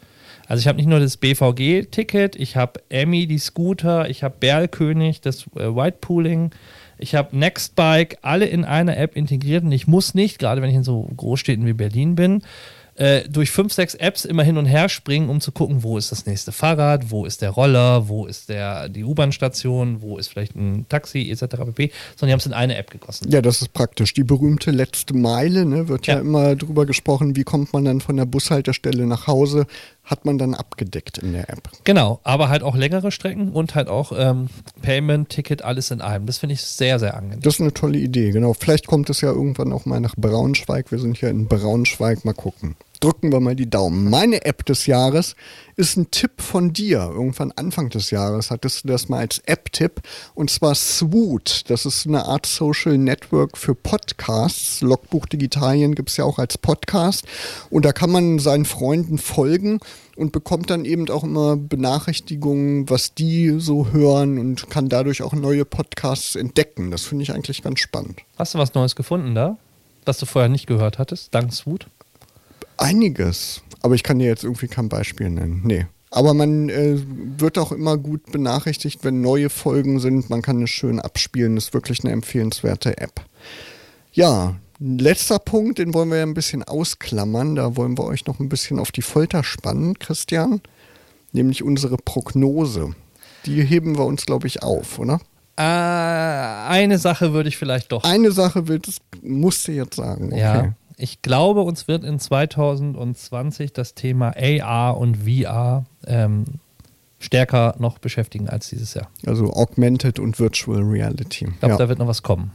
Also 0.46 0.62
ich 0.62 0.68
habe 0.68 0.78
nicht 0.78 0.88
nur 0.88 1.00
das 1.00 1.18
BVG-Ticket, 1.18 2.36
ich 2.36 2.56
habe 2.56 2.80
Emmy, 2.88 3.26
die 3.26 3.38
Scooter, 3.38 4.08
ich 4.08 4.22
habe 4.22 4.36
Berlkönig, 4.40 5.20
das 5.20 5.46
äh, 5.56 5.74
Whitepooling, 5.74 6.50
ich 6.98 7.14
habe 7.14 7.36
Nextbike, 7.36 8.18
alle 8.22 8.46
in 8.46 8.64
einer 8.64 8.96
App 8.96 9.14
integriert 9.16 9.62
und 9.62 9.72
ich 9.72 9.86
muss 9.86 10.14
nicht, 10.14 10.38
gerade 10.38 10.62
wenn 10.62 10.70
ich 10.70 10.76
in 10.76 10.84
so 10.84 11.08
Großstädten 11.16 11.66
wie 11.66 11.74
Berlin 11.74 12.14
bin, 12.14 12.42
äh, 12.98 13.28
durch 13.28 13.50
fünf, 13.50 13.72
sechs 13.72 13.94
Apps 13.94 14.24
immer 14.24 14.42
hin 14.42 14.58
und 14.58 14.66
her 14.66 14.88
springen, 14.88 15.28
um 15.28 15.40
zu 15.40 15.52
gucken, 15.52 15.82
wo 15.82 15.96
ist 15.96 16.10
das 16.10 16.26
nächste 16.26 16.50
Fahrrad, 16.52 17.10
wo 17.10 17.24
ist 17.24 17.42
der 17.42 17.50
Roller, 17.50 18.08
wo 18.08 18.26
ist 18.26 18.48
der, 18.48 18.88
die 18.88 19.04
U-Bahn-Station, 19.04 20.02
wo 20.02 20.18
ist 20.18 20.28
vielleicht 20.28 20.56
ein 20.56 20.86
Taxi 20.88 21.30
etc. 21.30 21.56
pp. 21.64 21.92
Sondern 22.16 22.28
die 22.28 22.32
haben 22.32 22.40
es 22.40 22.46
in 22.46 22.52
eine 22.52 22.76
App 22.76 22.90
gegossen. 22.90 23.30
Ja, 23.30 23.40
das 23.40 23.62
ist 23.62 23.72
praktisch. 23.72 24.14
Die 24.14 24.24
berühmte 24.24 24.72
letzte 24.72 25.14
Meile, 25.14 25.64
ne, 25.64 25.88
wird 25.88 26.08
ja. 26.08 26.14
ja 26.14 26.20
immer 26.20 26.56
drüber 26.56 26.86
gesprochen, 26.86 27.36
wie 27.36 27.44
kommt 27.44 27.72
man 27.72 27.84
dann 27.84 28.00
von 28.00 28.16
der 28.16 28.26
Bushaltestelle 28.26 29.06
nach 29.06 29.26
Hause 29.26 29.66
hat 30.10 30.24
man 30.24 30.38
dann 30.38 30.54
abgedeckt 30.54 31.18
in 31.18 31.34
der 31.34 31.50
App. 31.50 31.68
Genau, 31.84 32.20
aber 32.24 32.48
halt 32.48 32.62
auch 32.62 32.74
längere 32.74 33.12
Strecken 33.12 33.52
und 33.52 33.74
halt 33.74 33.88
auch 33.88 34.10
ähm, 34.16 34.48
Payment, 34.80 35.28
Ticket, 35.28 35.60
alles 35.62 35.90
in 35.90 36.00
einem. 36.00 36.24
Das 36.24 36.38
finde 36.38 36.54
ich 36.54 36.62
sehr, 36.62 36.98
sehr 36.98 37.14
angenehm. 37.14 37.42
Das 37.42 37.56
ist 37.56 37.60
eine 37.60 37.74
tolle 37.74 37.98
Idee, 37.98 38.30
genau. 38.30 38.54
Vielleicht 38.54 38.86
kommt 38.86 39.10
es 39.10 39.20
ja 39.20 39.30
irgendwann 39.30 39.70
auch 39.70 39.84
mal 39.84 40.00
nach 40.00 40.16
Braunschweig. 40.16 40.90
Wir 40.90 40.98
sind 40.98 41.20
ja 41.20 41.28
in 41.28 41.46
Braunschweig, 41.46 42.24
mal 42.24 42.32
gucken 42.32 42.74
drücken 43.00 43.32
wir 43.32 43.40
mal 43.40 43.56
die 43.56 43.68
Daumen. 43.68 44.10
Meine 44.10 44.44
App 44.44 44.64
des 44.64 44.86
Jahres 44.86 45.36
ist 45.76 45.96
ein 45.96 46.10
Tipp 46.10 46.40
von 46.40 46.72
dir. 46.72 47.10
Irgendwann 47.12 47.52
Anfang 47.52 47.88
des 47.88 48.10
Jahres 48.10 48.50
hattest 48.50 48.84
du 48.84 48.88
das 48.88 49.08
mal 49.08 49.20
als 49.20 49.38
App-Tipp. 49.46 50.00
Und 50.34 50.50
zwar 50.50 50.74
Swoot. 50.74 51.64
Das 51.68 51.86
ist 51.86 52.06
eine 52.06 52.24
Art 52.24 52.46
Social 52.46 52.98
Network 52.98 53.56
für 53.56 53.74
Podcasts. 53.74 54.80
Logbuch 54.80 55.26
Digitalien 55.26 55.94
gibt 55.94 56.10
es 56.10 56.16
ja 56.16 56.24
auch 56.24 56.38
als 56.38 56.58
Podcast. 56.58 57.26
Und 57.70 57.84
da 57.84 57.92
kann 57.92 58.10
man 58.10 58.38
seinen 58.38 58.64
Freunden 58.64 59.18
folgen 59.18 59.78
und 60.16 60.32
bekommt 60.32 60.70
dann 60.70 60.84
eben 60.84 61.08
auch 61.10 61.22
immer 61.22 61.56
Benachrichtigungen, 61.56 62.90
was 62.90 63.14
die 63.14 63.60
so 63.60 63.92
hören 63.92 64.38
und 64.38 64.68
kann 64.68 64.88
dadurch 64.88 65.22
auch 65.22 65.32
neue 65.32 65.64
Podcasts 65.64 66.34
entdecken. 66.34 66.90
Das 66.90 67.04
finde 67.04 67.22
ich 67.22 67.32
eigentlich 67.32 67.62
ganz 67.62 67.78
spannend. 67.78 68.20
Hast 68.36 68.54
du 68.54 68.58
was 68.58 68.74
Neues 68.74 68.96
gefunden 68.96 69.34
da? 69.34 69.56
Was 70.04 70.18
du 70.18 70.26
vorher 70.26 70.48
nicht 70.48 70.66
gehört 70.66 70.98
hattest, 70.98 71.34
dank 71.34 71.52
Swoot? 71.52 71.86
Einiges. 72.78 73.62
Aber 73.82 73.94
ich 73.94 74.02
kann 74.02 74.18
dir 74.18 74.26
jetzt 74.26 74.44
irgendwie 74.44 74.68
kein 74.68 74.88
Beispiel 74.88 75.30
nennen. 75.30 75.62
Nee. 75.64 75.86
Aber 76.10 76.32
man 76.32 76.68
äh, 76.70 76.98
wird 77.36 77.58
auch 77.58 77.70
immer 77.70 77.98
gut 77.98 78.32
benachrichtigt, 78.32 79.00
wenn 79.02 79.20
neue 79.20 79.50
Folgen 79.50 80.00
sind. 80.00 80.30
Man 80.30 80.42
kann 80.42 80.62
es 80.62 80.70
schön 80.70 81.00
abspielen. 81.00 81.54
Das 81.54 81.66
ist 81.66 81.74
wirklich 81.74 82.02
eine 82.02 82.12
empfehlenswerte 82.12 82.96
App. 82.98 83.20
Ja, 84.12 84.56
letzter 84.78 85.38
Punkt, 85.38 85.78
den 85.78 85.92
wollen 85.92 86.10
wir 86.10 86.18
ja 86.18 86.22
ein 86.22 86.34
bisschen 86.34 86.62
ausklammern. 86.62 87.56
Da 87.56 87.76
wollen 87.76 87.98
wir 87.98 88.04
euch 88.04 88.26
noch 88.26 88.40
ein 88.40 88.48
bisschen 88.48 88.78
auf 88.78 88.90
die 88.90 89.02
Folter 89.02 89.44
spannen, 89.44 89.98
Christian. 89.98 90.62
Nämlich 91.32 91.62
unsere 91.62 91.98
Prognose. 91.98 92.94
Die 93.44 93.62
heben 93.62 93.98
wir 93.98 94.06
uns, 94.06 94.24
glaube 94.24 94.46
ich, 94.46 94.62
auf, 94.62 94.98
oder? 94.98 95.20
Äh, 95.56 95.62
eine 95.62 96.98
Sache 96.98 97.34
würde 97.34 97.50
ich 97.50 97.58
vielleicht 97.58 97.92
doch. 97.92 98.04
Eine 98.04 98.32
Sache 98.32 98.66
wird, 98.66 98.88
musst 99.22 99.68
du 99.68 99.72
jetzt 99.72 99.96
sagen. 99.96 100.28
Okay. 100.32 100.40
Ja 100.40 100.74
ich 100.98 101.22
glaube, 101.22 101.62
uns 101.62 101.88
wird 101.88 102.04
in 102.04 102.18
2020 102.18 103.72
das 103.72 103.94
Thema 103.94 104.34
AR 104.36 104.98
und 104.98 105.18
VR 105.18 105.84
ähm, 106.06 106.44
stärker 107.20 107.76
noch 107.78 107.98
beschäftigen 107.98 108.48
als 108.48 108.68
dieses 108.68 108.94
Jahr. 108.94 109.08
Also 109.24 109.52
Augmented 109.52 110.18
und 110.18 110.38
Virtual 110.38 110.82
Reality. 110.82 111.46
Ich 111.46 111.60
glaube, 111.60 111.74
ja. 111.74 111.76
da 111.76 111.88
wird 111.88 112.00
noch 112.00 112.08
was 112.08 112.22
kommen. 112.22 112.50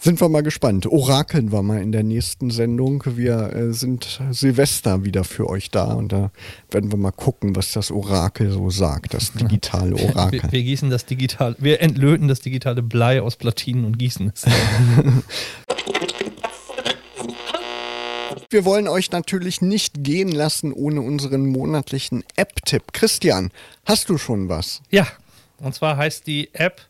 Sind 0.00 0.18
wir 0.18 0.30
mal 0.30 0.42
gespannt. 0.42 0.86
Orakeln 0.86 1.52
wir 1.52 1.62
mal 1.62 1.82
in 1.82 1.92
der 1.92 2.02
nächsten 2.02 2.50
Sendung. 2.50 3.02
Wir 3.04 3.52
äh, 3.52 3.72
sind 3.74 4.20
Silvester 4.30 5.04
wieder 5.04 5.24
für 5.24 5.46
euch 5.46 5.70
da 5.70 5.92
und 5.92 6.12
da 6.12 6.30
werden 6.70 6.90
wir 6.90 6.96
mal 6.96 7.10
gucken, 7.10 7.54
was 7.54 7.72
das 7.72 7.90
Orakel 7.90 8.50
so 8.50 8.70
sagt, 8.70 9.12
das 9.12 9.32
digitale 9.32 9.96
Orakel. 10.08 10.42
Wir, 10.44 10.52
wir 10.52 10.62
gießen 10.62 10.88
das 10.88 11.04
digitale, 11.04 11.56
wir 11.58 11.82
entlöten 11.82 12.28
das 12.28 12.40
digitale 12.40 12.82
Blei 12.82 13.20
aus 13.20 13.36
Platinen 13.36 13.84
und 13.84 13.98
gießen 13.98 14.32
es. 14.32 14.46
Wir 18.52 18.64
wollen 18.64 18.88
euch 18.88 19.12
natürlich 19.12 19.60
nicht 19.60 20.02
gehen 20.02 20.32
lassen 20.32 20.72
ohne 20.72 21.02
unseren 21.02 21.46
monatlichen 21.46 22.24
App-Tipp. 22.34 22.92
Christian, 22.92 23.52
hast 23.84 24.08
du 24.08 24.18
schon 24.18 24.48
was? 24.48 24.82
Ja, 24.90 25.06
und 25.58 25.72
zwar 25.72 25.96
heißt 25.96 26.26
die 26.26 26.52
App 26.52 26.80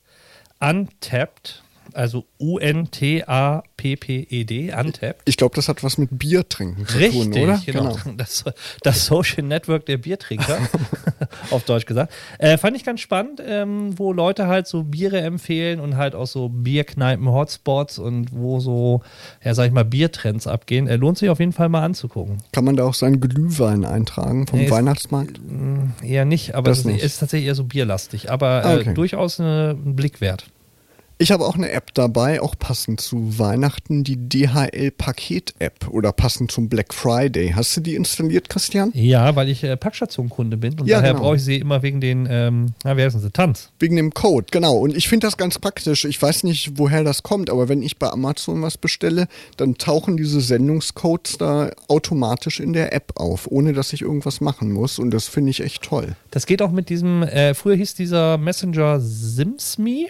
Untapped 0.58 1.62
also 1.94 2.24
U-N-T-A-P-P-E-D, 2.38 3.62
Untapped. 4.72 5.22
Ich 5.24 5.36
glaube, 5.36 5.54
das 5.54 5.68
hat 5.68 5.82
was 5.82 5.98
mit 5.98 6.18
Bier 6.18 6.48
trinken 6.48 6.86
zu 6.86 6.98
Richtig, 6.98 7.30
tun, 7.32 7.42
oder? 7.42 7.60
Genau. 7.64 7.92
genau. 7.92 7.96
Das, 8.20 8.44
das, 8.82 9.06
Social 9.06 9.42
Network 9.44 9.86
der 9.86 9.96
Biertrinker, 9.96 10.58
auf 11.50 11.64
Deutsch 11.64 11.86
gesagt. 11.86 12.12
Äh, 12.38 12.58
fand 12.58 12.76
ich 12.76 12.84
ganz 12.84 13.00
spannend, 13.00 13.40
ähm, 13.44 13.98
wo 13.98 14.12
Leute 14.12 14.46
halt 14.46 14.66
so 14.66 14.82
Biere 14.82 15.20
empfehlen 15.20 15.80
und 15.80 15.96
halt 15.96 16.14
auch 16.14 16.26
so 16.26 16.48
Bierkneipen-Hotspots 16.48 17.98
und 17.98 18.32
wo 18.32 18.60
so, 18.60 19.02
ja, 19.42 19.54
sag 19.54 19.66
ich 19.66 19.72
mal, 19.72 19.84
Biertrends 19.84 20.46
abgehen. 20.46 20.86
Äh, 20.86 20.96
lohnt 20.96 21.18
sich 21.18 21.30
auf 21.30 21.40
jeden 21.40 21.52
Fall 21.52 21.68
mal 21.68 21.82
anzugucken. 21.82 22.38
Kann 22.52 22.64
man 22.64 22.76
da 22.76 22.84
auch 22.84 22.94
seinen 22.94 23.20
Glühwein 23.20 23.84
eintragen 23.84 24.46
vom 24.46 24.58
nee, 24.58 24.70
Weihnachtsmarkt? 24.70 25.38
Ist, 25.38 25.50
mm, 25.50 26.04
eher 26.04 26.24
nicht, 26.24 26.54
aber 26.54 26.70
es 26.70 26.84
ist, 26.84 27.02
ist, 27.02 27.18
tatsächlich 27.20 27.48
eher 27.48 27.54
so 27.54 27.64
bierlastig, 27.64 28.30
aber 28.30 28.64
äh, 28.64 28.80
okay. 28.80 28.94
durchaus 28.94 29.40
eine, 29.40 29.70
ein 29.70 29.96
Blick 29.96 30.20
wert. 30.20 30.46
Ich 31.22 31.30
habe 31.32 31.44
auch 31.44 31.54
eine 31.54 31.70
App 31.70 31.92
dabei, 31.92 32.40
auch 32.40 32.54
passend 32.58 32.98
zu 32.98 33.38
Weihnachten, 33.38 34.04
die 34.04 34.16
DHL-Paket-App 34.16 35.88
oder 35.90 36.12
passend 36.12 36.50
zum 36.50 36.70
Black 36.70 36.94
Friday. 36.94 37.52
Hast 37.54 37.76
du 37.76 37.82
die 37.82 37.94
installiert, 37.94 38.48
Christian? 38.48 38.90
Ja, 38.94 39.36
weil 39.36 39.50
ich 39.50 39.62
äh, 39.62 39.76
Packstation-Kunde 39.76 40.56
bin 40.56 40.80
und 40.80 40.86
Ja, 40.86 40.96
daher 41.00 41.12
genau. 41.12 41.24
brauche 41.24 41.36
ich 41.36 41.44
sie 41.44 41.56
immer 41.56 41.82
wegen 41.82 42.00
den, 42.00 42.26
ähm, 42.30 42.68
na, 42.84 42.96
wie 42.96 43.02
heißen 43.02 43.20
sie, 43.20 43.30
Tanz. 43.30 43.70
Wegen 43.78 43.96
dem 43.96 44.14
Code, 44.14 44.46
genau. 44.50 44.78
Und 44.78 44.96
ich 44.96 45.10
finde 45.10 45.26
das 45.26 45.36
ganz 45.36 45.58
praktisch. 45.58 46.06
Ich 46.06 46.22
weiß 46.22 46.42
nicht, 46.44 46.78
woher 46.78 47.04
das 47.04 47.22
kommt, 47.22 47.50
aber 47.50 47.68
wenn 47.68 47.82
ich 47.82 47.98
bei 47.98 48.08
Amazon 48.08 48.62
was 48.62 48.78
bestelle, 48.78 49.28
dann 49.58 49.74
tauchen 49.74 50.16
diese 50.16 50.40
Sendungscodes 50.40 51.36
da 51.36 51.70
automatisch 51.88 52.60
in 52.60 52.72
der 52.72 52.94
App 52.94 53.12
auf, 53.16 53.46
ohne 53.46 53.74
dass 53.74 53.92
ich 53.92 54.00
irgendwas 54.00 54.40
machen 54.40 54.72
muss. 54.72 54.98
Und 54.98 55.10
das 55.10 55.28
finde 55.28 55.50
ich 55.50 55.60
echt 55.60 55.82
toll. 55.82 56.16
Das 56.30 56.46
geht 56.46 56.62
auch 56.62 56.70
mit 56.70 56.88
diesem, 56.88 57.24
äh, 57.24 57.52
früher 57.52 57.76
hieß 57.76 57.94
dieser 57.94 58.38
Messenger 58.38 59.00
SimsMe 59.00 60.06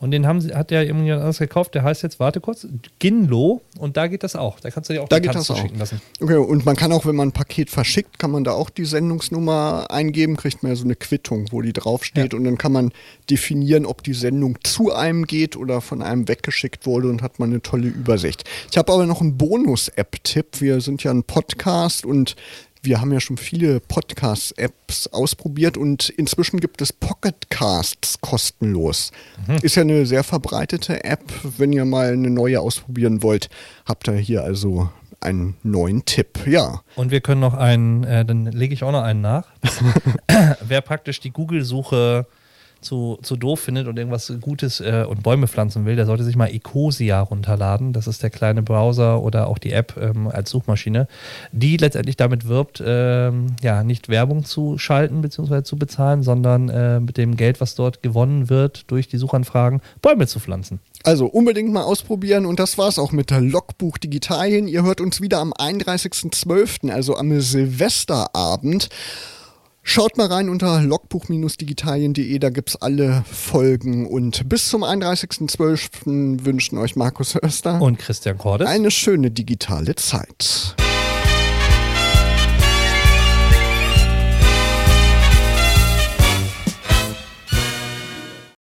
und 0.00 0.12
den 0.12 0.26
haben 0.26 0.40
hat 0.54 0.70
ja 0.70 0.80
irgendjemand 0.82 1.20
anders 1.20 1.38
gekauft, 1.38 1.74
der 1.74 1.82
heißt 1.82 2.02
jetzt, 2.02 2.18
warte 2.18 2.40
kurz, 2.40 2.66
Ginlo 2.98 3.60
und 3.78 3.96
da 3.98 4.06
geht 4.06 4.22
das 4.22 4.34
auch. 4.34 4.58
Da 4.58 4.70
kannst 4.70 4.88
du 4.88 4.94
dir 4.94 5.02
auch 5.02 5.08
Da 5.08 5.20
die 5.20 5.28
geht 5.28 5.34
das 5.34 5.50
auch. 5.50 5.58
schicken 5.60 5.78
lassen. 5.78 6.00
Okay, 6.20 6.36
und 6.36 6.64
man 6.64 6.74
kann 6.74 6.90
auch, 6.92 7.04
wenn 7.04 7.16
man 7.16 7.28
ein 7.28 7.32
Paket 7.32 7.68
verschickt, 7.68 8.18
kann 8.18 8.30
man 8.30 8.42
da 8.42 8.52
auch 8.52 8.70
die 8.70 8.86
Sendungsnummer 8.86 9.86
eingeben, 9.90 10.36
kriegt 10.36 10.62
man 10.62 10.72
ja 10.72 10.76
so 10.76 10.84
eine 10.84 10.96
Quittung, 10.96 11.48
wo 11.50 11.60
die 11.60 11.74
draufsteht. 11.74 12.32
Ja. 12.32 12.38
Und 12.38 12.44
dann 12.44 12.56
kann 12.56 12.72
man 12.72 12.92
definieren, 13.28 13.84
ob 13.84 14.02
die 14.02 14.14
Sendung 14.14 14.58
zu 14.64 14.92
einem 14.92 15.26
geht 15.26 15.56
oder 15.56 15.82
von 15.82 16.00
einem 16.00 16.28
weggeschickt 16.28 16.86
wurde 16.86 17.08
und 17.10 17.20
hat 17.20 17.38
man 17.38 17.50
eine 17.50 17.60
tolle 17.60 17.88
Übersicht. 17.88 18.44
Ich 18.70 18.78
habe 18.78 18.90
aber 18.92 19.04
noch 19.04 19.20
einen 19.20 19.36
Bonus-App-Tipp. 19.36 20.60
Wir 20.60 20.80
sind 20.80 21.04
ja 21.04 21.10
ein 21.10 21.24
Podcast 21.24 22.06
und 22.06 22.36
wir 22.82 23.00
haben 23.00 23.12
ja 23.12 23.20
schon 23.20 23.36
viele 23.36 23.80
Podcast-Apps 23.80 25.08
ausprobiert 25.08 25.76
und 25.76 26.08
inzwischen 26.08 26.60
gibt 26.60 26.80
es 26.80 26.92
Pocket 26.92 27.50
Casts 27.50 28.20
kostenlos. 28.20 29.12
Ist 29.62 29.76
ja 29.76 29.82
eine 29.82 30.06
sehr 30.06 30.24
verbreitete 30.24 31.04
App. 31.04 31.22
Wenn 31.58 31.72
ihr 31.72 31.84
mal 31.84 32.12
eine 32.12 32.30
neue 32.30 32.60
ausprobieren 32.60 33.22
wollt, 33.22 33.50
habt 33.84 34.08
ihr 34.08 34.14
hier 34.14 34.44
also 34.44 34.90
einen 35.20 35.56
neuen 35.62 36.04
Tipp. 36.06 36.46
Ja, 36.46 36.80
Und 36.96 37.10
wir 37.10 37.20
können 37.20 37.40
noch 37.42 37.54
einen, 37.54 38.04
äh, 38.04 38.24
dann 38.24 38.46
lege 38.46 38.72
ich 38.72 38.82
auch 38.82 38.92
noch 38.92 39.02
einen 39.02 39.20
nach. 39.20 39.48
Wer 40.66 40.80
praktisch 40.80 41.20
die 41.20 41.30
Google-Suche 41.30 42.26
zu, 42.80 43.18
zu 43.22 43.36
doof 43.36 43.60
findet 43.60 43.86
und 43.86 43.98
irgendwas 43.98 44.32
Gutes 44.40 44.80
äh, 44.80 45.04
und 45.08 45.22
Bäume 45.22 45.48
pflanzen 45.48 45.84
will, 45.84 45.96
der 45.96 46.06
sollte 46.06 46.24
sich 46.24 46.36
mal 46.36 46.46
Ecosia 46.46 47.20
runterladen. 47.20 47.92
Das 47.92 48.06
ist 48.06 48.22
der 48.22 48.30
kleine 48.30 48.62
Browser 48.62 49.22
oder 49.22 49.48
auch 49.48 49.58
die 49.58 49.72
App 49.72 49.96
ähm, 50.00 50.28
als 50.28 50.50
Suchmaschine, 50.50 51.08
die 51.52 51.76
letztendlich 51.76 52.16
damit 52.16 52.48
wirbt, 52.48 52.82
ähm, 52.84 53.54
ja, 53.62 53.84
nicht 53.84 54.08
Werbung 54.08 54.44
zu 54.44 54.78
schalten 54.78 55.20
bzw. 55.22 55.62
zu 55.62 55.76
bezahlen, 55.76 56.22
sondern 56.22 56.68
äh, 56.68 57.00
mit 57.00 57.16
dem 57.16 57.36
Geld, 57.36 57.60
was 57.60 57.74
dort 57.74 58.02
gewonnen 58.02 58.50
wird, 58.50 58.90
durch 58.90 59.08
die 59.08 59.18
Suchanfragen 59.18 59.80
Bäume 60.02 60.26
zu 60.26 60.40
pflanzen. 60.40 60.80
Also 61.02 61.26
unbedingt 61.26 61.72
mal 61.72 61.82
ausprobieren 61.82 62.44
und 62.44 62.60
das 62.60 62.76
war's 62.76 62.98
auch 62.98 63.12
mit 63.12 63.30
der 63.30 63.40
Logbuch 63.40 63.96
Digitalien. 63.96 64.68
Ihr 64.68 64.82
hört 64.82 65.00
uns 65.00 65.20
wieder 65.20 65.38
am 65.38 65.52
31.12., 65.52 66.90
also 66.90 67.16
am 67.16 67.40
Silvesterabend. 67.40 68.90
Schaut 69.92 70.16
mal 70.16 70.28
rein 70.28 70.48
unter 70.48 70.80
logbuch-digitalien.de, 70.82 72.38
da 72.38 72.50
gibt's 72.50 72.76
alle 72.76 73.24
Folgen 73.28 74.06
und 74.06 74.48
bis 74.48 74.68
zum 74.68 74.84
31.12. 74.84 76.44
wünschen 76.44 76.78
euch 76.78 76.94
Markus 76.94 77.34
Oester 77.34 77.82
Und 77.82 77.98
Christian 77.98 78.38
Cordes. 78.38 78.68
eine 78.68 78.92
schöne 78.92 79.32
digitale 79.32 79.96
Zeit. 79.96 80.76